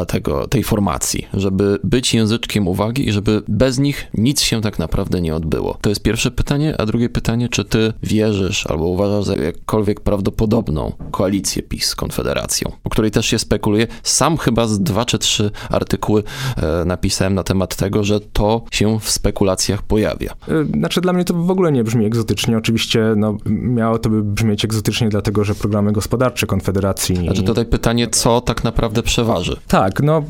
tego, 0.07 0.47
tej 0.47 0.63
formacji, 0.63 1.27
żeby 1.33 1.79
być 1.83 2.13
języczkiem 2.13 2.67
uwagi 2.67 3.07
i 3.09 3.11
żeby 3.11 3.41
bez 3.47 3.79
nich 3.79 4.07
nic 4.13 4.41
się 4.41 4.61
tak 4.61 4.79
naprawdę 4.79 5.21
nie 5.21 5.35
odbyło. 5.35 5.77
To 5.81 5.89
jest 5.89 6.01
pierwsze 6.01 6.31
pytanie, 6.31 6.75
a 6.81 6.85
drugie 6.85 7.09
pytanie, 7.09 7.49
czy 7.49 7.65
ty 7.65 7.93
wierzysz 8.03 8.67
albo 8.67 8.85
uważasz 8.85 9.25
za 9.25 9.35
jakkolwiek 9.35 9.99
prawdopodobną 9.99 10.91
koalicję 11.11 11.63
PiS 11.63 11.85
z 11.85 11.95
Konfederacją, 11.95 12.71
o 12.83 12.89
której 12.89 13.11
też 13.11 13.25
się 13.25 13.39
spekuluje. 13.39 13.87
Sam 14.03 14.37
chyba 14.37 14.67
z 14.67 14.79
dwa 14.79 15.05
czy 15.05 15.19
trzy 15.19 15.51
artykuły 15.69 16.23
e, 16.57 16.85
napisałem 16.85 17.35
na 17.35 17.43
temat 17.43 17.75
tego, 17.75 18.03
że 18.03 18.19
to 18.33 18.61
się 18.71 18.99
w 18.99 19.09
spekulacjach 19.09 19.81
pojawia. 19.81 20.33
E, 20.47 20.65
znaczy 20.77 21.01
dla 21.01 21.13
mnie 21.13 21.25
to 21.25 21.33
w 21.33 21.51
ogóle 21.51 21.71
nie 21.71 21.83
brzmi 21.83 22.05
egzotycznie. 22.05 22.57
Oczywiście 22.57 23.13
no, 23.17 23.37
miało 23.45 23.99
to 23.99 24.09
by 24.09 24.23
brzmieć 24.23 24.65
egzotycznie, 24.65 25.09
dlatego 25.09 25.43
że 25.43 25.55
programy 25.55 25.91
gospodarcze 25.91 26.47
Konfederacji... 26.47 27.15
Znaczy 27.15 27.43
tutaj 27.43 27.65
pytanie, 27.65 28.07
co 28.07 28.41
tak 28.41 28.63
naprawdę 28.63 29.03
przeważy? 29.03 29.57
Tak, 29.67 30.03
no... 30.03 30.23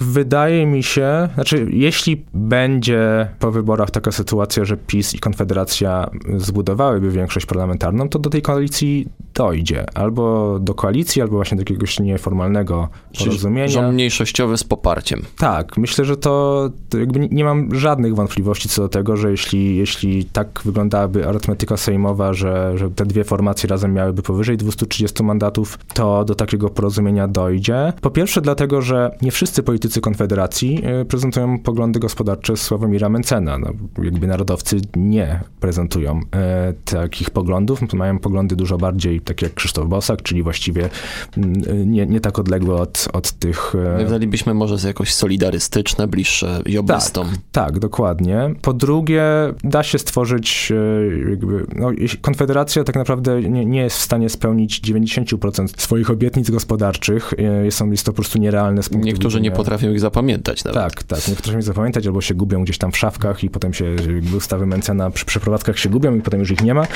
Wydaje 0.00 0.66
mi 0.66 0.82
się, 0.82 1.28
znaczy, 1.34 1.66
jeśli 1.70 2.24
będzie 2.34 3.28
po 3.38 3.50
wyborach 3.50 3.90
taka 3.90 4.12
sytuacja, 4.12 4.64
że 4.64 4.76
PiS 4.76 5.14
i 5.14 5.18
Konfederacja 5.18 6.10
zbudowałyby 6.36 7.10
większość 7.10 7.46
parlamentarną, 7.46 8.08
to 8.08 8.18
do 8.18 8.30
tej 8.30 8.42
koalicji 8.42 9.06
dojdzie. 9.34 9.86
Albo 9.94 10.58
do 10.60 10.74
koalicji, 10.74 11.22
albo 11.22 11.36
właśnie 11.36 11.56
do 11.56 11.60
jakiegoś 11.60 12.00
nieformalnego 12.00 12.88
porozumienia. 13.18 13.68
Rząd 13.68 13.94
mniejszościowy 13.94 14.56
z 14.56 14.64
poparciem. 14.64 15.22
Tak, 15.38 15.76
myślę, 15.78 16.04
że 16.04 16.16
to, 16.16 16.68
to 16.88 16.98
jakby 16.98 17.28
nie 17.30 17.44
mam 17.44 17.74
żadnych 17.74 18.14
wątpliwości 18.14 18.68
co 18.68 18.82
do 18.82 18.88
tego, 18.88 19.16
że 19.16 19.30
jeśli, 19.30 19.76
jeśli 19.76 20.24
tak 20.24 20.60
wyglądałaby 20.64 21.28
arytmetyka 21.28 21.76
sejmowa, 21.76 22.32
że, 22.32 22.78
że 22.78 22.90
te 22.90 23.06
dwie 23.06 23.24
formacje 23.24 23.68
razem 23.68 23.92
miałyby 23.92 24.22
powyżej 24.22 24.56
230 24.56 25.22
mandatów, 25.22 25.78
to 25.94 26.24
do 26.24 26.34
takiego 26.34 26.68
porozumienia 26.68 27.28
dojdzie. 27.28 27.92
Po 28.00 28.10
pierwsze 28.10 28.40
dlatego, 28.40 28.82
że 28.82 29.16
nie 29.22 29.30
wszyscy 29.30 29.62
politycy 29.62 29.87
politycy 29.88 30.00
Konfederacji 30.00 30.82
e, 30.84 31.04
prezentują 31.04 31.58
poglądy 31.58 32.00
gospodarcze 32.00 32.56
Sławomira 32.56 33.08
Mencena. 33.08 33.58
No, 33.58 33.72
jakby 34.02 34.26
narodowcy 34.26 34.76
nie 34.96 35.40
prezentują 35.60 36.20
e, 36.34 36.72
takich 36.84 37.30
poglądów, 37.30 37.92
mają 37.92 38.18
poglądy 38.18 38.56
dużo 38.56 38.78
bardziej 38.78 39.20
takie 39.20 39.46
jak 39.46 39.54
Krzysztof 39.54 39.88
Bosak, 39.88 40.22
czyli 40.22 40.42
właściwie 40.42 40.88
mm, 41.36 41.92
nie, 41.92 42.06
nie 42.06 42.20
tak 42.20 42.38
odległe 42.38 42.74
od, 42.74 43.08
od 43.12 43.32
tych... 43.32 43.74
E... 43.74 44.02
Nazwalibyśmy 44.02 44.54
może 44.54 44.88
jakoś 44.88 45.14
solidarystyczne, 45.14 46.08
bliższe 46.08 46.60
jobbystom. 46.66 47.28
Tak, 47.28 47.38
tak, 47.52 47.78
dokładnie. 47.78 48.54
Po 48.62 48.72
drugie, 48.72 49.22
da 49.64 49.82
się 49.82 49.98
stworzyć 49.98 50.72
e, 50.72 51.30
jakby, 51.30 51.66
no, 51.76 51.90
Konfederacja 52.20 52.84
tak 52.84 52.96
naprawdę 52.96 53.42
nie, 53.42 53.66
nie 53.66 53.80
jest 53.80 53.96
w 53.96 54.02
stanie 54.02 54.28
spełnić 54.28 54.80
90% 54.80 55.80
swoich 55.80 56.10
obietnic 56.10 56.50
gospodarczych. 56.50 57.34
Jest, 57.64 57.82
jest 57.90 58.06
to 58.06 58.12
po 58.12 58.16
prostu 58.16 58.38
nierealne 58.38 58.82
Niektórzy 58.92 59.40
nie 59.40 59.50
potrafią 59.50 59.77
potrafią 59.78 59.94
ich 59.94 60.00
zapamiętać 60.00 60.64
nawet. 60.64 60.80
Tak, 60.80 61.02
tak, 61.02 61.28
nie 61.28 61.34
potrafią 61.34 61.58
ich 61.58 61.64
zapamiętać, 61.64 62.06
albo 62.06 62.20
się 62.20 62.34
gubią 62.34 62.64
gdzieś 62.64 62.78
tam 62.78 62.92
w 62.92 62.96
szafkach 62.96 63.44
i 63.44 63.50
potem 63.50 63.74
się 63.74 63.96
ustawy 64.36 64.66
Mencena 64.66 65.10
przy 65.10 65.24
przeprowadzkach 65.24 65.78
się 65.78 65.88
gubią 65.88 66.16
i 66.16 66.20
potem 66.20 66.40
już 66.40 66.50
ich 66.50 66.62
nie 66.62 66.74
ma, 66.74 66.86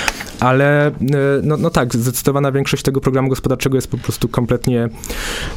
ale 0.40 0.87
e, 0.87 0.92
no, 1.42 1.57
no 1.57 1.71
tak, 1.71 1.95
zdecydowana 1.95 2.53
większość 2.53 2.83
tego 2.83 3.01
programu 3.01 3.29
gospodarczego 3.29 3.77
jest 3.77 3.88
po 3.88 3.99
prostu 3.99 4.29
kompletnie 4.29 4.88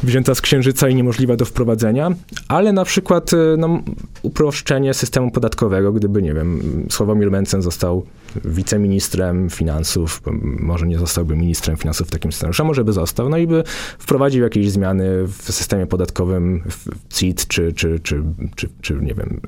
wzięta 0.02 0.34
z 0.34 0.40
księżyca 0.40 0.88
i 0.88 0.94
niemożliwa 0.94 1.36
do 1.36 1.44
wprowadzenia, 1.44 2.10
ale 2.48 2.72
na 2.72 2.84
przykład 2.84 3.32
e, 3.32 3.36
no, 3.58 3.82
uproszczenie 4.22 4.94
systemu 4.94 5.30
podatkowego, 5.30 5.92
gdyby, 5.92 6.22
nie 6.22 6.34
wiem, 6.34 6.60
Sławomir 6.90 7.30
Mencen 7.30 7.62
został 7.62 8.06
wiceministrem 8.44 9.50
finansów, 9.50 10.22
może 10.42 10.86
nie 10.86 10.98
zostałby 10.98 11.36
ministrem 11.36 11.76
finansów 11.76 12.08
w 12.08 12.10
takim 12.10 12.32
scenariuszu, 12.32 12.62
a 12.62 12.66
może 12.66 12.84
by 12.84 12.92
został, 12.92 13.28
no 13.28 13.38
i 13.38 13.46
by 13.46 13.64
wprowadził 13.98 14.42
jakieś 14.42 14.70
zmiany 14.70 15.26
w 15.26 15.52
systemie 15.52 15.86
podatkowym, 15.86 16.62
w 16.68 17.14
CIT, 17.14 17.46
czy, 17.48 17.72
czy, 17.72 18.00
czy, 18.00 18.22
czy, 18.56 18.68
czy 18.80 18.94
nie 18.94 19.14
wiem, 19.14 19.40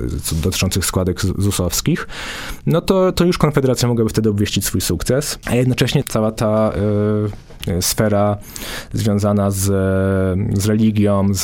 dotyczących 0.42 0.86
składek 0.86 1.20
ZUS-owskich, 1.20 2.08
no 2.66 2.80
to, 2.80 3.12
to 3.12 3.24
już 3.24 3.38
Konfederacja 3.38 3.88
mogłaby 3.88 4.10
wtedy 4.10 4.30
obwieścić 4.30 4.64
swój 4.64 4.80
sukces, 4.80 5.38
a 5.46 5.54
jednocześnie 5.54 6.04
cała 6.08 6.32
ta 6.32 6.72
y, 6.72 7.47
sfera 7.80 8.36
związana 8.92 9.50
z, 9.50 9.64
z 10.58 10.66
religią, 10.66 11.34
z, 11.34 11.42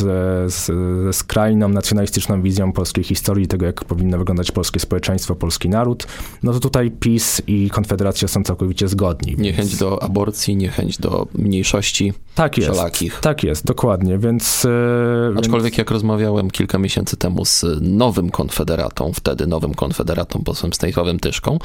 z, 0.55 0.67
ze 1.05 1.13
skrajną 1.13 1.69
nacjonalistyczną 1.69 2.43
wizją 2.43 2.73
polskiej 2.73 3.05
historii, 3.05 3.47
tego 3.47 3.67
jak 3.67 3.85
powinno 3.85 4.19
wyglądać 4.19 4.51
polskie 4.51 4.81
społeczeństwo, 4.81 5.35
polski 5.35 5.69
naród, 5.69 6.07
no 6.43 6.53
to 6.53 6.61
tutaj 6.61 6.91
PiS 6.91 7.43
i 7.47 7.71
Konfederacja 7.71 8.29
są 8.29 8.43
całkowicie 8.43 8.89
zgodni. 8.89 9.35
Niechęć 9.39 9.69
więc... 9.69 9.81
do 9.81 10.03
aborcji, 10.03 10.57
niechęć 10.57 10.99
do 10.99 11.27
mniejszości 11.35 12.13
tak 12.35 12.59
jest, 12.59 12.71
wszelakich. 12.71 13.21
Tak 13.21 13.43
jest, 13.43 13.65
dokładnie, 13.65 14.19
więc... 14.19 14.65
Yy, 14.65 15.39
Aczkolwiek 15.39 15.73
więc... 15.73 15.79
jak 15.79 15.91
rozmawiałem 15.91 16.51
kilka 16.51 16.79
miesięcy 16.79 17.17
temu 17.17 17.45
z 17.45 17.65
nowym 17.81 18.31
konfederatą, 18.31 19.13
wtedy 19.13 19.47
nowym 19.47 19.75
konfederatą, 19.75 20.43
posłem 20.45 20.73
Stanisławem 20.73 21.21
Tyszką, 21.21 21.59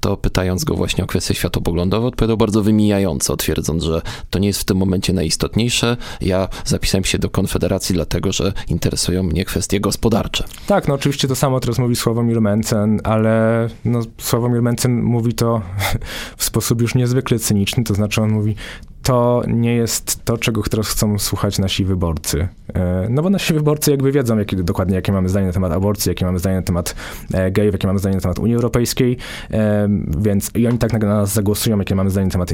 to 0.00 0.16
pytając 0.16 0.64
go 0.64 0.74
właśnie 0.74 1.04
o 1.04 1.06
kwestie 1.06 1.34
światopoglądowe, 1.34 2.06
odpowiadał 2.06 2.36
bardzo 2.36 2.62
wymijająco, 2.62 3.36
twierdząc, 3.36 3.82
że 3.82 4.02
to 4.30 4.38
nie 4.38 4.48
jest 4.48 4.60
w 4.60 4.64
tym 4.64 4.76
momencie 4.76 5.12
najistotniejsze. 5.12 5.96
Ja 6.20 6.48
zapisałem 6.64 7.04
się 7.04 7.18
do 7.18 7.30
Konfederacji 7.30 7.94
dlatego, 7.94 8.32
że 8.32 8.52
interesują 8.68 9.22
mnie 9.22 9.44
kwestie 9.44 9.80
gospodarcze. 9.80 10.44
Tak, 10.66 10.88
no 10.88 10.94
oczywiście 10.94 11.28
to 11.28 11.36
samo 11.36 11.60
teraz 11.60 11.78
mówi 11.78 11.96
Sławomir 11.96 12.40
Mencen, 12.40 13.00
ale 13.04 13.68
no, 13.84 14.00
Sławomir 14.18 14.62
Mencen 14.62 15.02
mówi 15.02 15.34
to 15.34 15.62
w 16.36 16.44
sposób 16.44 16.82
już 16.82 16.94
niezwykle 16.94 17.38
cyniczny, 17.38 17.84
to 17.84 17.94
znaczy 17.94 18.22
on 18.22 18.30
mówi, 18.30 18.56
to 19.04 19.42
nie 19.46 19.74
jest 19.74 20.24
to, 20.24 20.38
czego 20.38 20.62
teraz 20.62 20.88
chcą 20.88 21.18
słuchać 21.18 21.58
nasi 21.58 21.84
wyborcy. 21.84 22.48
E, 22.74 23.06
no 23.10 23.22
bo 23.22 23.30
nasi 23.30 23.54
wyborcy 23.54 23.90
jakby 23.90 24.12
wiedzą 24.12 24.38
jakie, 24.38 24.56
dokładnie, 24.56 24.94
jakie 24.94 25.12
mamy 25.12 25.28
zdanie 25.28 25.46
na 25.46 25.52
temat 25.52 25.72
aborcji, 25.72 26.10
jakie 26.10 26.24
mamy 26.24 26.38
zdanie 26.38 26.56
na 26.56 26.62
temat 26.62 26.94
e, 27.34 27.50
gejów, 27.50 27.72
jakie 27.72 27.86
mamy 27.86 27.98
zdanie 27.98 28.14
na 28.14 28.20
temat 28.20 28.38
Unii 28.38 28.54
Europejskiej, 28.54 29.16
e, 29.50 29.88
więc 30.18 30.50
i 30.54 30.66
oni 30.66 30.78
tak 30.78 30.92
na 30.92 30.98
nas 30.98 31.32
zagłosują, 31.32 31.78
jakie 31.78 31.94
mamy 31.94 32.10
zdanie 32.10 32.26
na 32.26 32.32
temat 32.32 32.52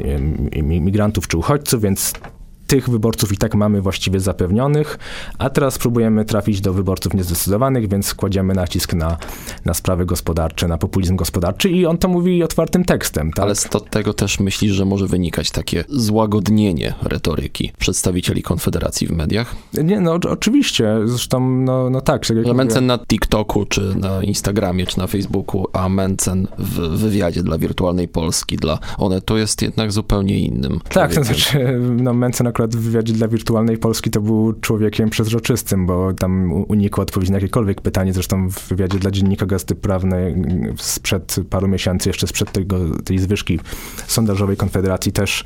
migrantów 0.63 1.27
czy 1.27 1.37
uchodźców, 1.37 1.81
więc 1.81 2.13
tych 2.71 2.89
wyborców 2.89 3.31
i 3.31 3.37
tak 3.37 3.55
mamy 3.55 3.81
właściwie 3.81 4.19
zapewnionych, 4.19 4.99
a 5.37 5.49
teraz 5.49 5.77
próbujemy 5.77 6.25
trafić 6.25 6.61
do 6.61 6.73
wyborców 6.73 7.13
niezdecydowanych, 7.13 7.89
więc 7.89 8.13
kładziemy 8.13 8.53
nacisk 8.53 8.93
na, 8.93 9.17
na 9.65 9.73
sprawy 9.73 10.05
gospodarcze, 10.05 10.67
na 10.67 10.77
populizm 10.77 11.15
gospodarczy 11.15 11.69
i 11.69 11.85
on 11.85 11.97
to 11.97 12.07
mówi 12.07 12.43
otwartym 12.43 12.85
tekstem. 12.85 13.31
Tak? 13.31 13.45
Ale 13.45 13.55
z 13.55 13.69
tego 13.89 14.13
też 14.13 14.39
myślisz, 14.39 14.71
że 14.71 14.85
może 14.85 15.07
wynikać 15.07 15.51
takie 15.51 15.83
złagodnienie 15.89 16.93
retoryki 17.01 17.71
przedstawicieli 17.79 18.43
Konfederacji 18.43 19.07
w 19.07 19.11
mediach? 19.11 19.55
Nie, 19.73 19.99
no 19.99 20.13
oczywiście, 20.13 20.95
zresztą 21.05 21.49
no, 21.49 21.89
no 21.89 22.01
tak. 22.01 22.25
Że 22.25 22.53
Mencen 22.53 22.85
na 22.85 22.97
TikToku, 22.97 23.65
czy 23.65 23.95
na 23.95 24.23
Instagramie, 24.23 24.85
czy 24.85 24.97
na 24.97 25.07
Facebooku, 25.07 25.67
a 25.73 25.89
Mencen 25.89 26.47
w 26.57 26.79
wywiadzie 26.79 27.43
dla 27.43 27.57
Wirtualnej 27.57 28.07
Polski, 28.07 28.57
dla 28.57 28.79
One, 28.97 29.21
to 29.21 29.37
jest 29.37 29.61
jednak 29.61 29.91
zupełnie 29.91 30.39
innym. 30.39 30.79
Tak, 30.89 31.15
to 31.15 31.23
znaczy, 31.23 31.79
no 31.97 32.13
Mencen 32.13 32.47
akurat 32.47 32.60
akurat 32.61 32.75
w 32.75 32.79
wywiadzie 32.79 33.13
dla 33.13 33.27
Wirtualnej 33.27 33.77
Polski 33.77 34.09
to 34.09 34.21
był 34.21 34.53
człowiekiem 34.53 35.09
przezroczystym, 35.09 35.85
bo 35.85 36.13
tam 36.13 36.51
unikł 36.67 37.01
odpowiedzi 37.01 37.31
na 37.31 37.37
jakiekolwiek 37.37 37.81
pytanie. 37.81 38.13
Zresztą 38.13 38.49
w 38.49 38.67
wywiadzie 38.67 38.99
dla 38.99 39.11
Dziennika 39.11 39.45
Gazety 39.45 39.75
Prawnej 39.75 40.35
sprzed 40.77 41.35
paru 41.49 41.67
miesięcy, 41.67 42.09
jeszcze 42.09 42.27
sprzed 42.27 42.51
tego, 42.51 42.77
tej 43.03 43.19
zwyżki 43.19 43.59
sondażowej 44.07 44.57
Konfederacji 44.57 45.11
też 45.11 45.43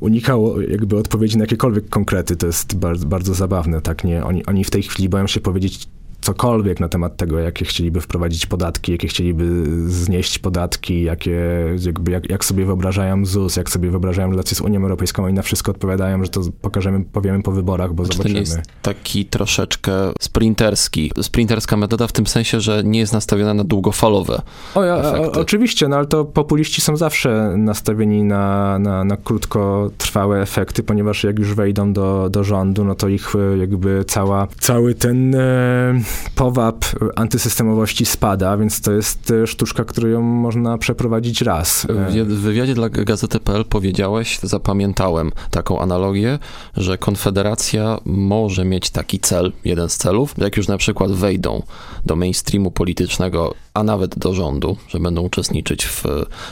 unikał 0.00 0.60
jakby 0.60 0.96
odpowiedzi 0.96 1.38
na 1.38 1.44
jakiekolwiek 1.44 1.88
konkrety. 1.88 2.36
To 2.36 2.46
jest 2.46 2.76
bardzo, 2.76 3.06
bardzo 3.06 3.34
zabawne, 3.34 3.80
tak? 3.80 4.04
Nie, 4.04 4.24
oni, 4.24 4.46
oni 4.46 4.64
w 4.64 4.70
tej 4.70 4.82
chwili 4.82 5.08
boją 5.08 5.26
się 5.26 5.40
powiedzieć 5.40 5.88
cokolwiek 6.20 6.80
na 6.80 6.88
temat 6.88 7.16
tego, 7.16 7.38
jakie 7.38 7.64
chcieliby 7.64 8.00
wprowadzić 8.00 8.46
podatki, 8.46 8.92
jakie 8.92 9.08
chcieliby 9.08 9.64
znieść 9.86 10.38
podatki, 10.38 11.02
jakie, 11.02 11.40
jakby, 11.86 12.12
jak, 12.12 12.30
jak 12.30 12.44
sobie 12.44 12.64
wyobrażają 12.64 13.26
ZUS, 13.26 13.56
jak 13.56 13.70
sobie 13.70 13.90
wyobrażają 13.90 14.30
relacje 14.30 14.56
z 14.56 14.60
Unią 14.60 14.82
Europejską, 14.82 15.24
oni 15.24 15.34
na 15.34 15.42
wszystko 15.42 15.70
odpowiadają, 15.70 16.24
że 16.24 16.30
to 16.30 16.40
pokażemy, 16.60 17.04
powiemy 17.04 17.42
po 17.42 17.52
wyborach, 17.52 17.92
bo 17.92 18.06
Czy 18.06 18.16
zobaczymy. 18.16 18.34
To 18.34 18.40
jest 18.40 18.60
taki 18.82 19.24
troszeczkę 19.24 19.92
sprinterski, 20.20 21.12
sprinterska 21.22 21.76
metoda 21.76 22.06
w 22.06 22.12
tym 22.12 22.26
sensie, 22.26 22.60
że 22.60 22.82
nie 22.84 22.98
jest 22.98 23.12
nastawiona 23.12 23.54
na 23.54 23.64
długofalowe 23.64 24.42
o, 24.74 24.84
ja, 24.84 24.96
o, 24.96 25.32
Oczywiście, 25.32 25.88
no 25.88 25.96
ale 25.96 26.06
to 26.06 26.24
populiści 26.24 26.80
są 26.80 26.96
zawsze 26.96 27.54
nastawieni 27.56 28.24
na, 28.24 28.78
na, 28.78 29.04
na 29.04 29.16
krótkotrwałe 29.16 30.42
efekty, 30.42 30.82
ponieważ 30.82 31.24
jak 31.24 31.38
już 31.38 31.54
wejdą 31.54 31.92
do, 31.92 32.28
do 32.30 32.44
rządu, 32.44 32.84
no 32.84 32.94
to 32.94 33.08
ich 33.08 33.32
jakby 33.58 34.04
cała, 34.04 34.46
cały 34.60 34.94
ten 34.94 35.34
e, 35.34 36.00
powab 36.34 36.84
antysystemowości 37.16 38.06
spada, 38.06 38.56
więc 38.56 38.80
to 38.80 38.92
jest 38.92 39.30
e, 39.30 39.46
sztuczka, 39.46 39.84
którą 39.84 40.22
można 40.22 40.78
przeprowadzić 40.78 41.42
raz. 41.42 41.86
W 42.24 42.40
wywiadzie 42.40 42.74
dla 42.74 42.88
Gazety.pl 42.88 43.64
powiedziałeś, 43.64 44.38
zapamiętałem 44.42 45.32
taką 45.50 45.80
analogię, 45.80 46.38
że 46.76 46.98
Konfederacja 46.98 47.98
może 48.04 48.64
mieć 48.64 48.90
taki 48.90 49.20
cel, 49.20 49.52
jeden 49.64 49.88
z 49.88 49.96
celów, 49.96 50.34
jak 50.38 50.56
już 50.56 50.68
na 50.68 50.78
przykład 50.78 51.12
wejdą 51.12 51.62
do 52.06 52.16
mainstreamu 52.16 52.70
politycznego, 52.70 53.54
a 53.78 53.82
nawet 53.82 54.18
do 54.18 54.34
rządu, 54.34 54.76
że 54.88 55.00
będą 55.00 55.22
uczestniczyć 55.22 55.86
w 55.86 56.04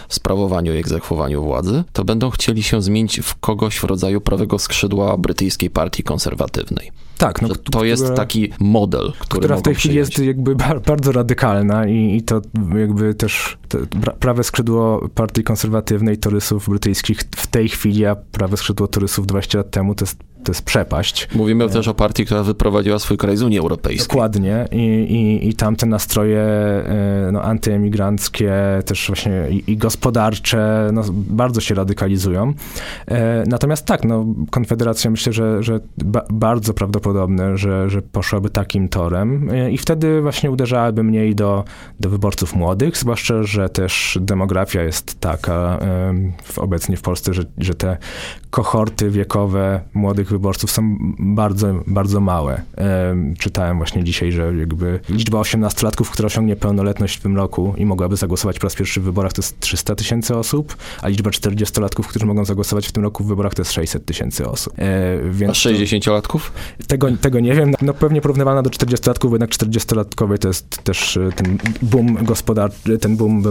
sprawowaniu 0.08 0.74
i 0.74 0.76
egzekwowaniu 0.76 1.42
władzy, 1.42 1.84
to 1.92 2.04
będą 2.04 2.30
chcieli 2.30 2.62
się 2.62 2.82
zmienić 2.82 3.20
w 3.20 3.34
kogoś 3.34 3.76
w 3.78 3.84
rodzaju 3.84 4.20
prawego 4.20 4.58
skrzydła 4.58 5.16
brytyjskiej 5.16 5.70
partii 5.70 6.02
konserwatywnej. 6.02 6.92
Tak, 7.18 7.42
no, 7.42 7.48
to 7.48 7.54
która, 7.54 7.86
jest 7.86 8.14
taki 8.14 8.52
model, 8.60 9.12
który 9.18 9.40
która 9.40 9.56
w 9.56 9.62
tej 9.62 9.74
chwili 9.74 9.94
jest 9.94 10.18
jakby 10.18 10.56
bardzo 10.86 11.12
radykalna 11.12 11.86
i, 11.86 12.16
i 12.16 12.22
to 12.22 12.40
jakby 12.78 13.14
też 13.14 13.58
prawe 14.20 14.44
skrzydło 14.44 15.08
partii 15.14 15.42
konserwatywnej 15.42 16.18
torysów 16.18 16.68
brytyjskich 16.68 17.20
w 17.36 17.46
tej 17.46 17.68
chwili, 17.68 18.06
a 18.06 18.16
prawe 18.16 18.56
skrzydło 18.56 18.88
torysów 18.88 19.26
20 19.26 19.58
lat 19.58 19.70
temu 19.70 19.94
to 19.94 20.04
jest 20.04 20.18
to 20.46 20.52
jest 20.52 20.62
przepaść. 20.62 21.28
Mówimy 21.34 21.64
e, 21.64 21.68
też 21.68 21.88
o 21.88 21.94
partii, 21.94 22.24
która 22.24 22.42
wyprowadziła 22.42 22.98
swój 22.98 23.16
kraj 23.16 23.36
z 23.36 23.42
Unii 23.42 23.58
Europejskiej. 23.58 24.08
Dokładnie 24.08 24.68
i, 24.72 24.78
i, 24.78 25.48
i 25.48 25.54
tamte 25.54 25.86
nastroje 25.86 26.40
e, 26.40 27.30
no, 27.32 27.42
antyemigranckie, 27.42 28.52
też 28.84 29.06
właśnie 29.06 29.46
i, 29.50 29.72
i 29.72 29.76
gospodarcze, 29.76 30.90
no, 30.92 31.02
bardzo 31.12 31.60
się 31.60 31.74
radykalizują. 31.74 32.54
E, 33.08 33.44
natomiast 33.46 33.86
tak, 33.86 34.04
no, 34.04 34.26
Konfederacja 34.50 35.10
myślę, 35.10 35.32
że, 35.32 35.62
że 35.62 35.80
ba 35.98 36.24
bardzo 36.30 36.74
prawdopodobne, 36.74 37.58
że, 37.58 37.90
że 37.90 38.02
poszłaby 38.02 38.50
takim 38.50 38.88
torem 38.88 39.50
i 39.70 39.78
wtedy 39.78 40.22
właśnie 40.22 40.50
uderzałaby 40.50 41.02
mniej 41.02 41.34
do, 41.34 41.64
do 42.00 42.10
wyborców 42.10 42.54
młodych, 42.54 42.96
zwłaszcza, 42.96 43.42
że 43.42 43.68
też 43.68 44.18
demografia 44.20 44.82
jest 44.82 45.20
taka 45.20 45.78
w, 46.44 46.58
obecnie 46.58 46.96
w 46.96 47.02
Polsce, 47.02 47.34
że, 47.34 47.44
że 47.58 47.74
te 47.74 47.96
kohorty 48.50 49.10
wiekowe 49.10 49.80
młodych 49.94 50.32
wyborców 50.36 50.70
są 50.70 50.96
bardzo, 51.18 51.74
bardzo 51.86 52.20
małe. 52.20 52.62
Czytałem 53.38 53.76
właśnie 53.76 54.04
dzisiaj, 54.04 54.32
że 54.32 54.54
jakby 54.54 55.00
liczba 55.08 55.38
18-latków, 55.38 56.10
która 56.10 56.26
osiągnie 56.26 56.56
pełnoletność 56.56 57.16
w 57.16 57.20
tym 57.20 57.36
roku 57.36 57.74
i 57.76 57.86
mogłaby 57.86 58.16
zagłosować 58.16 58.58
po 58.58 58.66
raz 58.66 58.74
pierwszy 58.74 59.00
w 59.00 59.04
wyborach, 59.04 59.32
to 59.32 59.42
jest 59.42 59.60
300 59.60 59.94
tysięcy 59.94 60.36
osób, 60.36 60.76
a 61.02 61.08
liczba 61.08 61.30
40-latków, 61.30 62.06
którzy 62.06 62.26
mogą 62.26 62.44
zagłosować 62.44 62.88
w 62.88 62.92
tym 62.92 63.02
roku 63.02 63.24
w 63.24 63.26
wyborach, 63.26 63.54
to 63.54 63.62
jest 63.62 63.72
600 63.72 64.04
tysięcy 64.04 64.48
osób. 64.48 64.72
E, 64.78 65.30
więc 65.30 65.50
a 65.50 65.54
60-latków? 65.54 66.40
Tego, 66.86 67.08
tego 67.20 67.40
nie 67.40 67.54
wiem. 67.54 67.74
No 67.82 67.94
pewnie 67.94 68.20
porównywalna 68.20 68.62
do 68.62 68.70
40-latków, 68.70 69.30
jednak 69.30 69.50
40-latkowy 69.50 70.38
to 70.38 70.48
jest 70.48 70.84
też 70.84 71.16
e, 71.16 71.32
ten 71.36 71.58
boom 71.82 72.24
gospodarczy, 72.24 72.98
ten 72.98 73.16
boom, 73.16 73.42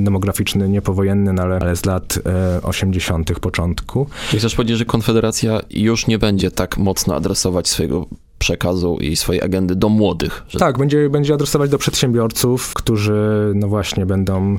demograficzny 0.00 0.68
niepowojenny, 0.68 1.32
no 1.32 1.42
ale, 1.42 1.56
ale 1.56 1.76
z 1.76 1.84
lat 1.84 2.18
e, 2.26 2.62
80. 2.62 3.40
początku. 3.40 4.06
Czyli 4.28 4.38
chcesz 4.40 4.54
powiedzieć, 4.54 4.78
że 4.78 4.84
Konfederacja 4.84 5.60
już 5.70 6.06
nie 6.06 6.18
będzie 6.24 6.50
tak 6.50 6.78
mocno 6.78 7.14
adresować 7.14 7.68
swojego 7.68 8.06
przekazu 8.38 8.98
i 9.00 9.16
swojej 9.16 9.42
agendy 9.42 9.76
do 9.76 9.88
młodych. 9.88 10.44
Że... 10.48 10.58
Tak, 10.58 10.78
będzie, 10.78 11.10
będzie 11.10 11.34
adresować 11.34 11.70
do 11.70 11.78
przedsiębiorców, 11.78 12.74
którzy 12.74 13.52
no 13.54 13.68
właśnie 13.68 14.06
będą 14.06 14.58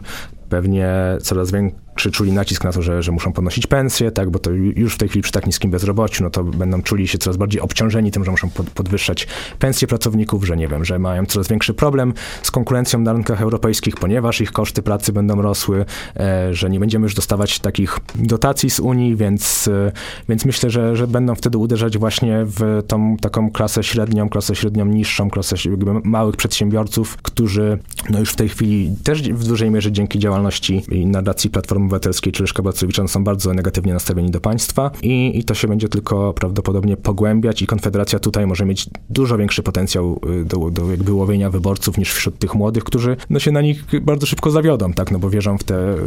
pewnie 0.49 0.93
coraz 1.21 1.51
więcej 1.51 1.84
czy 1.95 2.11
czuli 2.11 2.31
nacisk 2.31 2.63
na 2.63 2.71
to, 2.71 2.81
że, 2.81 3.03
że 3.03 3.11
muszą 3.11 3.33
podnosić 3.33 3.67
pensje, 3.67 4.11
tak, 4.11 4.29
bo 4.29 4.39
to 4.39 4.51
już 4.51 4.95
w 4.95 4.97
tej 4.97 5.09
chwili 5.09 5.23
przy 5.23 5.31
tak 5.31 5.45
niskim 5.45 5.71
bezrobociu, 5.71 6.23
no 6.23 6.29
to 6.29 6.43
będą 6.43 6.81
czuli 6.81 7.07
się 7.07 7.17
coraz 7.17 7.37
bardziej 7.37 7.61
obciążeni 7.61 8.11
tym, 8.11 8.25
że 8.25 8.31
muszą 8.31 8.49
podwyższać 8.49 9.27
pensje 9.59 9.87
pracowników, 9.87 10.45
że 10.45 10.57
nie 10.57 10.67
wiem, 10.67 10.85
że 10.85 10.99
mają 10.99 11.25
coraz 11.25 11.47
większy 11.47 11.73
problem 11.73 12.13
z 12.41 12.51
konkurencją 12.51 12.99
na 12.99 13.13
rynkach 13.13 13.41
europejskich, 13.41 13.95
ponieważ 13.95 14.41
ich 14.41 14.51
koszty 14.51 14.81
pracy 14.81 15.13
będą 15.13 15.41
rosły, 15.41 15.85
e, 16.19 16.53
że 16.53 16.69
nie 16.69 16.79
będziemy 16.79 17.03
już 17.03 17.15
dostawać 17.15 17.59
takich 17.59 17.99
dotacji 18.15 18.69
z 18.69 18.79
Unii, 18.79 19.15
więc, 19.15 19.67
e, 19.67 19.91
więc 20.29 20.45
myślę, 20.45 20.69
że, 20.69 20.95
że 20.95 21.07
będą 21.07 21.35
wtedy 21.35 21.57
uderzać 21.57 21.97
właśnie 21.97 22.45
w 22.45 22.83
tą 22.87 23.17
taką 23.17 23.51
klasę 23.51 23.83
średnią, 23.83 24.29
klasę 24.29 24.55
średnią 24.55 24.85
niższą, 24.85 25.29
klasę 25.29 25.55
małych 26.03 26.35
przedsiębiorców, 26.35 27.17
którzy 27.17 27.79
no 28.09 28.19
już 28.19 28.31
w 28.31 28.35
tej 28.35 28.49
chwili 28.49 28.95
też 29.03 29.21
w 29.21 29.47
dużej 29.47 29.71
mierze 29.71 29.91
dzięki 29.91 30.19
działalności 30.19 30.83
i 30.91 31.05
narracji 31.05 31.49
Platformy 31.49 31.84
Obywatelskiej 31.85 32.33
czy 32.33 32.43
Leszka 32.43 32.63
Balcerowicza 32.63 33.07
są 33.07 33.23
bardzo 33.23 33.53
negatywnie 33.53 33.93
nastawieni 33.93 34.31
do 34.31 34.41
państwa 34.41 34.91
i, 35.01 35.39
i 35.39 35.43
to 35.43 35.53
się 35.53 35.67
będzie 35.67 35.89
tylko 35.89 36.33
prawdopodobnie 36.33 36.97
pogłębiać 36.97 37.61
i 37.61 37.67
Konfederacja 37.67 38.19
tutaj 38.19 38.47
może 38.47 38.65
mieć 38.65 38.89
dużo 39.09 39.37
większy 39.37 39.63
potencjał 39.63 40.19
y, 40.41 40.45
do, 40.45 40.71
do 40.71 40.91
jakby 40.91 41.13
łowienia 41.13 41.49
wyborców 41.49 41.97
niż 41.97 42.13
wśród 42.13 42.39
tych 42.39 42.55
młodych, 42.55 42.83
którzy 42.83 43.17
no 43.29 43.39
się 43.39 43.51
na 43.51 43.61
nich 43.61 43.85
bardzo 44.01 44.25
szybko 44.25 44.51
zawiodą, 44.51 44.93
tak, 44.93 45.11
no 45.11 45.19
bo 45.19 45.29
wierzą 45.29 45.57
w 45.57 45.63
te 45.63 45.93
y, 45.93 45.97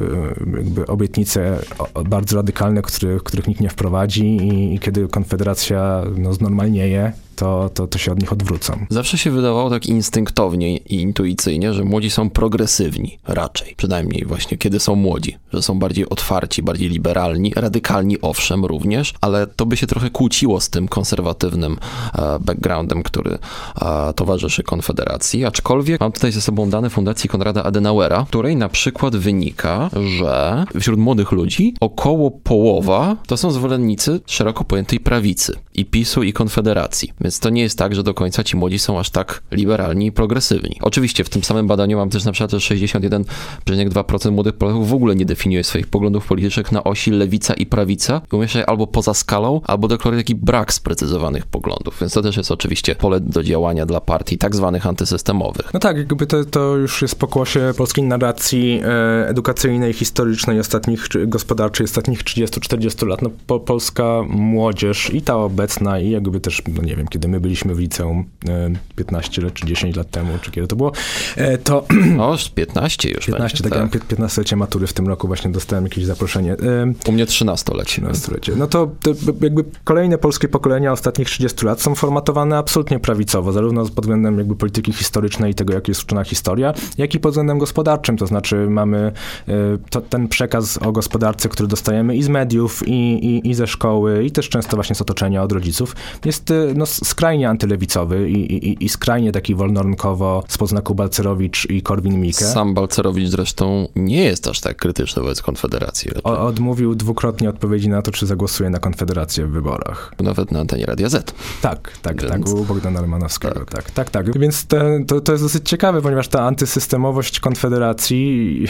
jakby 0.57 0.87
obietnice 0.87 1.59
bardzo 2.05 2.37
radykalne, 2.37 2.83
których, 2.83 3.23
których 3.23 3.47
nikt 3.47 3.61
nie 3.61 3.69
wprowadzi 3.69 4.25
i, 4.25 4.75
i 4.75 4.79
kiedy 4.79 5.09
Konfederacja 5.09 6.03
no, 6.17 6.33
znormalnieje, 6.33 7.13
to, 7.39 7.71
to, 7.75 7.87
to 7.87 7.99
się 7.99 8.13
od 8.13 8.21
nich 8.21 8.33
odwrócą. 8.33 8.87
Zawsze 8.91 9.19
się 9.19 9.31
wydawało 9.31 9.71
tak 9.71 9.87
instynktownie 9.87 10.77
i 10.77 11.01
intuicyjnie, 11.01 11.75
że 11.75 11.85
młodzi 11.85 12.11
są 12.11 12.31
progresywni, 12.31 13.19
raczej. 13.27 13.75
Przynajmniej 13.77 14.25
właśnie 14.25 14.59
kiedy 14.59 14.81
są 14.81 14.95
młodzi, 14.95 15.37
że 15.53 15.63
są 15.63 15.79
bardziej 15.79 16.09
otwarci, 16.09 16.63
bardziej 16.63 16.89
liberalni, 16.89 17.53
radykalni 17.57 18.21
owszem 18.21 18.65
również, 18.65 19.15
ale 19.21 19.47
to 19.47 19.67
by 19.67 19.77
się 19.77 19.87
trochę 19.87 20.11
kłóciło 20.11 20.61
z 20.61 20.71
tym 20.71 20.89
konserwatywnym 20.89 21.77
e, 22.15 22.39
backgroundem, 22.41 23.03
który 23.03 23.39
e, 23.83 24.13
towarzyszy 24.13 24.63
Konfederacji. 24.63 25.45
Aczkolwiek 25.45 26.01
mam 26.01 26.13
tutaj 26.13 26.33
ze 26.33 26.41
sobą 26.41 26.71
dane 26.71 26.91
Fundacji 26.91 27.31
Konrada 27.31 27.63
Adenauera, 27.63 28.27
której 28.29 28.57
na 28.57 28.69
przykład 28.69 29.17
wynika, 29.17 29.91
że 30.19 30.65
wśród 30.81 30.99
młodych 30.99 31.33
ludzi 31.33 31.75
około 31.81 32.31
połowa 32.31 33.17
to 33.27 33.37
są 33.37 33.51
zwolennicy 33.51 34.21
szeroko 34.27 34.65
pojętej 34.65 35.01
prawicy 35.01 35.55
i 35.75 35.85
PiSu 35.85 36.23
i 36.23 36.33
Konfederacji. 36.33 37.13
Więc 37.29 37.41
to 37.41 37.51
nie 37.51 37.63
jest 37.63 37.79
tak, 37.79 37.95
że 37.95 38.03
do 38.03 38.15
końca 38.15 38.45
ci 38.45 38.57
młodzi 38.57 38.79
są 38.79 38.99
aż 38.99 39.11
tak 39.11 39.43
liberalni 39.51 40.07
i 40.07 40.13
progresywni. 40.13 40.77
Oczywiście 40.81 41.25
w 41.25 41.29
tym 41.29 41.45
samym 41.45 41.67
badaniu 41.67 41.97
mam 41.97 42.11
też 42.11 42.25
na 42.25 42.33
przykład, 42.33 42.51
że 42.51 42.59
61,2% 42.59 44.31
młodych 44.31 44.55
Polaków 44.55 44.89
w 44.89 44.95
ogóle 44.95 45.17
nie 45.17 45.25
definiuje 45.25 45.65
swoich 45.65 45.87
poglądów 45.87 46.27
politycznych 46.27 46.73
na 46.73 46.85
osi 46.85 47.11
lewica 47.11 47.55
i 47.55 47.67
prawica 47.67 48.21
umieszcza 48.33 48.59
je 48.59 48.67
albo 48.67 48.87
poza 48.87 49.15
skalą, 49.15 49.61
albo 49.65 49.89
deklaruje 49.89 50.23
taki 50.23 50.35
brak 50.35 50.73
sprecyzowanych 50.73 51.47
poglądów. 51.47 51.97
Więc 52.01 52.13
to 52.13 52.23
też 52.23 52.37
jest 52.37 52.51
oczywiście 52.51 52.95
pole 52.95 53.21
do 53.21 53.43
działania 53.43 53.87
dla 53.87 54.01
partii 54.01 54.39
tak 54.39 54.57
zwanych 54.57 54.87
antysystemowych. 54.87 55.75
No 55.75 55.81
tak, 55.81 55.97
jakby 55.97 56.27
to, 56.27 56.45
to 56.45 56.77
już 56.77 57.03
jest 57.03 57.19
pokłosie 57.19 57.73
polskiej 57.77 58.05
narracji 58.05 58.81
e, 58.85 59.29
edukacyjnej, 59.29 59.93
historycznej 59.93 60.61
ostatnich, 60.61 61.09
gospodarczej 61.27 61.85
ostatnich 61.85 62.25
30-40 62.25 63.07
lat. 63.07 63.23
No, 63.23 63.31
po, 63.47 63.61
polska 63.61 64.23
młodzież 64.29 65.15
i 65.15 65.23
ta 65.23 65.37
obecna 65.37 66.01
i 66.01 66.11
jakby 66.11 66.41
też, 66.41 66.63
no 66.75 66.83
nie 66.83 66.97
wiem, 66.97 67.09
kiedy 67.19 67.29
my 67.29 67.41
byliśmy 67.41 67.75
w 67.75 67.79
liceum 67.79 68.25
e, 68.49 68.71
15 68.97 69.43
lat, 69.43 69.55
czy 69.55 69.67
10 69.67 69.97
lat 69.97 70.11
temu, 70.11 70.33
czy 70.43 70.51
kiedy 70.51 70.67
to 70.67 70.77
było, 70.77 70.93
e, 71.37 71.59
to... 71.59 71.85
Już 72.31 72.51
15 72.51 73.11
już 73.11 73.27
15, 73.27 73.63
będzie, 73.63 73.79
tak, 73.79 74.09
tak. 74.09 74.19
15-lecie 74.19 74.57
matury 74.57 74.87
w 74.87 74.93
tym 74.93 75.09
roku 75.09 75.27
właśnie 75.27 75.51
dostałem 75.51 75.85
jakieś 75.85 76.05
zaproszenie. 76.05 76.53
E, 76.53 76.93
U 77.09 77.13
mnie 77.13 77.27
13-lecie. 77.27 78.03
13-lecie. 78.03 78.53
No 78.57 78.67
to, 78.67 78.91
to 79.03 79.11
jakby 79.41 79.65
kolejne 79.85 80.19
polskie 80.19 80.49
pokolenia 80.49 80.93
ostatnich 80.93 81.29
30 81.29 81.67
lat 81.67 81.83
są 81.83 81.95
formatowane 81.95 82.59
absolutnie 82.59 82.99
prawicowo, 82.99 83.53
zarówno 83.53 83.85
pod 83.85 84.05
względem 84.05 84.39
jakby 84.39 84.57
polityki 84.57 84.93
historycznej 84.93 85.53
i 85.53 85.55
tego, 85.55 85.75
jak 85.75 85.89
jest 85.89 86.03
uczona 86.03 86.25
historia, 86.25 86.75
jak 86.99 87.15
i 87.15 87.21
pod 87.21 87.33
względem 87.33 87.59
gospodarczym, 87.59 88.17
to 88.17 88.27
znaczy 88.27 88.67
mamy 88.71 89.13
e, 89.49 89.53
to, 89.91 90.01
ten 90.01 90.29
przekaz 90.29 90.79
o 90.79 90.93
gospodarce, 90.93 91.49
który 91.49 91.69
dostajemy 91.69 92.17
i 92.17 92.23
z 92.23 92.29
mediów, 92.29 92.89
i, 92.89 93.27
i, 93.27 93.51
i 93.51 93.55
ze 93.55 93.67
szkoły, 93.67 94.25
i 94.25 94.31
też 94.31 94.49
często 94.49 94.77
właśnie 94.77 94.97
z 94.97 95.01
otoczenia 95.01 95.43
od 95.43 95.53
rodziców, 95.53 95.97
jest 96.25 96.51
e, 96.51 96.55
no, 96.75 96.85
skrajnie 97.05 97.49
antylewicowy 97.49 98.31
i, 98.31 98.55
i, 98.55 98.85
i 98.85 98.89
skrajnie 98.89 99.33
taki 99.33 99.55
wolnorynkowo 99.55 100.45
spod 100.49 100.69
znaku 100.69 100.95
Balcerowicz 100.95 101.71
i 101.71 101.83
Korwin-Mikke. 101.83 102.45
Sam 102.45 102.75
Balcerowicz 102.75 103.29
zresztą 103.29 103.89
nie 103.97 104.25
jest 104.25 104.49
aż 104.49 104.61
tak 104.61 104.77
krytyczny 104.77 105.23
wobec 105.23 105.43
Konfederacji. 105.43 106.11
O, 106.25 106.47
odmówił 106.47 106.95
dwukrotnie 106.95 107.49
odpowiedzi 107.49 107.89
na 107.89 108.03
to, 108.03 108.11
czy 108.11 108.27
zagłosuje 108.27 108.71
na 108.71 108.79
Konfederację 108.79 109.47
w 109.47 109.51
wyborach. 109.51 110.13
Nawet 110.21 110.53
na 110.53 110.61
antenie 110.61 110.87
Radia 110.87 111.09
Z. 111.09 111.35
Tak, 111.61 111.93
tak, 112.03 112.23
Więc- 112.23 112.33
tak, 112.33 112.55
u 112.55 112.65
Bogdana 112.65 113.01
Romanowskiego, 113.01 113.55
tak. 113.55 113.71
tak, 113.71 113.91
tak, 113.91 114.11
tak. 114.11 114.39
Więc 114.39 114.67
te, 114.67 115.05
to, 115.07 115.21
to 115.21 115.33
jest 115.33 115.45
dosyć 115.45 115.69
ciekawe, 115.69 116.03
ponieważ 116.03 116.29
ta 116.29 116.43
antysystemowość 116.47 117.41
Konfederacji 117.41 118.65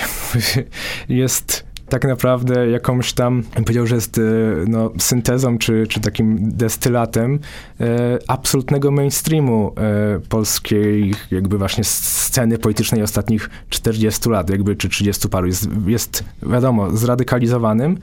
jest 1.08 1.67
tak 1.89 2.05
naprawdę 2.05 2.68
jakąś 2.70 3.12
tam, 3.12 3.43
powiedział, 3.55 3.86
że 3.86 3.95
jest 3.95 4.18
e, 4.18 4.22
no, 4.66 4.91
syntezą 4.99 5.59
czy, 5.59 5.86
czy 5.86 6.01
takim 6.01 6.39
destylatem 6.41 7.39
e, 7.80 8.18
absolutnego 8.28 8.91
mainstreamu 8.91 9.72
e, 9.76 10.20
polskiej 10.28 11.14
jakby 11.30 11.59
właśnie 11.59 11.84
sceny 11.84 12.59
politycznej 12.59 13.03
ostatnich 13.03 13.51
40 13.68 14.30
lat, 14.30 14.51
jakby 14.51 14.76
czy 14.76 14.89
30 14.89 15.28
paru. 15.28 15.47
Jest, 15.47 15.68
jest 15.86 16.24
wiadomo, 16.43 16.97
zradykalizowanym, 16.97 17.99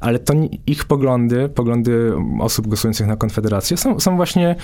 ale 0.00 0.18
to 0.18 0.34
ich 0.66 0.84
poglądy, 0.84 1.48
poglądy 1.48 2.12
osób 2.40 2.66
głosujących 2.66 3.06
na 3.06 3.16
Konfederację 3.16 3.76
są, 3.76 4.00
są 4.00 4.16
właśnie 4.16 4.56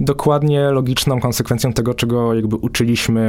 dokładnie 0.00 0.70
logiczną 0.70 1.20
konsekwencją 1.20 1.72
tego, 1.72 1.94
czego 1.94 2.34
jakby 2.34 2.56
uczyliśmy 2.56 3.20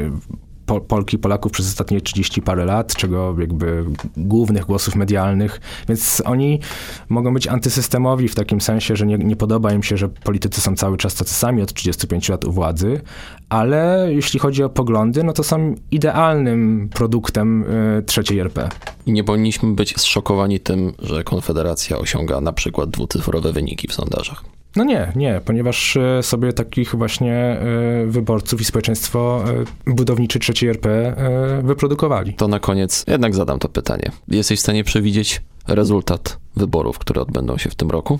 e, 0.00 0.51
po, 0.72 0.80
Polki, 0.80 1.18
Polaków 1.18 1.52
przez 1.52 1.66
ostatnie 1.66 2.00
30 2.00 2.42
parę 2.42 2.64
lat, 2.64 2.94
czego 2.94 3.34
jakby 3.38 3.84
głównych 4.16 4.64
głosów 4.64 4.94
medialnych, 4.94 5.60
więc 5.88 6.22
oni 6.26 6.60
mogą 7.08 7.34
być 7.34 7.46
antysystemowi 7.46 8.28
w 8.28 8.34
takim 8.34 8.60
sensie, 8.60 8.96
że 8.96 9.06
nie, 9.06 9.18
nie 9.18 9.36
podoba 9.36 9.72
im 9.72 9.82
się, 9.82 9.96
że 9.96 10.08
politycy 10.08 10.60
są 10.60 10.76
cały 10.76 10.96
czas 10.96 11.14
tacy 11.14 11.34
sami 11.34 11.62
od 11.62 11.72
35 11.72 12.28
lat 12.28 12.44
u 12.44 12.52
władzy, 12.52 13.00
ale 13.48 14.08
jeśli 14.10 14.40
chodzi 14.40 14.62
o 14.62 14.68
poglądy, 14.68 15.24
no 15.24 15.32
to 15.32 15.42
są 15.42 15.74
idealnym 15.90 16.88
produktem 16.94 17.62
y, 17.98 18.02
trzeciej 18.02 18.38
RP. 18.38 18.68
I 19.06 19.12
nie 19.12 19.24
powinniśmy 19.24 19.74
być 19.74 20.00
zszokowani 20.00 20.60
tym, 20.60 20.92
że 20.98 21.24
Konfederacja 21.24 21.98
osiąga 21.98 22.40
na 22.40 22.52
przykład 22.52 22.90
dwucyfrowe 22.90 23.52
wyniki 23.52 23.88
w 23.88 23.94
sondażach. 23.94 24.44
No 24.76 24.84
nie, 24.84 25.12
nie, 25.16 25.40
ponieważ 25.44 25.96
e, 25.96 26.22
sobie 26.22 26.52
takich 26.52 26.94
właśnie 26.94 27.34
e, 27.34 28.06
wyborców 28.06 28.60
i 28.60 28.64
społeczeństwo 28.64 29.44
e, 29.86 29.92
budowniczy 29.94 30.38
trzeciej 30.38 30.70
RP 30.70 31.16
wyprodukowali. 31.62 32.34
To 32.34 32.48
na 32.48 32.58
koniec 32.58 33.04
jednak 33.08 33.34
zadam 33.34 33.58
to 33.58 33.68
pytanie. 33.68 34.10
Jesteś 34.28 34.58
w 34.58 34.62
stanie 34.62 34.84
przewidzieć 34.84 35.42
rezultat 35.68 36.38
wyborów, 36.56 36.98
które 36.98 37.20
odbędą 37.20 37.58
się 37.58 37.70
w 37.70 37.74
tym 37.74 37.90
roku? 37.90 38.18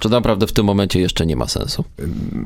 Czy 0.00 0.10
naprawdę 0.10 0.46
w 0.46 0.52
tym 0.52 0.66
momencie 0.66 1.00
jeszcze 1.00 1.26
nie 1.26 1.36
ma 1.36 1.48
sensu? 1.48 1.84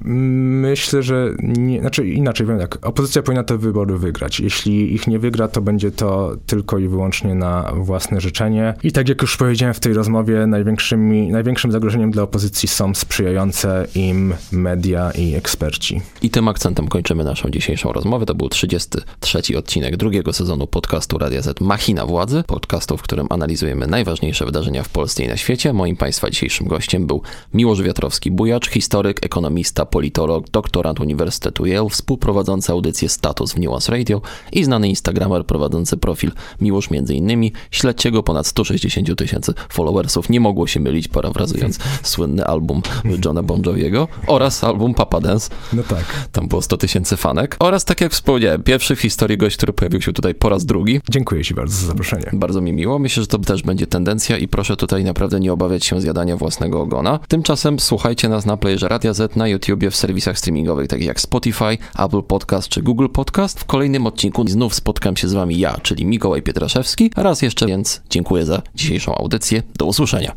Myślę, 0.05 1.03
że 1.03 1.35
nie, 1.43 1.81
znaczy 1.81 2.09
inaczej 2.09 2.47
powiem 2.47 2.61
tak, 2.61 2.87
opozycja 2.87 3.23
powinna 3.23 3.45
te 3.45 3.59
wybory 3.59 3.99
wygrać. 3.99 4.41
Jeśli 4.41 4.95
ich 4.95 5.07
nie 5.07 5.19
wygra, 5.19 5.49
to 5.49 5.61
będzie 5.61 5.91
to 5.91 6.37
tylko 6.47 6.79
i 6.79 6.89
wyłącznie 6.89 7.35
na 7.35 7.73
własne 7.77 8.21
życzenie. 8.21 8.75
I 8.83 8.93
tak 8.93 9.09
jak 9.09 9.23
już 9.23 9.37
powiedziałem 9.37 9.75
w 9.75 9.81
tej 9.81 9.93
rozmowie, 9.93 10.47
największymi, 10.47 11.29
największym 11.29 11.73
zagrożeniem 11.73 12.11
dla 12.11 12.23
opozycji 12.23 12.69
są 12.69 12.95
sprzyjające 12.95 13.87
im 13.95 14.35
media 14.53 15.11
i 15.11 15.35
eksperci. 15.35 16.01
I 16.23 16.31
tym 16.31 16.49
akcentem 16.49 16.89
kończymy 16.89 17.25
naszą 17.25 17.51
dzisiejszą 17.51 17.93
rozmowę. 17.93 18.27
To 18.27 18.35
był 18.35 18.49
33 18.49 19.59
odcinek 19.59 19.97
drugiego 19.97 20.33
sezonu 20.33 20.67
podcastu 20.67 21.19
Radia 21.19 21.43
Z 21.43 21.61
Machina 21.61 22.07
Władzy, 22.07 22.43
podcastu, 22.47 22.97
w 22.97 23.03
którym 23.03 23.27
analizujemy 23.31 23.87
najważniejsze 23.87 24.45
wydarzenia 24.45 24.83
w 24.83 24.89
Polsce 24.89 25.25
i 25.25 25.29
na 25.29 25.37
świecie. 25.37 25.73
Moim 25.73 25.97
Państwa 25.97 26.31
dzisiejszym 26.31 26.67
gościem 26.67 27.07
był 27.07 27.23
Miłosz 27.55 27.83
Wiatrowski-Bujacz, 27.83 28.69
historyk, 28.69 29.27
ekonomista, 29.27 29.87
politolog, 29.87 30.51
doktorant 30.51 31.01
Uniwersytetu 31.01 31.67
Yale, 31.67 31.89
współprowadzący 31.89 32.73
audycję 32.73 33.09
Status 33.09 33.53
w 33.53 33.59
Nuance 33.59 33.93
Radio 33.93 34.21
i 34.53 34.65
znany 34.65 34.89
instagramer 34.89 35.47
prowadzący 35.47 35.97
profil 35.97 36.33
Miłosz 36.61 36.91
między 36.91 37.15
innymi. 37.15 37.53
Śledźcie 37.71 38.11
go, 38.11 38.23
ponad 38.23 38.47
160 38.47 39.19
tysięcy 39.19 39.55
followersów. 39.69 40.31
Nie 40.31 40.41
mogło 40.41 40.67
się 40.67 40.81
mylić, 40.81 41.09
parafrazując 41.09 41.79
słynny 42.03 42.45
album 42.45 42.83
Johna 43.25 43.43
Bon 43.43 43.63
Joviego 43.67 44.09
oraz 44.27 44.65
album 44.65 44.95
Papa 44.95 45.21
Dance. 45.21 45.51
No 45.73 45.83
tak. 45.83 46.29
Tam 46.33 46.49
było 46.49 46.63
100 46.63 46.77
tysięcy 46.77 47.17
fanek. 47.17 47.57
Oraz, 47.59 47.85
tak 47.85 48.01
jak 48.01 48.13
wspomniałem, 48.13 48.63
pierwszy 48.63 48.97
w 48.97 49.01
historii 49.01 49.39
gość, 49.39 49.57
który 49.57 49.73
pojawił 49.73 50.03
się 50.03 50.13
tutaj 50.13 50.35
po 50.35 50.49
raz 50.49 50.65
drugi. 50.65 51.01
Dziękuję 51.11 51.45
Ci 51.45 51.55
bardzo 51.55 51.77
za 51.77 51.87
zaproszenie. 51.87 52.31
Bardzo 52.33 52.61
mi 52.61 52.73
miło. 52.73 52.99
Myślę, 52.99 53.23
że 53.23 53.27
to 53.27 53.39
też 53.39 53.63
będzie 53.63 53.87
tendencja 53.87 54.39
i 54.39 54.49
proszę 54.49 54.77
tutaj 54.77 55.05
naprawdę 55.05 55.41
nie 55.41 55.53
obawiać 55.53 55.85
się 55.85 56.01
zjadania 56.01 56.37
własnego 56.37 56.81
ogona. 56.81 57.19
Tymczasem 57.29 57.81
słuchajcie 57.81 58.29
nas 58.29 58.47
na 58.47 58.57
playerze 58.57 58.89
Radia 58.89 59.15
Z, 59.15 59.37
na 59.37 59.49
YouTubie, 59.49 59.91
w 59.91 59.97
serwisach 59.97 60.39
streamingowych 60.39 60.89
takich 60.89 61.07
jak 61.07 61.21
Spotify, 61.21 61.79
Apple 61.99 62.23
Podcast 62.23 62.69
czy 62.69 62.83
Google 62.83 63.09
Podcast. 63.09 63.61
W 63.61 63.65
kolejnym 63.65 64.07
odcinku 64.07 64.49
znów 64.49 64.75
spotkam 64.75 65.17
się 65.17 65.29
z 65.29 65.33
wami 65.33 65.59
ja, 65.59 65.77
czyli 65.83 66.07
Mikołaj 66.07 66.43
Pietraszewski. 66.43 67.11
Raz 67.17 67.43
jeszcze 67.43 67.67
więc 67.67 68.03
dziękuję 68.11 68.47
za 68.47 68.63
dzisiejszą 68.75 69.15
audycję. 69.15 69.63
Do 69.77 69.87
usłyszenia. 69.87 70.37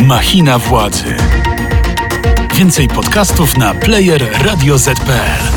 Machina 0.00 0.58
władzy. 0.58 1.14
Więcej 2.54 2.88
podcastów 2.88 3.58
na 3.58 3.74
player 3.74 4.26
radioz.pl. 4.44 5.49